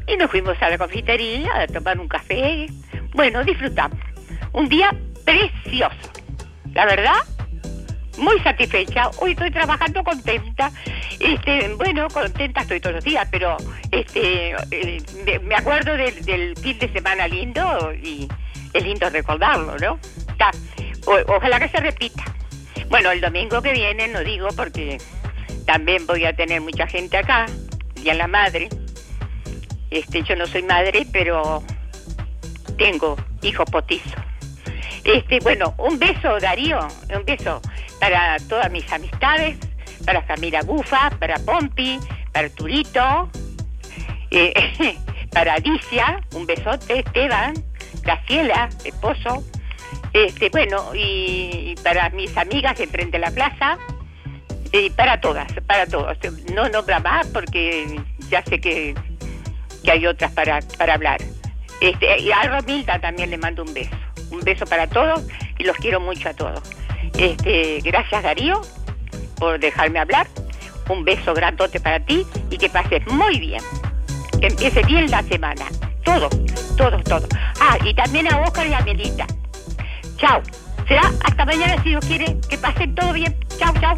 y 0.07 0.17
nos 0.17 0.31
fuimos 0.31 0.59
a 0.61 0.69
la 0.69 0.77
confitería 0.77 1.49
a 1.55 1.67
tomar 1.67 1.99
un 1.99 2.07
café. 2.07 2.67
Bueno, 3.13 3.43
disfrutamos. 3.43 3.97
un 4.53 4.67
día 4.67 4.93
precioso. 5.25 5.95
La 6.73 6.85
verdad, 6.85 7.15
muy 8.17 8.39
satisfecha. 8.41 9.09
Hoy 9.19 9.31
estoy 9.31 9.51
trabajando 9.51 10.03
contenta. 10.03 10.71
Este, 11.19 11.73
bueno, 11.75 12.07
contenta 12.09 12.61
estoy 12.61 12.79
todos 12.79 12.95
los 12.95 13.03
días, 13.03 13.27
pero 13.31 13.57
este, 13.91 14.55
eh, 14.71 15.01
me- 15.43 15.55
acuerdo 15.55 15.95
del, 15.95 16.55
fin 16.57 16.79
de 16.79 16.91
semana 16.91 17.27
lindo 17.27 17.93
y 17.93 18.27
es 18.73 18.83
lindo 18.83 19.09
recordarlo, 19.09 19.77
¿no? 19.77 19.99
Ojalá 21.27 21.59
que 21.59 21.69
se 21.69 21.77
repita. 21.79 22.23
Bueno, 22.89 23.11
el 23.11 23.21
domingo 23.21 23.61
que 23.61 23.71
viene, 23.73 24.07
no 24.07 24.19
digo 24.21 24.49
porque 24.55 24.97
también 25.65 26.05
voy 26.07 26.25
a 26.25 26.33
tener 26.35 26.61
mucha 26.61 26.87
gente 26.87 27.17
acá, 27.17 27.45
Día 27.95 28.13
de 28.13 28.17
la 28.19 28.27
Madre. 28.27 28.69
Este, 29.89 30.23
yo 30.23 30.35
no 30.35 30.45
soy 30.47 30.63
madre, 30.63 31.05
pero 31.11 31.63
tengo 32.81 33.15
hijos 33.43 33.69
potizos. 33.69 34.15
Este, 35.03 35.39
bueno, 35.41 35.75
un 35.77 35.99
beso, 35.99 36.39
Darío, 36.39 36.79
un 37.15 37.23
beso 37.25 37.61
para 37.99 38.37
todas 38.49 38.71
mis 38.71 38.91
amistades, 38.91 39.55
para 40.03 40.25
Camila 40.25 40.63
Bufa, 40.63 41.11
para 41.19 41.37
Pompi, 41.45 41.99
para 42.31 42.49
Turito, 42.49 43.29
eh, 44.31 44.53
para 45.31 45.55
Alicia, 45.55 46.21
un 46.33 46.47
besote, 46.47 46.99
Esteban, 46.99 47.53
Graciela, 48.01 48.69
esposo, 48.83 49.43
este, 50.13 50.49
bueno, 50.49 50.95
y, 50.95 51.75
para 51.83 52.09
mis 52.09 52.35
amigas 52.35 52.79
de 52.79 52.87
frente 52.87 53.19
la 53.19 53.29
plaza, 53.29 53.77
y 54.71 54.89
para 54.89 55.21
todas, 55.21 55.51
para 55.67 55.85
todos. 55.85 56.17
No 56.55 56.67
nombra 56.69 56.99
más 56.99 57.27
porque 57.27 57.99
ya 58.29 58.41
sé 58.43 58.59
que, 58.59 58.95
que 59.83 59.91
hay 59.91 60.07
otras 60.07 60.31
para, 60.31 60.61
para 60.77 60.95
hablar. 60.95 61.19
Este, 61.81 62.19
y 62.19 62.31
a 62.31 62.43
Romilda 62.43 62.99
también 62.99 63.31
le 63.31 63.37
mando 63.37 63.63
un 63.63 63.73
beso. 63.73 63.95
Un 64.29 64.39
beso 64.41 64.65
para 64.65 64.87
todos 64.87 65.23
y 65.57 65.63
los 65.63 65.75
quiero 65.77 65.99
mucho 65.99 66.29
a 66.29 66.33
todos. 66.33 66.61
Este, 67.17 67.79
gracias 67.83 68.23
Darío 68.23 68.61
por 69.37 69.59
dejarme 69.59 69.99
hablar. 69.99 70.27
Un 70.87 71.03
beso 71.03 71.33
grandote 71.33 71.79
para 71.79 71.99
ti 71.99 72.25
y 72.49 72.57
que 72.57 72.69
pases 72.69 73.05
muy 73.07 73.39
bien. 73.39 73.61
Que 74.39 74.47
empiece 74.47 74.83
bien 74.83 75.09
la 75.09 75.23
semana. 75.23 75.65
Todos, 76.03 76.29
todos, 76.77 77.03
todos. 77.03 77.27
Ah, 77.59 77.77
y 77.83 77.93
también 77.93 78.31
a 78.31 78.39
Oscar 78.41 78.67
y 78.67 78.73
a 78.73 78.81
Melita. 78.81 79.25
Chao. 80.17 80.41
Será 80.87 81.11
hasta 81.23 81.45
mañana 81.45 81.81
si 81.81 81.89
Dios 81.89 82.05
quiere. 82.05 82.37
Que 82.49 82.57
pasen 82.57 82.93
todo 82.93 83.13
bien. 83.13 83.35
Chao, 83.57 83.73
chao. 83.79 83.97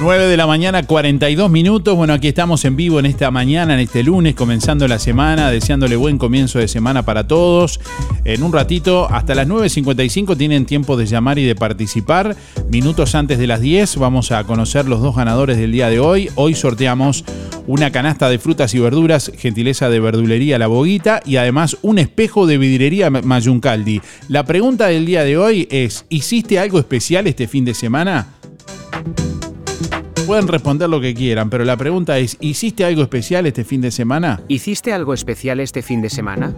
9 0.00 0.26
de 0.26 0.36
la 0.36 0.46
mañana, 0.48 0.82
42 0.82 1.50
minutos. 1.50 1.96
Bueno, 1.96 2.14
aquí 2.14 2.26
estamos 2.26 2.64
en 2.64 2.74
vivo 2.74 2.98
en 2.98 3.06
esta 3.06 3.30
mañana, 3.30 3.74
en 3.74 3.80
este 3.80 4.02
lunes, 4.02 4.34
comenzando 4.34 4.88
la 4.88 4.98
semana, 4.98 5.50
deseándole 5.50 5.94
buen 5.94 6.18
comienzo 6.18 6.58
de 6.58 6.66
semana 6.66 7.04
para 7.04 7.28
todos. 7.28 7.80
En 8.24 8.42
un 8.42 8.52
ratito, 8.52 9.08
hasta 9.10 9.36
las 9.36 9.46
9.55 9.46 10.36
tienen 10.36 10.66
tiempo 10.66 10.96
de 10.96 11.06
llamar 11.06 11.38
y 11.38 11.44
de 11.44 11.54
participar. 11.54 12.34
Minutos 12.68 13.14
antes 13.14 13.38
de 13.38 13.46
las 13.46 13.60
10 13.60 13.96
vamos 13.98 14.32
a 14.32 14.42
conocer 14.44 14.86
los 14.86 15.00
dos 15.00 15.14
ganadores 15.14 15.58
del 15.58 15.70
día 15.70 15.88
de 15.88 16.00
hoy. 16.00 16.28
Hoy 16.34 16.54
sorteamos 16.54 17.24
una 17.68 17.92
canasta 17.92 18.28
de 18.28 18.40
frutas 18.40 18.74
y 18.74 18.80
verduras, 18.80 19.30
gentileza 19.38 19.88
de 19.88 20.00
verdulería 20.00 20.58
La 20.58 20.66
Boguita 20.66 21.22
y 21.24 21.36
además 21.36 21.76
un 21.82 22.00
espejo 22.00 22.46
de 22.46 22.58
vidriería 22.58 23.10
Mayuncaldi. 23.10 24.02
La 24.28 24.44
pregunta 24.44 24.88
del 24.88 25.06
día 25.06 25.22
de 25.22 25.38
hoy 25.38 25.68
es, 25.70 26.04
¿hiciste 26.08 26.58
algo 26.58 26.80
especial 26.80 27.28
este 27.28 27.46
fin 27.46 27.64
de 27.64 27.74
semana? 27.74 28.26
Pueden 30.26 30.48
responder 30.48 30.88
lo 30.88 31.00
que 31.00 31.14
quieran, 31.14 31.50
pero 31.50 31.64
la 31.64 31.76
pregunta 31.76 32.18
es, 32.18 32.36
¿hiciste 32.40 32.84
algo 32.84 33.02
especial 33.02 33.46
este 33.46 33.64
fin 33.64 33.80
de 33.80 33.90
semana? 33.90 34.40
¿Hiciste 34.48 34.92
algo 34.92 35.12
especial 35.12 35.60
este 35.60 35.82
fin 35.82 36.00
de 36.00 36.08
semana? 36.08 36.54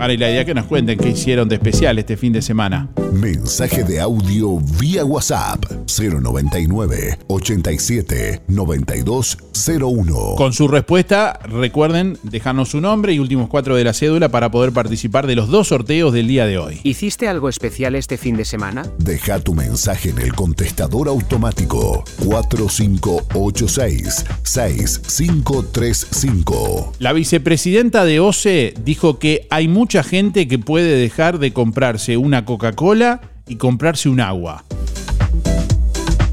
Ahora, 0.00 0.12
y 0.12 0.16
la 0.16 0.30
idea 0.30 0.44
que 0.44 0.54
nos 0.54 0.66
cuenten 0.66 0.96
qué 0.96 1.08
hicieron 1.08 1.48
de 1.48 1.56
especial 1.56 1.98
este 1.98 2.16
fin 2.16 2.32
de 2.32 2.40
semana. 2.40 2.88
Mensaje 3.12 3.82
de 3.82 4.00
audio 4.00 4.60
vía 4.78 5.04
WhatsApp 5.04 5.64
099 5.98 7.18
87 7.26 8.42
9201. 8.46 10.34
Con 10.36 10.52
su 10.52 10.68
respuesta, 10.68 11.40
recuerden 11.48 12.16
dejarnos 12.22 12.68
su 12.68 12.80
nombre 12.80 13.12
y 13.12 13.18
últimos 13.18 13.48
cuatro 13.48 13.74
de 13.74 13.82
la 13.82 13.92
cédula 13.92 14.28
para 14.28 14.52
poder 14.52 14.72
participar 14.72 15.26
de 15.26 15.34
los 15.34 15.48
dos 15.48 15.66
sorteos 15.68 16.12
del 16.12 16.28
día 16.28 16.46
de 16.46 16.58
hoy. 16.58 16.78
¿Hiciste 16.84 17.26
algo 17.26 17.48
especial 17.48 17.96
este 17.96 18.18
fin 18.18 18.36
de 18.36 18.44
semana? 18.44 18.84
Deja 18.98 19.40
tu 19.40 19.54
mensaje 19.54 20.10
en 20.10 20.18
el 20.18 20.32
contestador 20.32 21.08
automático 21.08 22.04
4586 22.24 24.24
6535. 24.44 26.92
La 27.00 27.12
vicepresidenta 27.12 28.04
de 28.04 28.20
OCE 28.20 28.74
dijo 28.84 29.18
que 29.18 29.48
hay 29.50 29.66
mucha 29.88 30.02
gente 30.02 30.46
que 30.48 30.58
puede 30.58 30.98
dejar 30.98 31.38
de 31.38 31.54
comprarse 31.54 32.18
una 32.18 32.44
Coca-Cola 32.44 33.22
y 33.46 33.56
comprarse 33.56 34.10
un 34.10 34.20
agua. 34.20 34.62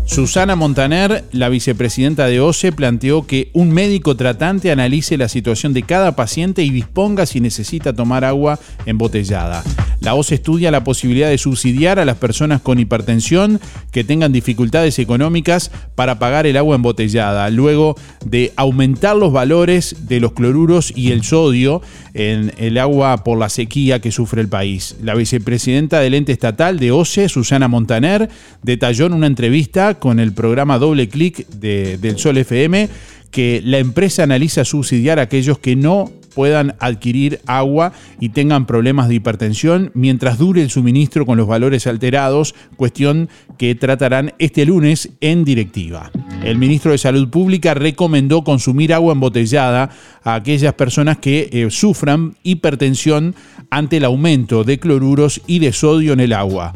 Susana 0.04 0.58
Montaner, 0.58 1.24
la 1.32 1.48
vicepresidenta 1.48 2.28
de 2.28 2.42
OCE, 2.42 2.74
planteó 2.74 3.26
que 3.26 3.52
un 3.54 3.72
médico 3.72 4.18
tratante 4.18 4.72
analice 4.72 5.18
la 5.18 5.30
situación 5.30 5.72
de 5.72 5.84
cada 5.84 6.18
paciente 6.18 6.64
y 6.64 6.70
disponga 6.70 7.26
si 7.26 7.40
necesita 7.40 7.94
tomar 7.94 8.26
agua 8.26 8.60
embotellada. 8.86 9.64
La 10.02 10.16
OCE 10.16 10.36
estudia 10.36 10.70
la 10.70 10.84
posibilidad 10.84 11.30
de 11.30 11.38
subsidiar 11.38 11.98
a 11.98 12.06
las 12.06 12.18
personas 12.18 12.62
con 12.62 12.80
hipertensión 12.80 13.62
que 13.92 14.04
tengan 14.04 14.34
dificultades 14.34 15.00
económicas 15.00 15.72
para 15.96 16.20
pagar 16.20 16.46
el 16.46 16.58
agua 16.58 16.76
embotellada, 16.76 17.50
luego 17.50 17.96
de 18.26 18.52
aumentar 18.58 19.16
los 19.16 19.32
valores 19.32 20.08
de 20.08 20.20
los 20.20 20.34
cloruros 20.34 20.92
y 20.96 21.12
el 21.12 21.24
sodio 21.24 21.82
en 22.18 22.54
el 22.58 22.78
agua 22.78 23.24
por 23.26 23.38
la 23.38 23.50
sequía 23.50 24.00
que 24.00 24.10
sufre 24.10 24.42
el 24.42 24.48
país. 24.48 24.96
La 25.04 25.16
vicepresidenta 25.16 26.00
del 26.00 26.14
ente 26.14 26.32
estatal 26.32 26.80
de 26.80 26.92
OCE, 26.92 27.28
Susana 27.28 27.68
Montaner, 27.68 28.30
detalló 28.64 29.08
en 29.08 29.14
una 29.14 29.28
entrevista 29.28 29.96
con 29.96 30.22
el 30.22 30.32
programa 30.32 30.80
Doble 30.80 31.10
Clic 31.10 31.46
de- 31.50 31.98
del 31.98 32.18
Sol 32.18 32.38
FM 32.38 32.88
que 33.32 33.62
la 33.66 33.80
empresa 33.80 34.24
analiza 34.24 34.64
subsidiar 34.64 35.20
a 35.20 35.24
aquellos 35.24 35.60
que 35.60 35.76
no 35.76 36.10
puedan 36.36 36.76
adquirir 36.80 37.40
agua 37.48 37.94
y 38.20 38.30
tengan 38.30 38.68
problemas 38.68 39.08
de 39.08 39.16
hipertensión 39.16 39.90
mientras 39.96 40.38
dure 40.38 40.62
el 40.62 40.70
suministro 40.70 41.26
con 41.26 41.38
los 41.38 41.48
valores 41.48 41.88
alterados, 41.88 42.54
cuestión 42.76 43.30
que 43.58 43.74
tratarán 43.74 44.34
este 44.38 44.66
lunes 44.66 45.10
en 45.22 45.46
directiva. 45.46 46.12
El 46.44 46.58
ministro 46.58 46.92
de 46.92 46.98
Salud 46.98 47.30
Pública 47.30 47.74
recomendó 47.74 48.44
consumir 48.44 48.94
agua 48.94 49.14
embotellada 49.14 49.90
a 50.24 50.36
aquellas 50.36 50.74
personas 50.74 51.18
que 51.18 51.50
eh, 51.52 51.72
sufran 51.72 52.36
hipertensión 52.44 53.34
ante 53.70 53.98
el 53.98 54.06
aumento 54.06 54.64
de 54.64 54.80
cloruros 54.80 55.42
y 55.48 55.60
de 55.60 55.72
sodio 55.72 56.14
en 56.14 56.20
el 56.20 56.34
agua. 56.34 56.74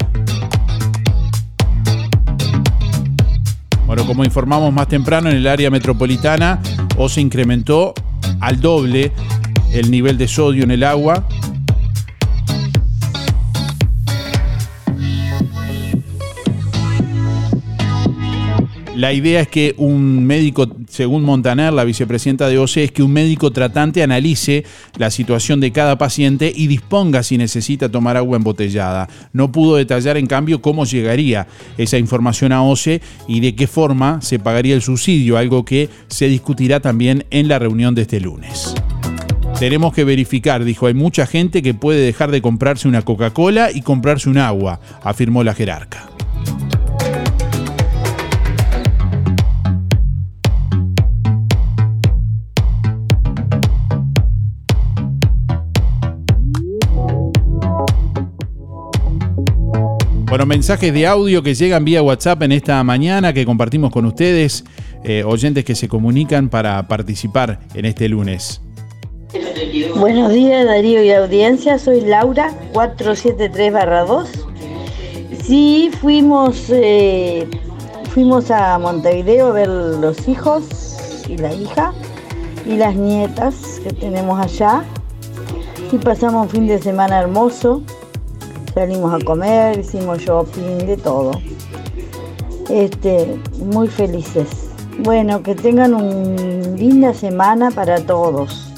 Bueno, 3.86 4.06
como 4.06 4.23
informamos 4.23 4.72
más 4.72 4.88
temprano, 4.88 5.31
en 5.31 5.38
el 5.38 5.48
área 5.48 5.72
metropolitana 5.72 6.61
o 6.95 7.10
se 7.10 7.22
incrementó 7.22 7.95
al 8.40 8.61
doble 8.61 9.11
el 9.74 9.91
nivel 9.91 10.18
de 10.18 10.28
sodio 10.28 10.64
en 10.64 10.72
el 10.72 10.84
agua. 10.84 11.28
La 19.00 19.14
idea 19.14 19.40
es 19.40 19.48
que 19.48 19.76
un 19.78 20.26
médico, 20.26 20.68
según 20.90 21.24
Montaner, 21.24 21.72
la 21.72 21.86
vicepresidenta 21.86 22.50
de 22.50 22.60
OCE, 22.60 22.84
es 22.84 22.91
que 22.91 23.02
un 23.02 23.14
médico 23.14 23.50
tratante 23.50 24.04
analice 24.04 24.66
la 24.98 25.10
situación 25.10 25.62
de 25.62 25.72
cada 25.72 25.98
paciente 25.98 26.52
y 26.54 26.68
disponga 26.68 27.24
si 27.24 27.38
necesita 27.38 27.88
tomar 27.88 28.18
agua 28.18 28.36
embotellada. 28.36 29.08
No 29.32 29.54
pudo 29.54 29.78
detallar, 29.78 30.18
en 30.18 30.28
cambio, 30.28 30.62
cómo 30.62 30.84
llegaría 30.84 31.48
esa 31.78 31.98
información 31.98 32.52
a 32.52 32.62
OCE 32.62 33.02
y 33.26 33.40
de 33.40 33.56
qué 33.56 33.68
forma 33.68 34.22
se 34.22 34.38
pagaría 34.38 34.76
el 34.76 34.82
subsidio, 34.82 35.38
algo 35.38 35.64
que 35.64 35.88
se 36.10 36.28
discutirá 36.28 36.82
también 36.82 37.24
en 37.32 37.48
la 37.48 37.58
reunión 37.58 37.96
de 37.96 38.02
este 38.02 38.20
lunes. 38.20 38.76
Tenemos 39.60 39.94
que 39.94 40.06
verificar, 40.06 40.64
dijo, 40.64 40.88
hay 40.88 40.94
mucha 40.94 41.27
gente 41.27 41.61
que 41.61 41.73
puede 41.73 41.99
dejar 41.99 42.31
de 42.31 42.41
comprarse 42.41 42.88
una 42.88 43.02
Coca-Cola 43.02 43.72
y 43.73 43.81
comprarse 43.81 44.30
un 44.30 44.38
agua, 44.38 44.80
afirmó 45.03 45.44
la 45.44 45.53
jerarca. 45.53 46.10
Bueno, 60.30 60.45
mensajes 60.45 60.94
de 60.94 61.06
audio 61.06 61.44
que 61.44 61.53
llegan 61.53 61.84
vía 61.84 62.02
WhatsApp 62.02 62.44
en 62.44 62.53
esta 62.53 62.81
mañana 62.86 63.34
que 63.34 63.45
compartimos 63.45 63.91
con 63.91 64.06
ustedes, 64.06 64.64
eh, 65.03 65.23
oyentes 65.26 65.65
que 65.65 65.76
se 65.76 65.90
comunican 65.90 66.48
para 66.48 66.88
participar 66.88 67.60
en 67.73 67.84
este 67.84 68.07
lunes. 68.07 68.61
Buenos 69.95 70.34
días 70.34 70.65
Darío 70.65 71.03
y 71.03 71.11
audiencia, 71.11 71.77
soy 71.77 72.01
Laura 72.01 72.51
473-2. 72.73 74.27
Sí, 75.43 75.91
fuimos, 76.01 76.65
eh, 76.69 77.47
fuimos 78.11 78.49
a 78.49 78.80
Montevideo 78.80 79.47
a 79.47 79.51
ver 79.51 79.68
los 79.68 80.27
hijos 80.27 80.64
y 81.27 81.38
la 81.38 81.53
hija 81.53 81.93
y 82.65 82.76
las 82.77 82.95
nietas 82.95 83.80
que 83.84 83.93
tenemos 83.93 84.39
allá. 84.39 84.84
Y 85.91 85.97
pasamos 85.97 86.47
un 86.47 86.49
fin 86.49 86.68
de 86.68 86.80
semana 86.80 87.19
hermoso, 87.19 87.84
Salimos 88.73 89.14
a 89.14 89.23
comer, 89.26 89.80
hicimos 89.80 90.19
shopping, 90.19 90.85
de 90.88 90.97
todo. 90.97 91.31
Este, 92.69 93.38
muy 93.57 93.88
felices. 93.88 94.47
Bueno, 94.99 95.43
que 95.43 95.56
tengan 95.56 95.93
una 95.93 96.76
linda 96.77 97.14
semana 97.14 97.72
para 97.72 97.97
todos. 98.06 98.69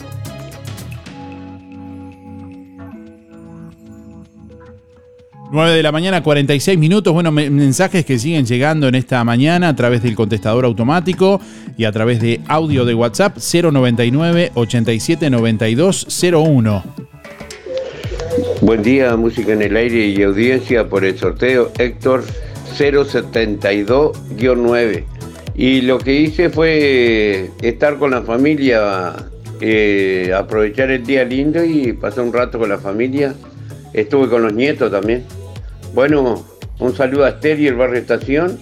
9 5.51 5.75
de 5.75 5.83
la 5.83 5.91
mañana, 5.91 6.23
46 6.23 6.77
minutos. 6.79 7.11
Bueno, 7.13 7.29
me- 7.31 7.49
mensajes 7.49 8.05
que 8.05 8.17
siguen 8.17 8.45
llegando 8.45 8.87
en 8.87 8.95
esta 8.95 9.21
mañana 9.25 9.67
a 9.69 9.75
través 9.75 10.01
del 10.01 10.15
contestador 10.15 10.63
automático 10.65 11.41
y 11.77 11.83
a 11.83 11.91
través 11.91 12.21
de 12.21 12.39
audio 12.47 12.85
de 12.85 12.93
WhatsApp 12.93 13.37
099 13.37 14.51
87 14.53 15.29
92 15.29 16.07
01. 16.31 16.83
Buen 18.61 18.81
día, 18.81 19.17
música 19.17 19.51
en 19.51 19.61
el 19.61 19.75
aire 19.75 20.07
y 20.07 20.23
audiencia 20.23 20.87
por 20.87 21.03
el 21.03 21.17
sorteo 21.17 21.69
Héctor 21.77 22.23
072-9. 22.77 25.03
Y 25.55 25.81
lo 25.81 25.97
que 25.97 26.15
hice 26.15 26.49
fue 26.49 27.49
estar 27.61 27.97
con 27.97 28.11
la 28.11 28.21
familia, 28.21 29.11
eh, 29.59 30.31
aprovechar 30.33 30.91
el 30.91 31.05
día 31.05 31.25
lindo 31.25 31.61
y 31.65 31.91
pasar 31.91 32.23
un 32.23 32.31
rato 32.31 32.57
con 32.57 32.69
la 32.69 32.77
familia. 32.77 33.33
Estuve 33.93 34.29
con 34.29 34.43
los 34.43 34.53
nietos 34.53 34.89
también. 34.89 35.25
Bueno, 35.93 36.45
un 36.79 36.95
saludo 36.95 37.25
a 37.25 37.29
Esther 37.29 37.59
y 37.59 37.67
el 37.67 37.75
barrio 37.75 37.99
Estación, 37.99 38.59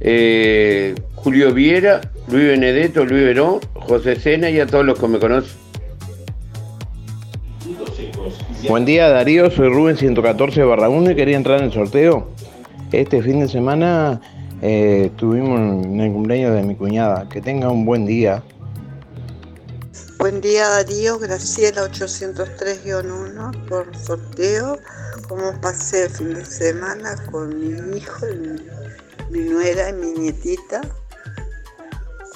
eh, 0.00 0.94
Julio 1.16 1.52
Viera, 1.52 2.00
Luis 2.28 2.46
Benedetto, 2.46 3.04
Luis 3.04 3.24
Verón, 3.24 3.60
José 3.74 4.16
Sena 4.16 4.50
y 4.50 4.60
a 4.60 4.66
todos 4.66 4.84
los 4.84 4.98
que 4.98 5.08
me 5.08 5.18
conocen. 5.18 5.64
Buen 8.68 8.84
día 8.84 9.08
Darío, 9.08 9.50
soy 9.50 9.68
Rubén 9.68 9.96
114 9.96 10.62
barra 10.62 10.88
1 10.88 11.10
y 11.10 11.14
quería 11.16 11.36
entrar 11.36 11.58
en 11.58 11.66
el 11.66 11.72
sorteo. 11.72 12.30
Este 12.92 13.20
fin 13.20 13.40
de 13.40 13.48
semana 13.48 14.20
eh, 14.62 15.10
estuvimos 15.10 15.84
en 15.84 16.00
el 16.00 16.12
cumpleaños 16.12 16.54
de 16.54 16.62
mi 16.62 16.76
cuñada. 16.76 17.28
Que 17.28 17.40
tenga 17.40 17.68
un 17.68 17.84
buen 17.84 18.06
día. 18.06 18.42
Buen 20.18 20.40
día 20.40 20.68
Darío, 20.68 21.18
Graciela 21.18 21.82
803-1 21.90 23.66
por 23.66 23.94
sorteo. 23.96 24.78
¿Cómo 25.28 25.58
pasé 25.60 26.04
el 26.04 26.10
fin 26.10 26.34
de 26.34 26.44
semana 26.44 27.16
con 27.30 27.58
mi 27.58 27.96
hijo, 27.96 28.26
mi 29.30 29.40
nuera 29.40 29.88
y 29.88 29.92
mi 29.94 30.12
nietita? 30.12 30.82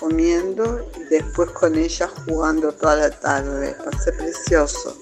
Comiendo 0.00 0.90
y 0.96 1.04
después 1.14 1.50
con 1.50 1.76
ella 1.76 2.08
jugando 2.24 2.72
toda 2.72 2.96
la 2.96 3.10
tarde. 3.10 3.76
Pasé 3.84 4.12
precioso. 4.12 4.96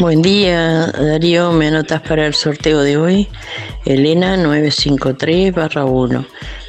Buen 0.00 0.22
día, 0.22 0.86
Darío. 0.88 1.52
Me 1.52 1.68
anotas 1.68 2.02
para 2.02 2.26
el 2.26 2.34
sorteo 2.34 2.80
de 2.80 2.96
hoy. 2.96 3.28
Elena 3.84 4.36
953 4.36 5.54
barra 5.54 5.84
1. 5.84 6.26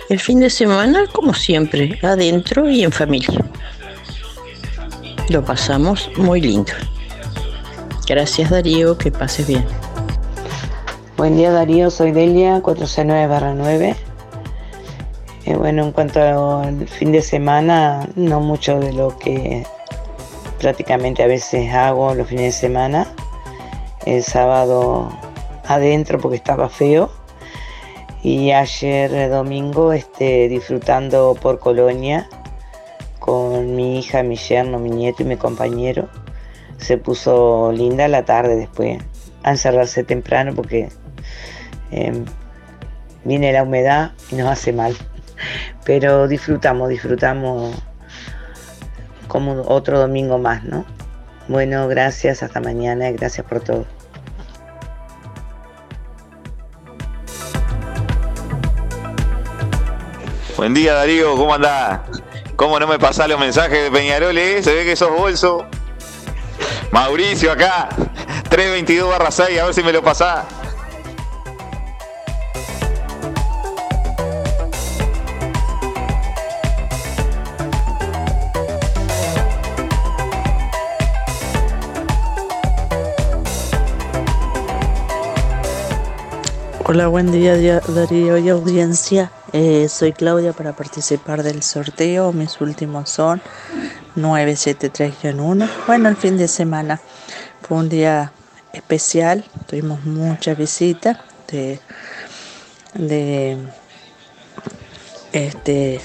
El 0.09 0.19
fin 0.19 0.39
de 0.39 0.49
semana, 0.51 1.07
como 1.11 1.33
siempre, 1.33 1.97
adentro 2.03 2.69
y 2.69 2.83
en 2.83 2.91
familia. 2.91 3.43
Lo 5.29 5.43
pasamos 5.43 6.09
muy 6.17 6.41
lindo. 6.41 6.73
Gracias, 8.11 8.49
Darío. 8.49 8.97
Que 8.97 9.09
pases 9.09 9.47
bien. 9.47 9.65
Buen 11.15 11.37
día 11.37 11.49
Darío, 11.49 11.89
soy 11.89 12.11
Delia 12.11 12.61
469-9. 12.61 13.95
Eh, 15.45 15.55
bueno, 15.55 15.85
en 15.85 15.93
cuanto 15.93 16.19
al 16.19 16.89
fin 16.89 17.13
de 17.13 17.21
semana, 17.21 18.09
no 18.17 18.41
mucho 18.41 18.81
de 18.81 18.91
lo 18.91 19.17
que 19.17 19.65
prácticamente 20.59 21.23
a 21.23 21.27
veces 21.27 21.73
hago 21.73 22.13
los 22.13 22.27
fines 22.27 22.53
de 22.55 22.67
semana. 22.67 23.07
El 24.05 24.23
sábado 24.23 25.09
adentro 25.65 26.19
porque 26.19 26.35
estaba 26.35 26.67
feo. 26.67 27.09
Y 28.23 28.51
ayer 28.51 29.13
eh, 29.13 29.29
domingo 29.29 29.93
este, 29.93 30.49
disfrutando 30.49 31.37
por 31.41 31.59
Colonia 31.59 32.27
con 33.19 33.73
mi 33.73 33.99
hija, 33.99 34.21
mi 34.21 34.35
yerno, 34.35 34.79
mi 34.79 34.89
nieto 34.89 35.23
y 35.23 35.27
mi 35.27 35.37
compañero. 35.37 36.09
Se 36.81 36.97
puso 36.97 37.71
linda 37.71 38.07
la 38.07 38.25
tarde 38.25 38.55
después 38.55 39.01
a 39.43 39.51
encerrarse 39.51 40.03
temprano 40.03 40.53
porque 40.53 40.89
eh, 41.91 42.25
viene 43.23 43.53
la 43.53 43.63
humedad 43.63 44.11
y 44.31 44.35
nos 44.35 44.49
hace 44.49 44.73
mal. 44.73 44.95
Pero 45.85 46.27
disfrutamos, 46.27 46.89
disfrutamos 46.89 47.75
como 49.27 49.61
otro 49.61 49.99
domingo 49.99 50.37
más, 50.37 50.63
¿no? 50.63 50.85
Bueno, 51.47 51.87
gracias, 51.87 52.43
hasta 52.43 52.59
mañana, 52.59 53.09
y 53.09 53.13
gracias 53.13 53.45
por 53.45 53.61
todo. 53.61 53.85
Buen 60.57 60.73
día 60.73 60.93
Darío, 60.93 61.35
¿cómo 61.35 61.55
andás? 61.55 62.01
¿Cómo 62.55 62.79
no 62.79 62.85
me 62.85 62.99
pasás 62.99 63.27
los 63.27 63.39
mensajes 63.39 63.83
de 63.83 63.89
Peñarol, 63.89 64.37
eh? 64.37 64.61
Se 64.61 64.75
ve 64.75 64.85
que 64.85 64.95
sos 64.95 65.09
bolso. 65.09 65.65
Mauricio 66.91 67.51
acá, 67.51 67.89
322 68.49 69.09
barra 69.09 69.31
6, 69.31 69.59
a 69.59 69.65
ver 69.65 69.73
si 69.73 69.83
me 69.83 69.93
lo 69.93 70.01
pasás. 70.01 70.45
Hola, 86.83 87.07
buen 87.07 87.31
día 87.31 87.79
Darío 87.87 88.37
y 88.37 88.49
audiencia. 88.49 89.31
Eh, 89.53 89.89
soy 89.89 90.13
Claudia 90.13 90.53
para 90.53 90.73
participar 90.73 91.43
del 91.43 91.61
sorteo. 91.61 92.31
Mis 92.31 92.61
últimos 92.61 93.09
son 93.09 93.41
973-1. 94.15 95.69
Bueno, 95.87 96.09
el 96.09 96.15
fin 96.15 96.37
de 96.37 96.47
semana 96.47 97.01
fue 97.61 97.77
un 97.77 97.89
día 97.89 98.31
especial. 98.71 99.43
Tuvimos 99.67 100.05
muchas 100.05 100.57
visitas 100.57 101.17
de, 101.47 101.79
de 102.93 103.57
este 105.33 105.99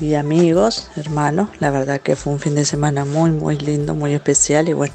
y 0.00 0.14
amigos, 0.14 0.90
hermanos. 0.96 1.48
La 1.60 1.70
verdad 1.70 2.00
que 2.00 2.16
fue 2.16 2.34
un 2.34 2.40
fin 2.40 2.54
de 2.54 2.66
semana 2.66 3.04
muy, 3.04 3.30
muy 3.30 3.56
lindo, 3.56 3.94
muy 3.94 4.12
especial 4.12 4.68
y 4.68 4.72
bueno, 4.72 4.94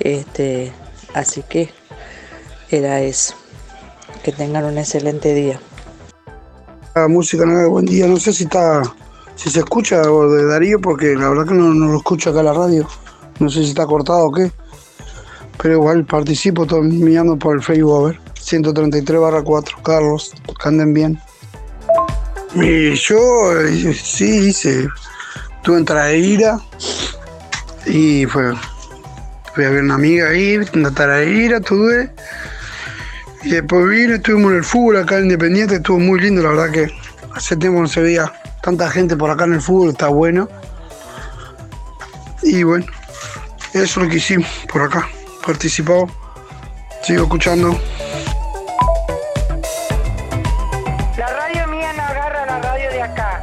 este, 0.00 0.72
así 1.12 1.42
que 1.42 1.70
era 2.70 3.00
eso. 3.02 3.34
Que 4.24 4.32
tengan 4.32 4.64
un 4.64 4.78
excelente 4.78 5.34
día. 5.34 5.60
La 6.94 7.08
música 7.08 7.44
no 7.44 7.68
buen 7.70 7.86
día, 7.86 8.06
no 8.06 8.18
sé 8.18 8.32
si 8.32 8.44
está, 8.44 8.82
si 9.34 9.50
se 9.50 9.58
escucha 9.58 10.00
de 10.00 10.46
Darío, 10.46 10.80
porque 10.80 11.16
la 11.16 11.28
verdad 11.28 11.48
que 11.48 11.54
no, 11.54 11.72
lo 11.72 11.96
escucho 11.96 12.30
acá 12.30 12.38
en 12.38 12.46
la 12.46 12.52
radio. 12.52 12.86
No 13.40 13.50
sé 13.50 13.64
si 13.64 13.70
está 13.70 13.84
cortado 13.84 14.26
o 14.26 14.32
qué. 14.32 14.52
Pero 15.60 15.74
igual 15.74 16.04
participo, 16.04 16.62
estoy 16.62 16.82
mirando 16.82 17.36
por 17.36 17.56
el 17.56 17.62
Facebook 17.62 17.96
a 17.96 18.08
ver. 18.10 18.20
133 18.38 19.20
barra 19.20 19.42
4, 19.42 19.82
Carlos, 19.82 20.32
que 20.62 20.68
anden 20.68 20.94
bien. 20.94 21.20
Y 22.54 22.92
yo 22.94 23.60
eh, 23.60 23.92
sí 23.94 24.48
hice, 24.48 24.86
tuve 25.64 25.78
en 25.78 25.84
Traíra 25.84 26.60
y 27.86 28.24
fue, 28.26 28.54
fui 29.52 29.64
a 29.64 29.70
ver 29.70 29.82
una 29.82 29.96
amiga 29.96 30.28
ahí, 30.28 30.60
en 30.72 30.94
Traíra, 30.94 31.60
tuve. 31.60 32.12
Y 33.44 33.50
después 33.50 33.86
vine, 33.86 34.14
estuvimos 34.14 34.52
en 34.52 34.58
el 34.58 34.64
fútbol 34.64 34.96
acá 34.96 35.18
en 35.18 35.24
Independiente, 35.24 35.74
estuvo 35.76 35.98
muy 35.98 36.18
lindo, 36.18 36.42
la 36.42 36.48
verdad 36.48 36.70
que 36.70 36.90
hace 37.34 37.56
tiempo 37.56 37.78
no 37.78 37.86
se 37.86 38.00
veía 38.00 38.32
tanta 38.62 38.90
gente 38.90 39.16
por 39.16 39.30
acá 39.30 39.44
en 39.44 39.52
el 39.52 39.60
fútbol, 39.60 39.90
está 39.90 40.08
bueno. 40.08 40.48
Y 42.42 42.62
bueno, 42.62 42.86
eso 43.74 43.82
es 43.82 43.96
lo 43.96 44.08
que 44.08 44.16
hicimos 44.16 44.48
por 44.72 44.80
acá, 44.80 45.06
participado, 45.44 46.06
sigo 47.02 47.24
escuchando. 47.24 47.78
La 51.18 51.26
radio 51.26 51.66
mía 51.68 51.92
no 51.92 52.02
agarra 52.02 52.46
la 52.46 52.62
radio 52.62 52.90
de 52.90 53.02
acá. 53.02 53.42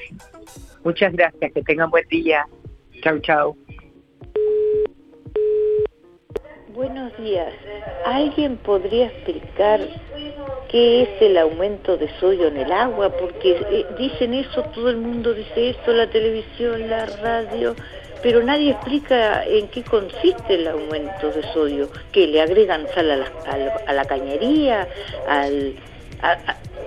Muchas 0.84 1.12
gracias, 1.12 1.52
que 1.52 1.62
tengan 1.62 1.90
buen 1.90 2.06
día. 2.08 2.46
Chau, 3.02 3.18
chau. 3.20 3.56
Buenos 6.78 7.16
días. 7.18 7.52
¿Alguien 8.06 8.56
podría 8.58 9.06
explicar 9.06 9.80
qué 10.70 11.02
es 11.02 11.08
el 11.22 11.36
aumento 11.36 11.96
de 11.96 12.08
sodio 12.20 12.46
en 12.46 12.56
el 12.56 12.70
agua? 12.70 13.10
Porque 13.10 13.60
eh, 13.68 13.84
dicen 13.98 14.32
eso, 14.32 14.62
todo 14.74 14.88
el 14.88 14.98
mundo 14.98 15.34
dice 15.34 15.70
eso, 15.70 15.92
la 15.92 16.08
televisión, 16.08 16.88
la 16.88 17.06
radio, 17.06 17.74
pero 18.22 18.42
nadie 18.42 18.72
explica 18.72 19.44
en 19.44 19.68
qué 19.68 19.82
consiste 19.82 20.54
el 20.54 20.68
aumento 20.68 21.30
de 21.30 21.42
sodio. 21.52 21.88
¿Que 22.12 22.26
le 22.26 22.40
agregan 22.40 22.86
sal 22.94 23.10
a 23.10 23.16
la, 23.16 23.26
a 23.86 23.92
la 23.92 24.04
cañería? 24.04 24.88
Al, 25.28 25.74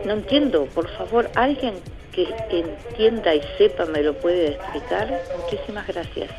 no 0.05 0.13
entiendo, 0.13 0.65
por 0.73 0.89
favor, 0.89 1.29
alguien 1.35 1.75
que 2.11 2.27
entienda 2.49 3.33
y 3.33 3.41
sepa 3.57 3.85
me 3.85 4.03
lo 4.03 4.13
puede 4.13 4.49
explicar. 4.49 5.21
Muchísimas 5.37 5.87
gracias. 5.87 6.29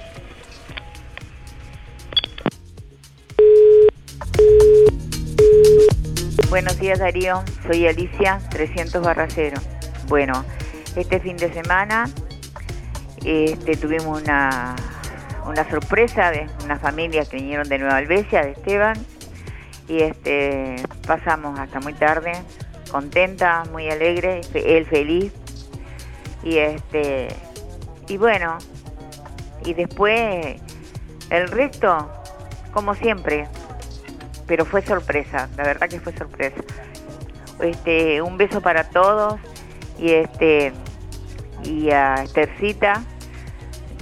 Buenos 6.51 6.79
días 6.79 6.99
Darío, 6.99 7.43
soy 7.67 7.87
Alicia, 7.87 8.39
300 8.51 9.03
barra 9.03 9.27
0. 9.31 9.57
Bueno, 10.09 10.45
este 10.97 11.19
fin 11.19 11.39
de 11.39 11.51
semana 11.51 12.11
este, 13.25 13.77
tuvimos 13.77 14.23
una, 14.23 14.75
una 15.47 15.69
sorpresa 15.71 16.31
de 16.31 16.49
una 16.65 16.79
familia 16.79 17.25
que 17.25 17.37
vinieron 17.37 17.69
de 17.69 17.79
Nueva 17.79 17.97
Albesia, 17.97 18.43
de 18.43 18.53
Esteban, 18.53 18.97
y 19.89 20.03
este, 20.03 20.77
pasamos 21.07 21.59
hasta 21.59 21.81
muy 21.81 21.95
tarde, 21.95 22.33
contenta, 22.91 23.65
muy 23.71 23.89
alegre, 23.91 24.41
él 24.55 24.87
feliz, 24.87 25.33
y 26.43 26.59
este, 26.59 27.29
y 28.09 28.17
bueno, 28.17 28.59
y 29.65 29.75
después 29.75 30.61
el 31.31 31.49
resto, 31.49 32.11
como 32.73 32.95
siempre, 32.95 33.49
pero 34.47 34.65
fue 34.65 34.83
sorpresa, 34.83 35.49
la 35.57 35.65
verdad 35.65 35.89
que 35.89 36.01
fue 36.01 36.13
sorpresa. 36.13 36.61
Este, 37.61 38.21
un 38.21 38.37
beso 38.37 38.61
para 38.61 38.85
todos 38.91 39.39
y 39.99 40.13
este 40.13 40.73
y 41.63 41.91
a 41.91 42.15
Estercita, 42.25 43.05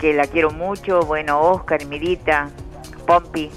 que 0.01 0.14
la 0.14 0.27
quiero 0.27 0.51
mucho, 0.51 1.01
bueno, 1.02 1.40
Oscar, 1.40 1.85
Mirita, 1.86 2.48
Pompi, 3.06 3.51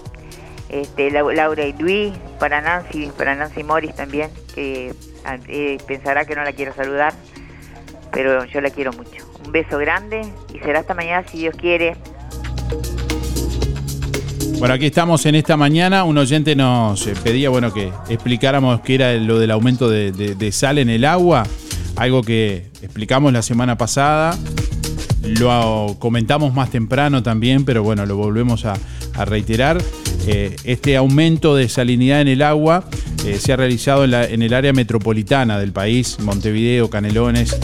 este, 0.69 1.09
Laura 1.09 1.65
y 1.65 1.73
Luis, 1.73 2.13
para 2.39 2.61
Nancy, 2.61 3.09
para 3.17 3.35
Nancy 3.35 3.63
Morris 3.63 3.95
también, 3.95 4.29
que 4.53 4.93
eh, 5.47 5.77
pensará 5.87 6.25
que 6.25 6.35
no 6.35 6.43
la 6.43 6.51
quiero 6.51 6.73
saludar, 6.73 7.13
pero 8.11 8.43
yo 8.45 8.59
la 8.59 8.69
quiero 8.69 8.91
mucho. 8.91 9.25
Un 9.45 9.51
beso 9.51 9.77
grande 9.77 10.21
y 10.53 10.59
será 10.59 10.79
hasta 10.79 10.93
mañana 10.93 11.25
si 11.27 11.39
Dios 11.39 11.55
quiere. 11.55 11.95
Bueno, 14.59 14.75
aquí 14.75 14.85
estamos 14.85 15.25
en 15.25 15.35
esta 15.35 15.57
mañana. 15.57 16.03
Un 16.03 16.17
oyente 16.17 16.55
nos 16.55 17.05
eh, 17.07 17.13
pedía 17.21 17.49
bueno, 17.49 17.73
que 17.73 17.91
explicáramos 18.09 18.81
qué 18.81 18.95
era 18.95 19.13
lo 19.13 19.39
del 19.39 19.51
aumento 19.51 19.89
de, 19.89 20.51
sal 20.51 20.77
en 20.77 20.89
el 20.89 21.05
agua. 21.05 21.43
Algo 21.95 22.23
que 22.23 22.67
explicamos 22.81 23.33
la 23.33 23.41
semana 23.41 23.77
pasada. 23.77 24.37
Lo 25.23 25.95
comentamos 25.99 26.53
más 26.53 26.69
temprano 26.69 27.23
también, 27.23 27.63
pero 27.65 27.81
bueno, 27.81 28.05
lo 28.05 28.17
volvemos 28.17 28.65
a, 28.65 28.77
reiterar. 29.25 29.81
Eh, 30.25 30.55
este 30.63 30.97
aumento 30.97 31.55
de 31.55 31.69
salinidad 31.69 32.21
en 32.21 32.27
el 32.29 32.41
agua 32.41 32.85
eh, 33.25 33.37
se 33.39 33.53
ha 33.53 33.55
realizado 33.55 34.05
en, 34.05 34.41
el 34.41 34.53
área 34.53 34.73
metropolitana 34.73 35.59
del 35.59 35.71
país, 35.71 36.17
Montevideo, 36.19 36.89
Canelones, 36.89 37.55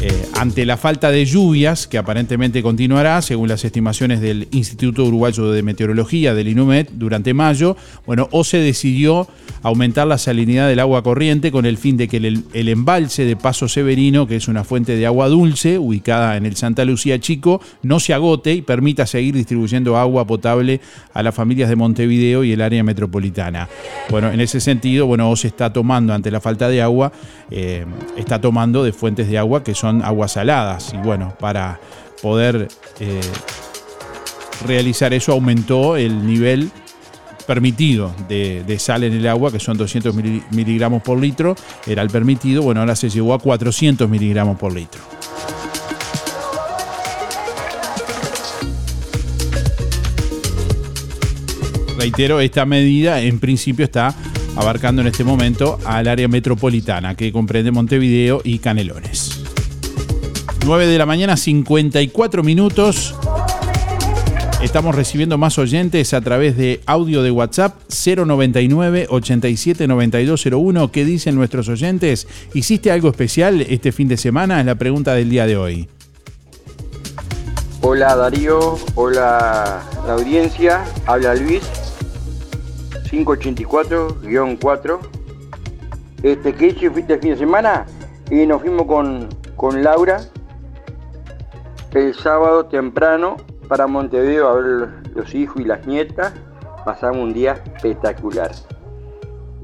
eh, 0.00 0.28
ante 0.34 0.64
la 0.64 0.76
falta 0.76 1.10
de 1.10 1.24
lluvias, 1.24 1.88
que 1.88 1.98
aparentemente 1.98 2.62
continuará, 2.62 3.20
según 3.20 3.48
las 3.48 3.64
estimaciones 3.64 4.20
del 4.20 4.46
Instituto 4.52 5.04
Uruguayo 5.04 5.50
de 5.50 5.64
Meteorología, 5.64 6.34
del 6.34 6.46
INUMET, 6.46 6.90
durante 6.92 7.34
mayo, 7.34 7.76
bueno, 8.06 8.28
o 8.30 8.44
se 8.44 8.58
decidió 8.58 9.26
aumentar 9.62 10.06
la 10.06 10.16
salinidad 10.16 10.68
del 10.68 10.78
agua 10.78 11.02
corriente 11.02 11.50
con 11.50 11.66
el 11.66 11.78
fin 11.78 11.96
de 11.96 12.06
que 12.06 12.18
el, 12.18 12.68
embalse 12.68 13.24
de 13.24 13.34
Paso 13.34 13.66
Severino, 13.66 14.28
que 14.28 14.36
es 14.36 14.46
una 14.46 14.62
fuente 14.62 14.94
de 14.94 15.04
agua 15.04 15.26
dulce 15.28 15.78
ubicada 15.78 16.36
en 16.36 16.46
el 16.46 16.54
Santa 16.54 16.84
Lucía 16.84 17.18
Chico, 17.18 17.60
no 17.82 17.98
se 17.98 18.14
agote 18.14 18.52
y 18.52 18.62
permita 18.62 19.04
seguir 19.04 19.34
distribuyendo 19.34 19.96
agua 19.96 20.24
potable 20.24 20.80
a 21.12 21.24
las 21.24 21.34
familias 21.34 21.68
de 21.68 21.74
Montevideo 21.74 22.44
y 22.44 22.52
el 22.52 22.62
área 22.62 22.84
metropolitana. 22.84 23.68
Bueno, 24.10 24.30
en 24.30 24.40
ese 24.40 24.60
sentido, 24.60 25.06
bueno, 25.06 25.28
o 25.28 25.34
se 25.34 25.48
está 25.48 25.72
tomando 25.72 26.14
ante 26.14 26.30
la 26.30 26.40
falta 26.40 26.68
de 26.68 26.82
agua, 26.82 27.10
eh, 27.50 27.84
está 28.16 28.40
tomando 28.40 28.84
de 28.84 28.92
fuentes 28.92 29.28
de 29.28 29.38
agua 29.38 29.64
que 29.64 29.74
son 29.74 29.87
aguas 29.88 30.32
saladas. 30.32 30.92
Y 30.94 30.98
bueno, 30.98 31.34
para 31.38 31.80
poder 32.22 32.68
eh, 33.00 33.20
realizar 34.66 35.14
eso 35.14 35.32
aumentó 35.32 35.96
el 35.96 36.26
nivel 36.26 36.70
permitido 37.48 38.14
de, 38.28 38.76
sal 38.78 39.04
en 39.04 39.14
el 39.14 39.26
agua, 39.26 39.50
que 39.50 39.58
son 39.58 39.78
200 39.78 40.14
miligramos 40.50 41.02
por 41.02 41.18
litro, 41.18 41.56
era 41.86 42.02
el 42.02 42.10
permitido, 42.10 42.62
bueno, 42.62 42.80
ahora 42.80 42.94
se 42.94 43.08
llegó 43.08 43.32
a 43.32 43.38
400 43.38 44.06
miligramos 44.08 44.58
por 44.58 44.74
litro. 44.74 45.00
Reitero, 51.96 52.38
esta 52.40 52.66
medida 52.66 53.22
en 53.22 53.40
principio 53.40 53.86
está 53.86 54.14
abarcando 54.54 55.00
en 55.00 55.08
este 55.08 55.24
momento 55.24 55.78
al 55.84 56.06
área 56.06 56.28
metropolitana 56.28 57.14
que 57.14 57.32
comprende 57.32 57.70
Montevideo 57.70 58.42
y 58.44 58.58
Canelones. 58.58 59.37
9 60.68 60.86
de 60.86 60.98
la 60.98 61.06
mañana, 61.06 61.34
54 61.38 62.42
minutos. 62.42 63.16
Estamos 64.62 64.94
recibiendo 64.94 65.38
más 65.38 65.58
oyentes 65.58 66.12
a 66.12 66.20
través 66.20 66.58
de 66.58 66.82
audio 66.84 67.22
de 67.22 67.30
WhatsApp 67.30 67.74
099 67.88 69.06
87 69.08 69.88
9201. 69.88 70.92
¿Qué 70.92 71.06
dicen 71.06 71.36
nuestros 71.36 71.70
oyentes? 71.70 72.28
¿Hiciste 72.52 72.90
algo 72.90 73.08
especial 73.08 73.62
este 73.62 73.92
fin 73.92 74.08
de 74.08 74.18
semana? 74.18 74.60
Es 74.60 74.66
la 74.66 74.74
pregunta 74.74 75.14
del 75.14 75.30
día 75.30 75.46
de 75.46 75.56
hoy. 75.56 75.88
Hola 77.80 78.14
Darío, 78.14 78.78
hola 78.94 79.82
la 80.06 80.12
audiencia, 80.12 80.84
habla 81.06 81.34
Luis 81.34 81.62
584-4. 83.10 84.98
Este, 86.22 86.52
¿Qué 86.52 86.66
hice 86.66 86.92
este 86.94 87.16
fin 87.16 87.30
de 87.30 87.38
semana? 87.38 87.86
Y 88.30 88.44
nos 88.44 88.60
fuimos 88.60 88.86
con, 88.86 89.30
con 89.56 89.82
Laura 89.82 90.20
el 91.92 92.14
sábado 92.14 92.66
temprano 92.66 93.36
para 93.68 93.86
Montevideo 93.86 94.48
a 94.48 94.54
ver 94.54 94.88
los 95.14 95.34
hijos 95.34 95.60
y 95.60 95.64
las 95.64 95.86
nietas. 95.86 96.34
Pasamos 96.84 97.18
un 97.18 97.32
día 97.32 97.52
espectacular. 97.52 98.50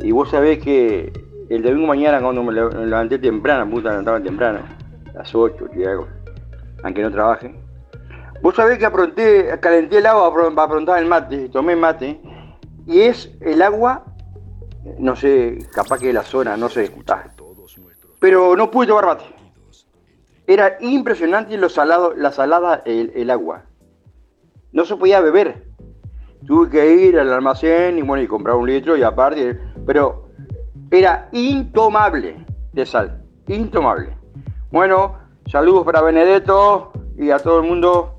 Y 0.01 0.11
vos 0.13 0.31
sabés 0.31 0.59
que 0.59 1.13
el 1.49 1.63
domingo 1.63 1.87
mañana 1.87 2.21
cuando 2.21 2.43
me 2.43 2.53
levanté 2.53 3.19
temprano, 3.19 3.67
me 3.67 3.81
levantaba 3.81 4.21
temprano, 4.21 4.61
las 5.15 5.35
8, 5.35 5.69
aunque 6.83 7.03
no 7.03 7.11
trabaje. 7.11 7.55
Vos 8.43 8.57
sabés 8.57 8.79
que 8.79 8.87
apronté, 8.87 9.59
calenté 9.61 9.99
el 9.99 10.07
agua 10.07 10.35
para 10.35 10.65
aprontar 10.65 10.99
el 10.99 11.09
mate, 11.09 11.49
tomé 11.49 11.77
mate 11.77 12.21
y 12.87 13.01
es 13.01 13.31
el 13.41 13.63
agua, 13.63 14.05
no 14.99 15.17
sé, 15.17 15.59
capaz 15.73 15.99
que 15.99 16.09
de 16.09 16.13
la 16.13 16.25
zona, 16.25 16.57
no 16.57 16.69
sé, 16.69 16.93
pero 18.21 18.57
no 18.57 18.71
pude 18.71 18.89
tomar 18.89 19.07
mate. 19.07 19.34
Era 20.47 20.77
impresionante 20.81 21.57
lo 21.57 21.69
salado, 21.69 22.15
la 22.15 22.31
salada, 22.31 22.83
el, 22.85 23.31
agua. 23.31 23.63
No 24.73 24.85
se 24.85 24.97
podía 24.97 25.21
beber. 25.21 25.65
Tuve 26.47 26.69
que 26.69 26.95
ir 26.95 27.19
al 27.19 27.33
almacén 27.33 27.97
y 27.97 28.03
bueno, 28.03 28.23
y 28.23 28.27
comprar 28.27 28.57
un 28.57 28.67
litro 28.67 28.97
y 28.97 29.03
aparte, 29.03 29.59
pero 29.87 30.29
era 30.91 31.29
intomable 31.33 32.45
de 32.73 32.85
sal, 32.85 33.23
intomable. 33.47 34.11
Bueno, 34.71 35.17
saludos 35.51 35.85
para 35.85 36.03
Benedetto 36.03 36.93
y 37.17 37.31
a 37.31 37.39
todo 37.39 37.61
el 37.61 37.69
mundo. 37.69 38.14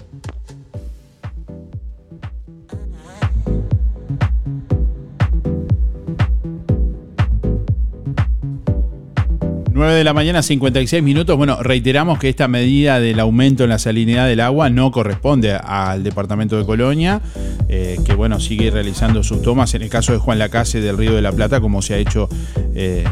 9 9.76 9.94
de 9.94 10.06
la 10.06 10.14
mañana, 10.14 10.42
56 10.42 11.04
minutos. 11.04 11.36
Bueno, 11.36 11.62
reiteramos 11.62 12.18
que 12.18 12.30
esta 12.30 12.48
medida 12.48 13.02
del 13.02 13.20
aumento 13.20 13.66
en 13.66 13.72
la 13.72 13.78
salinidad 13.78 14.26
del 14.26 14.40
agua 14.40 14.70
no 14.70 14.90
corresponde 14.90 15.52
al 15.52 16.02
departamento 16.02 16.58
de 16.58 16.66
Colonia, 16.66 17.20
eh, 17.68 18.00
que 18.06 18.16
bueno, 18.16 18.40
sigue 18.40 18.72
realizando 18.72 19.22
sus 19.22 19.42
tomas 19.42 19.74
en 19.74 19.82
el 19.82 19.90
caso 19.90 20.14
de 20.14 20.18
Juan 20.20 20.40
Lacase 20.40 20.80
del 20.80 20.98
Río 20.98 21.14
de 21.14 21.22
la 21.22 21.34
Plata, 21.34 21.60
como 21.60 21.82
se 21.82 21.96
ha 21.96 21.98
hecho 21.98 22.30
eh, 22.74 23.04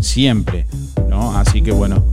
siempre. 0.00 0.66
¿no? 1.08 1.38
Así 1.38 1.62
que 1.62 1.70
bueno, 1.70 2.04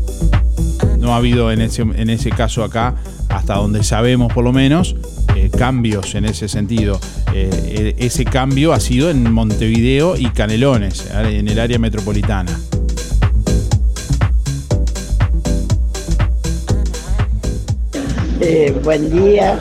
no 0.99 1.13
ha 1.13 1.17
habido 1.17 1.51
en 1.51 1.61
ese, 1.61 1.81
en 1.81 2.11
ese 2.11 2.29
caso 2.29 2.63
acá, 2.63 2.93
hasta 3.29 3.55
donde 3.55 3.83
sabemos 3.83 4.31
por 4.31 4.43
lo 4.43 4.53
menos, 4.53 4.95
eh, 5.35 5.49
cambios 5.49 6.13
en 6.13 6.25
ese 6.25 6.47
sentido. 6.47 6.99
E- 7.33 7.95
ese 7.97 8.23
cambio 8.23 8.71
ha 8.71 8.79
sido 8.79 9.09
en 9.09 9.33
Montevideo 9.33 10.15
y 10.15 10.27
Canelones, 10.27 11.09
en 11.11 11.47
el 11.47 11.59
área 11.59 11.79
metropolitana. 11.79 12.55
Eh, 18.41 18.77
buen 18.83 19.09
día. 19.09 19.57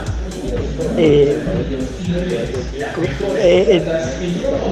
Eh, 0.97 1.39
eh, 3.37 3.83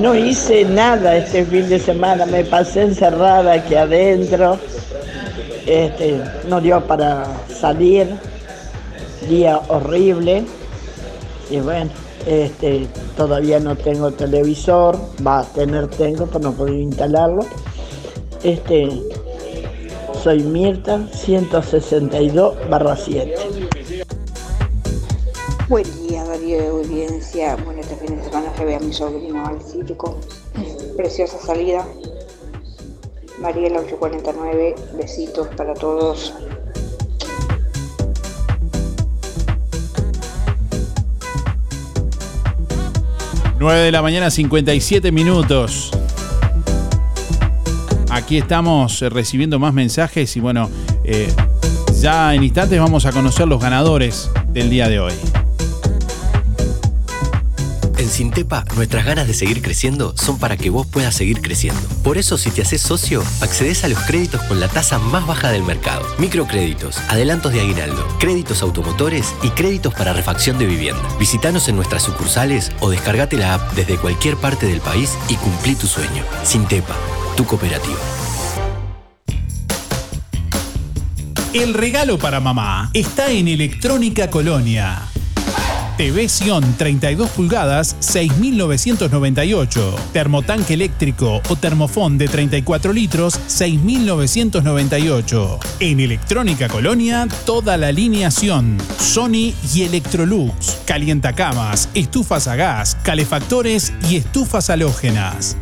no 0.02 0.14
hice 0.14 0.66
nada 0.66 1.16
este 1.16 1.46
fin 1.46 1.70
de 1.70 1.80
semana, 1.80 2.26
me 2.26 2.44
pasé 2.44 2.82
encerrada 2.82 3.54
aquí 3.54 3.76
adentro. 3.76 4.60
Este, 5.66 6.20
no 6.50 6.60
dio 6.60 6.86
para 6.86 7.26
salir, 7.48 8.16
día 9.30 9.62
horrible. 9.70 10.44
Y 11.50 11.60
bueno, 11.60 11.90
este, 12.26 12.88
todavía 13.16 13.60
no 13.60 13.76
tengo 13.78 14.12
televisor, 14.12 14.98
va 15.26 15.40
a 15.40 15.44
tener 15.44 15.88
tengo, 15.88 16.28
pero 16.28 16.40
no 16.40 16.54
puedo 16.54 16.74
instalarlo. 16.74 17.46
Este, 18.44 18.90
soy 20.24 20.42
Mirta, 20.42 21.06
162 21.12 22.70
barra 22.70 22.96
7. 22.96 23.36
Buen 25.68 26.08
día, 26.08 26.24
Darío 26.24 26.62
de 26.62 26.68
audiencia. 26.68 27.58
Bueno, 27.58 27.82
este 27.82 27.98
fin 27.98 28.16
de 28.16 28.24
semana 28.24 28.56
llevé 28.58 28.76
a 28.76 28.80
mi 28.80 28.94
sobrino 28.94 29.46
al 29.46 29.62
circo. 29.62 30.18
Preciosa 30.96 31.38
salida. 31.40 31.86
Mariela 33.42 33.82
849, 33.82 34.76
besitos 34.98 35.50
para 35.58 35.74
todos. 35.74 36.34
9 43.60 43.80
de 43.82 43.92
la 43.92 44.02
mañana, 44.02 44.32
57 44.32 45.12
minutos. 45.12 45.92
Aquí 48.14 48.38
estamos 48.38 49.02
eh, 49.02 49.10
recibiendo 49.10 49.58
más 49.58 49.74
mensajes 49.74 50.38
y 50.38 50.40
bueno, 50.40 50.70
eh, 51.04 51.34
ya 52.00 52.36
en 52.36 52.44
instantes 52.44 52.80
vamos 52.80 53.08
a 53.08 53.12
conocer 53.12 53.48
los 53.48 53.60
ganadores 53.60 54.30
del 54.50 54.70
día 54.70 54.88
de 54.88 55.00
hoy. 55.00 55.14
En 57.98 58.08
Sintepa, 58.08 58.66
nuestras 58.76 59.04
ganas 59.06 59.26
de 59.26 59.34
seguir 59.34 59.64
creciendo 59.64 60.14
son 60.16 60.38
para 60.38 60.58
que 60.58 60.70
vos 60.70 60.86
puedas 60.86 61.16
seguir 61.16 61.42
creciendo. 61.42 61.82
Por 62.04 62.20
eso, 62.20 62.38
si 62.38 62.52
te 62.52 62.62
haces 62.62 62.82
socio, 62.82 63.24
accedes 63.42 63.84
a 63.84 63.88
los 63.88 63.98
créditos 64.02 64.44
con 64.44 64.60
la 64.60 64.68
tasa 64.68 65.00
más 65.00 65.26
baja 65.26 65.50
del 65.50 65.64
mercado. 65.64 66.06
Microcréditos, 66.20 67.00
adelantos 67.10 67.52
de 67.52 67.62
aguinaldo, 67.62 68.08
créditos 68.20 68.62
automotores 68.62 69.34
y 69.42 69.50
créditos 69.50 69.92
para 69.96 70.14
refacción 70.14 70.60
de 70.60 70.68
vivienda. 70.68 71.02
Visítanos 71.18 71.68
en 71.68 71.78
nuestras 71.78 72.04
sucursales 72.04 72.74
o 72.80 72.92
descargate 72.92 73.38
la 73.38 73.56
app 73.56 73.74
desde 73.74 73.98
cualquier 73.98 74.38
parte 74.38 74.68
del 74.68 74.82
país 74.82 75.18
y 75.30 75.36
cumplí 75.36 75.74
tu 75.74 75.88
sueño. 75.88 76.24
Sintepa, 76.44 76.96
tu 77.36 77.46
cooperativa. 77.46 78.00
El 81.54 81.74
regalo 81.74 82.18
para 82.18 82.40
mamá 82.40 82.90
está 82.94 83.30
en 83.30 83.48
Electrónica 83.48 84.30
Colonia. 84.30 85.02
TV 85.98 86.28
Sion 86.28 86.76
32 86.78 87.30
pulgadas 87.30 87.96
6.998. 88.02 89.96
Termotanque 90.12 90.74
eléctrico 90.74 91.42
o 91.48 91.56
termofón 91.56 92.18
de 92.18 92.28
34 92.28 92.92
litros 92.92 93.40
6.998. 93.48 95.60
En 95.80 96.00
Electrónica 96.00 96.68
Colonia 96.68 97.28
toda 97.46 97.78
la 97.78 97.90
alineación 97.90 98.78
Sony 98.98 99.54
y 99.76 99.84
Electrolux. 99.84 100.80
Calientacamas, 100.86 101.90
estufas 101.94 102.48
a 102.48 102.56
gas, 102.56 102.98
calefactores 103.04 103.94
y 104.10 104.16
estufas 104.16 104.72
halógenas. 104.72 105.56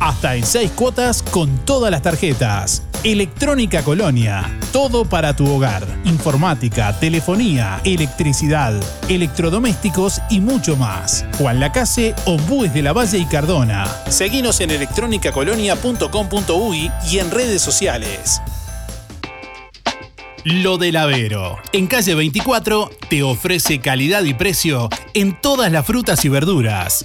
Hasta 0.00 0.34
en 0.34 0.44
6 0.46 0.72
cuotas 0.72 1.22
con 1.22 1.58
todas 1.66 1.90
las 1.90 2.00
tarjetas. 2.00 2.82
Electrónica 3.04 3.82
Colonia. 3.82 4.58
Todo 4.72 5.04
para 5.04 5.36
tu 5.36 5.46
hogar. 5.46 5.86
Informática, 6.04 6.98
telefonía, 6.98 7.82
electricidad, 7.84 8.72
electrodomésticos 9.08 10.22
y 10.30 10.40
mucho 10.40 10.74
más. 10.76 11.26
Juan 11.36 11.60
Lacase, 11.60 12.14
Ombúes 12.24 12.72
de 12.72 12.80
la 12.80 12.94
Valle 12.94 13.18
y 13.18 13.26
Cardona. 13.26 13.84
Seguinos 14.08 14.60
en 14.60 14.70
electronicacolonia.com.uy 14.70 16.90
y 17.10 17.18
en 17.18 17.30
redes 17.30 17.60
sociales. 17.60 18.40
Lo 20.44 20.78
del 20.78 20.96
Avero. 20.96 21.58
En 21.74 21.86
calle 21.86 22.14
24 22.14 22.90
te 23.10 23.22
ofrece 23.22 23.80
calidad 23.80 24.24
y 24.24 24.32
precio 24.32 24.88
en 25.12 25.38
todas 25.38 25.70
las 25.70 25.84
frutas 25.84 26.24
y 26.24 26.30
verduras. 26.30 27.04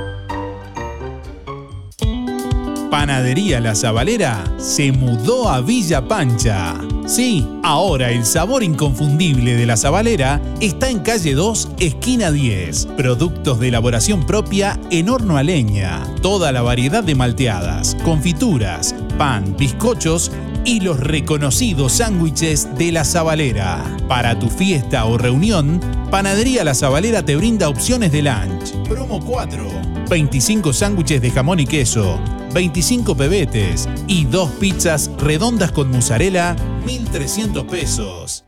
Panadería 2.90 3.60
La 3.60 3.76
Zabalera 3.76 4.44
se 4.58 4.92
mudó 4.92 5.48
a 5.48 5.62
Villa 5.62 6.08
Pancha. 6.08 6.76
Sí, 7.10 7.48
ahora 7.64 8.12
el 8.12 8.24
sabor 8.24 8.62
inconfundible 8.62 9.56
de 9.56 9.66
La 9.66 9.78
Zabalera 9.78 10.40
está 10.62 10.92
en 10.92 11.00
calle 11.00 11.34
2, 11.34 11.70
esquina 11.80 12.32
10. 12.32 12.86
Productos 12.98 13.60
de 13.60 13.70
elaboración 13.70 14.28
propia 14.28 14.80
en 14.92 15.10
horno 15.10 15.36
a 15.36 15.42
leña. 15.42 16.06
Toda 16.22 16.52
la 16.52 16.62
variedad 16.62 17.04
de 17.04 17.16
malteadas, 17.16 17.98
confituras, 18.04 18.94
pan, 19.18 19.58
bizcochos 19.58 20.32
y 20.66 20.82
los 20.82 21.00
reconocidos 21.00 21.94
sándwiches 21.94 22.68
de 22.78 22.92
La 22.92 23.04
Zabalera. 23.04 23.84
Para 24.08 24.38
tu 24.38 24.48
fiesta 24.48 25.06
o 25.06 25.18
reunión, 25.18 25.82
Panadería 26.12 26.64
La 26.64 26.76
Zabalera 26.76 27.26
te 27.26 27.36
brinda 27.36 27.70
opciones 27.70 28.12
de 28.12 28.22
lunch. 28.22 28.88
Promo 28.88 29.20
4. 29.20 29.68
25 30.08 30.74
sándwiches 30.74 31.24
de 31.24 31.32
jamón 31.32 31.60
y 31.60 31.66
queso, 31.66 32.20
25 32.54 33.16
pebetes 33.16 33.88
y 34.08 34.26
dos 34.26 34.50
pizzas 34.60 35.10
redondas 35.18 35.72
con 35.72 35.92
mozzarella, 35.92 36.56
1.300 36.86 37.66
pesos. 37.68 38.46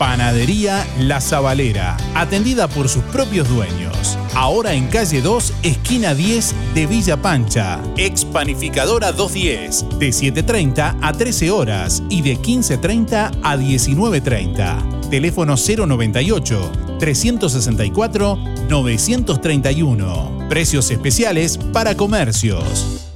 Panadería 0.00 0.86
La 0.98 1.20
Zabalera, 1.20 1.98
atendida 2.14 2.68
por 2.68 2.88
sus 2.88 3.02
propios 3.04 3.46
dueños. 3.50 4.16
Ahora 4.34 4.72
en 4.72 4.86
calle 4.86 5.20
2, 5.20 5.52
esquina 5.62 6.14
10 6.14 6.54
de 6.74 6.86
Villa 6.86 7.20
Pancha. 7.20 7.78
Ex 7.98 8.24
Panificadora 8.24 9.12
210, 9.12 9.98
de 9.98 10.08
7.30 10.08 10.96
a 11.02 11.12
13 11.12 11.50
horas 11.50 12.02
y 12.08 12.22
de 12.22 12.38
15.30 12.38 13.40
a 13.42 13.56
19.30. 13.58 15.10
Teléfono 15.10 15.56
098 15.56 16.72
364 16.98 18.38
931. 18.70 20.46
Precios 20.48 20.90
especiales 20.90 21.58
para 21.58 21.94
comercios. 21.94 23.09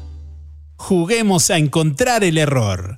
Juguemos 0.87 1.49
a 1.49 1.57
encontrar 1.57 2.25
el 2.25 2.37
error. 2.37 2.95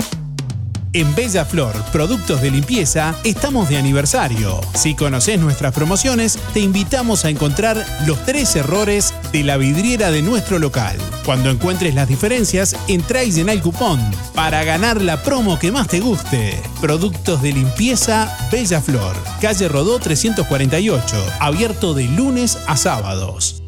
En 0.92 1.14
Bella 1.14 1.44
Flor, 1.44 1.72
productos 1.92 2.42
de 2.42 2.50
limpieza, 2.50 3.14
estamos 3.22 3.68
de 3.68 3.76
aniversario. 3.76 4.60
Si 4.74 4.96
conoces 4.96 5.38
nuestras 5.38 5.72
promociones, 5.72 6.36
te 6.52 6.58
invitamos 6.58 7.24
a 7.24 7.30
encontrar 7.30 7.86
los 8.04 8.18
tres 8.26 8.56
errores 8.56 9.14
de 9.30 9.44
la 9.44 9.56
vidriera 9.56 10.10
de 10.10 10.20
nuestro 10.22 10.58
local. 10.58 10.96
Cuando 11.24 11.48
encuentres 11.48 11.94
las 11.94 12.08
diferencias, 12.08 12.74
entra 12.88 13.22
y 13.22 13.30
llena 13.30 13.52
el 13.52 13.62
cupón 13.62 14.00
para 14.34 14.64
ganar 14.64 15.00
la 15.00 15.22
promo 15.22 15.56
que 15.60 15.70
más 15.70 15.86
te 15.86 16.00
guste. 16.00 16.60
Productos 16.80 17.40
de 17.40 17.52
limpieza 17.52 18.36
Bella 18.50 18.80
Flor, 18.80 19.14
calle 19.40 19.68
Rodó 19.68 20.00
348, 20.00 21.24
abierto 21.38 21.94
de 21.94 22.06
lunes 22.06 22.58
a 22.66 22.76
sábados. 22.76 23.62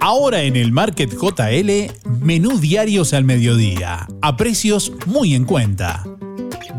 Ahora 0.03 0.43
en 0.45 0.57
el 0.57 0.73
Market 0.73 1.11
JL, 1.13 1.93
menú 2.23 2.59
diarios 2.59 3.13
al 3.13 3.25
mediodía, 3.25 4.09
a 4.23 4.37
precios 4.39 4.93
muy 5.05 5.35
en 5.35 5.45
cuenta. 5.45 6.05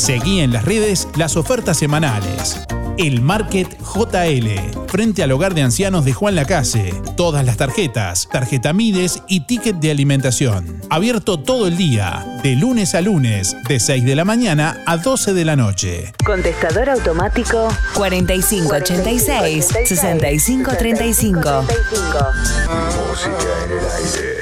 Seguí 0.00 0.40
en 0.40 0.50
las 0.50 0.64
redes 0.64 1.08
las 1.14 1.36
ofertas 1.36 1.76
semanales. 1.76 2.58
El 2.96 3.20
Market 3.20 3.68
JL, 3.80 4.48
frente 4.88 5.22
al 5.22 5.30
hogar 5.30 5.52
de 5.52 5.60
ancianos 5.60 6.06
de 6.06 6.14
Juan 6.14 6.36
Lacase. 6.36 6.94
Todas 7.18 7.44
las 7.44 7.58
tarjetas, 7.58 8.26
tarjeta 8.32 8.72
Mides 8.72 9.22
y 9.28 9.40
ticket 9.40 9.76
de 9.76 9.90
alimentación. 9.90 10.80
Abierto 10.88 11.38
todo 11.38 11.66
el 11.66 11.76
día, 11.76 12.24
de 12.42 12.56
lunes 12.56 12.94
a 12.94 13.02
lunes, 13.02 13.54
de 13.68 13.78
6 13.78 14.06
de 14.06 14.14
la 14.14 14.24
mañana 14.24 14.82
a 14.86 14.96
12 14.96 15.34
de 15.34 15.44
la 15.44 15.56
noche. 15.56 16.14
Contestador 16.24 16.88
automático 16.88 17.68
4586 17.92 19.68
6535. 19.84 21.64
Música 23.06 23.48
en 23.66 23.70
el 23.70 23.84
aire. 23.84 24.39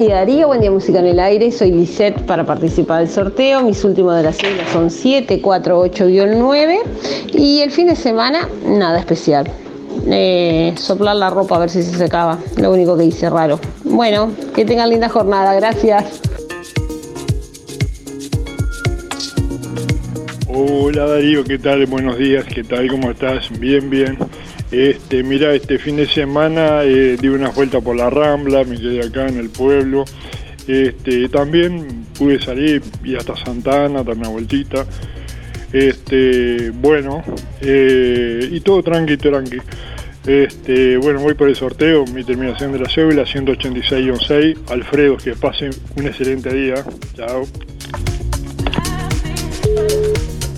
Y 0.00 0.08
Darío, 0.08 0.46
buen 0.46 0.62
día 0.62 0.70
Música 0.70 0.98
en 1.00 1.08
el 1.08 1.20
Aire, 1.20 1.52
soy 1.52 1.72
Lisette 1.72 2.22
para 2.22 2.46
participar 2.46 3.00
del 3.00 3.10
sorteo, 3.10 3.60
mis 3.60 3.84
últimos 3.84 4.16
de 4.16 4.22
la 4.22 4.32
sigla 4.32 4.66
son 4.72 4.90
7, 4.90 5.42
4, 5.42 5.84
8-9 5.84 6.78
y 7.34 7.60
el 7.60 7.70
fin 7.70 7.86
de 7.86 7.94
semana 7.94 8.48
nada 8.64 8.98
especial. 8.98 9.46
Eh, 10.06 10.72
soplar 10.78 11.16
la 11.16 11.28
ropa 11.28 11.56
a 11.56 11.58
ver 11.58 11.68
si 11.68 11.82
se 11.82 11.98
secaba, 11.98 12.38
lo 12.56 12.72
único 12.72 12.96
que 12.96 13.04
hice 13.04 13.28
raro. 13.28 13.60
Bueno, 13.84 14.30
que 14.54 14.64
tengan 14.64 14.88
linda 14.88 15.10
jornada, 15.10 15.52
gracias. 15.52 16.22
Hola 20.48 21.08
Darío, 21.08 21.44
¿qué 21.44 21.58
tal? 21.58 21.84
Buenos 21.84 22.16
días, 22.16 22.46
¿qué 22.46 22.64
tal? 22.64 22.88
¿Cómo 22.88 23.10
estás? 23.10 23.50
Bien, 23.60 23.90
bien. 23.90 24.16
Este, 24.70 25.24
mira, 25.24 25.52
este 25.52 25.78
fin 25.78 25.96
de 25.96 26.06
semana 26.06 26.84
eh, 26.84 27.16
di 27.20 27.28
una 27.28 27.50
vuelta 27.50 27.80
por 27.80 27.96
la 27.96 28.08
Rambla, 28.08 28.64
me 28.64 28.78
quedé 28.78 29.04
acá 29.04 29.26
en 29.26 29.38
el 29.38 29.50
pueblo. 29.50 30.04
Este, 30.68 31.28
también 31.28 32.06
pude 32.16 32.40
salir 32.40 32.82
y 33.02 33.16
hasta 33.16 33.36
Santana, 33.36 34.04
dar 34.04 34.16
una 34.16 34.28
vueltita. 34.28 34.86
Este, 35.72 36.70
bueno, 36.70 37.22
eh, 37.60 38.48
y 38.50 38.60
todo 38.60 38.82
tranqui, 38.82 39.16
tranqui. 39.16 39.58
Este, 40.26 40.96
bueno, 40.98 41.20
voy 41.20 41.34
por 41.34 41.48
el 41.48 41.56
sorteo, 41.56 42.04
mi 42.06 42.22
terminación 42.22 42.72
de 42.72 42.78
la 42.78 42.88
cédula 42.88 43.24
186-6. 43.24 44.70
Alfredo, 44.70 45.16
que 45.16 45.32
pasen 45.32 45.70
un 45.96 46.06
excelente 46.06 46.54
día. 46.54 46.84
Chao. 47.16 47.46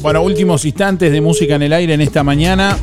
Bueno, 0.03 0.23
últimos 0.23 0.65
instantes 0.65 1.13
de 1.13 1.21
música 1.21 1.55
en 1.55 1.63
el 1.63 1.73
aire 1.73 1.95
en 1.95 2.01
esta 2.01 2.25
mañana. 2.25 2.77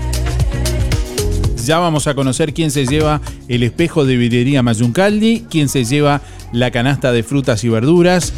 Ya 1.69 1.77
vamos 1.77 2.07
a 2.07 2.15
conocer 2.15 2.55
quién 2.55 2.71
se 2.71 2.87
lleva 2.87 3.21
el 3.47 3.61
espejo 3.61 4.03
de 4.03 4.17
vidriería 4.17 4.63
Mayuncaldi, 4.63 5.45
quién 5.51 5.69
se 5.69 5.85
lleva 5.85 6.19
la 6.51 6.71
canasta 6.71 7.11
de 7.11 7.21
frutas 7.21 7.63
y 7.63 7.69
verduras. 7.69 8.33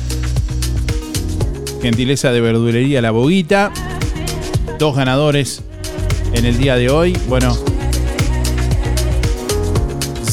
Gentileza 1.82 2.34
de 2.34 2.42
verdulería 2.42 3.02
La 3.02 3.12
Boguita. 3.12 3.72
Dos 4.78 4.98
ganadores 4.98 5.64
en 6.34 6.44
el 6.44 6.58
día 6.58 6.76
de 6.76 6.90
hoy. 6.90 7.18
Bueno, 7.30 7.58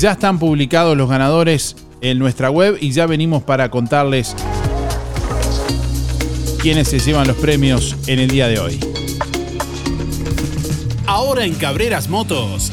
ya 0.01 0.11
están 0.11 0.41
publicados 0.41 0.97
los 0.97 1.09
ganadores 1.09 1.77
en 2.01 2.19
nuestra 2.19 2.51
web 2.51 2.79
y 2.81 2.91
ya 2.91 3.07
venimos 3.07 3.45
para 3.45 3.71
contarles 3.71 4.35
quiénes 6.61 6.89
se 6.89 6.99
llevan 6.99 7.29
los 7.29 7.37
premios 7.37 7.95
en 8.09 8.19
el 8.19 8.29
día 8.29 8.49
de 8.49 8.59
hoy. 8.59 8.81
Ahora 11.07 11.45
en 11.45 11.55
Cabreras 11.55 12.09
Motos, 12.09 12.73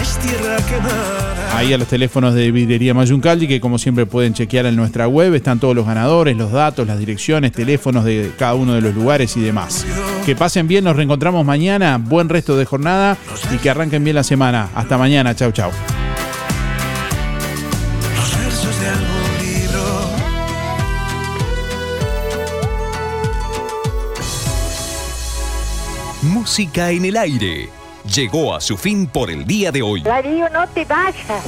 Es 0.00 0.18
tierra 0.18 0.56
quemada. 0.68 1.56
ahí 1.58 1.72
a 1.72 1.78
los 1.78 1.86
teléfonos 1.86 2.34
de 2.34 2.50
Vidrería 2.50 2.94
Mayuncaldi, 2.94 3.46
que 3.46 3.60
como 3.60 3.78
siempre 3.78 4.06
pueden 4.06 4.32
chequear 4.32 4.66
en 4.66 4.76
nuestra 4.76 5.06
web, 5.06 5.34
están 5.34 5.60
todos 5.60 5.76
los 5.76 5.86
ganadores, 5.86 6.36
los 6.36 6.50
datos, 6.50 6.86
las 6.86 6.98
direcciones, 6.98 7.52
teléfonos 7.52 8.04
de 8.04 8.32
cada 8.38 8.54
uno 8.54 8.74
de 8.74 8.80
los 8.80 8.94
lugares 8.94 9.36
y 9.36 9.40
demás. 9.40 9.84
Que 10.24 10.34
pasen 10.34 10.66
bien, 10.66 10.84
nos 10.84 10.96
reencontramos 10.96 11.44
mañana, 11.44 11.98
buen 11.98 12.28
resto 12.28 12.56
de 12.56 12.64
jornada 12.64 13.16
y 13.52 13.58
que 13.58 13.70
arranquen 13.70 14.02
bien 14.02 14.16
la 14.16 14.24
semana. 14.24 14.70
Hasta 14.74 14.96
mañana, 14.96 15.34
chau 15.34 15.52
chau. 15.52 15.70
Los 18.16 18.38
versos 18.38 18.80
de 18.80 18.88
algún 18.88 19.38
libro. 19.42 20.10
Música 26.22 26.90
en 26.90 27.04
el 27.04 27.16
aire. 27.16 27.81
Llegó 28.14 28.54
a 28.54 28.60
su 28.60 28.76
fin 28.76 29.06
por 29.06 29.30
el 29.30 29.46
día 29.46 29.72
de 29.72 29.80
hoy. 29.80 30.02
Darío, 30.02 30.46
no 30.50 30.68
te 30.68 30.84
vayas. 30.84 31.42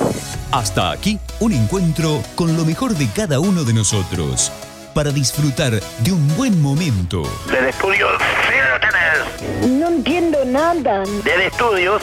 Hasta 0.51 0.93
aquí 0.93 1.19
un 1.41 1.53
encuentro 1.53 2.23
con 2.35 2.57
lo 2.57 2.65
mejor 2.65 2.95
de 2.95 3.07
cada 3.09 3.39
uno 3.39 3.65
de 3.65 3.75
nosotros 3.75 4.51
para 4.95 5.11
disfrutar 5.11 5.73
de 5.73 6.13
un 6.13 6.27
buen 6.39 6.63
momento. 6.63 7.23
Del 7.53 7.67
estudio, 7.67 8.07
sí 8.49 8.55
lo 8.73 8.81
tenés. 8.81 9.79
No 9.79 9.89
entiendo 9.89 10.43
nada. 10.47 11.05
Del 11.23 11.43
estudios, 11.43 12.03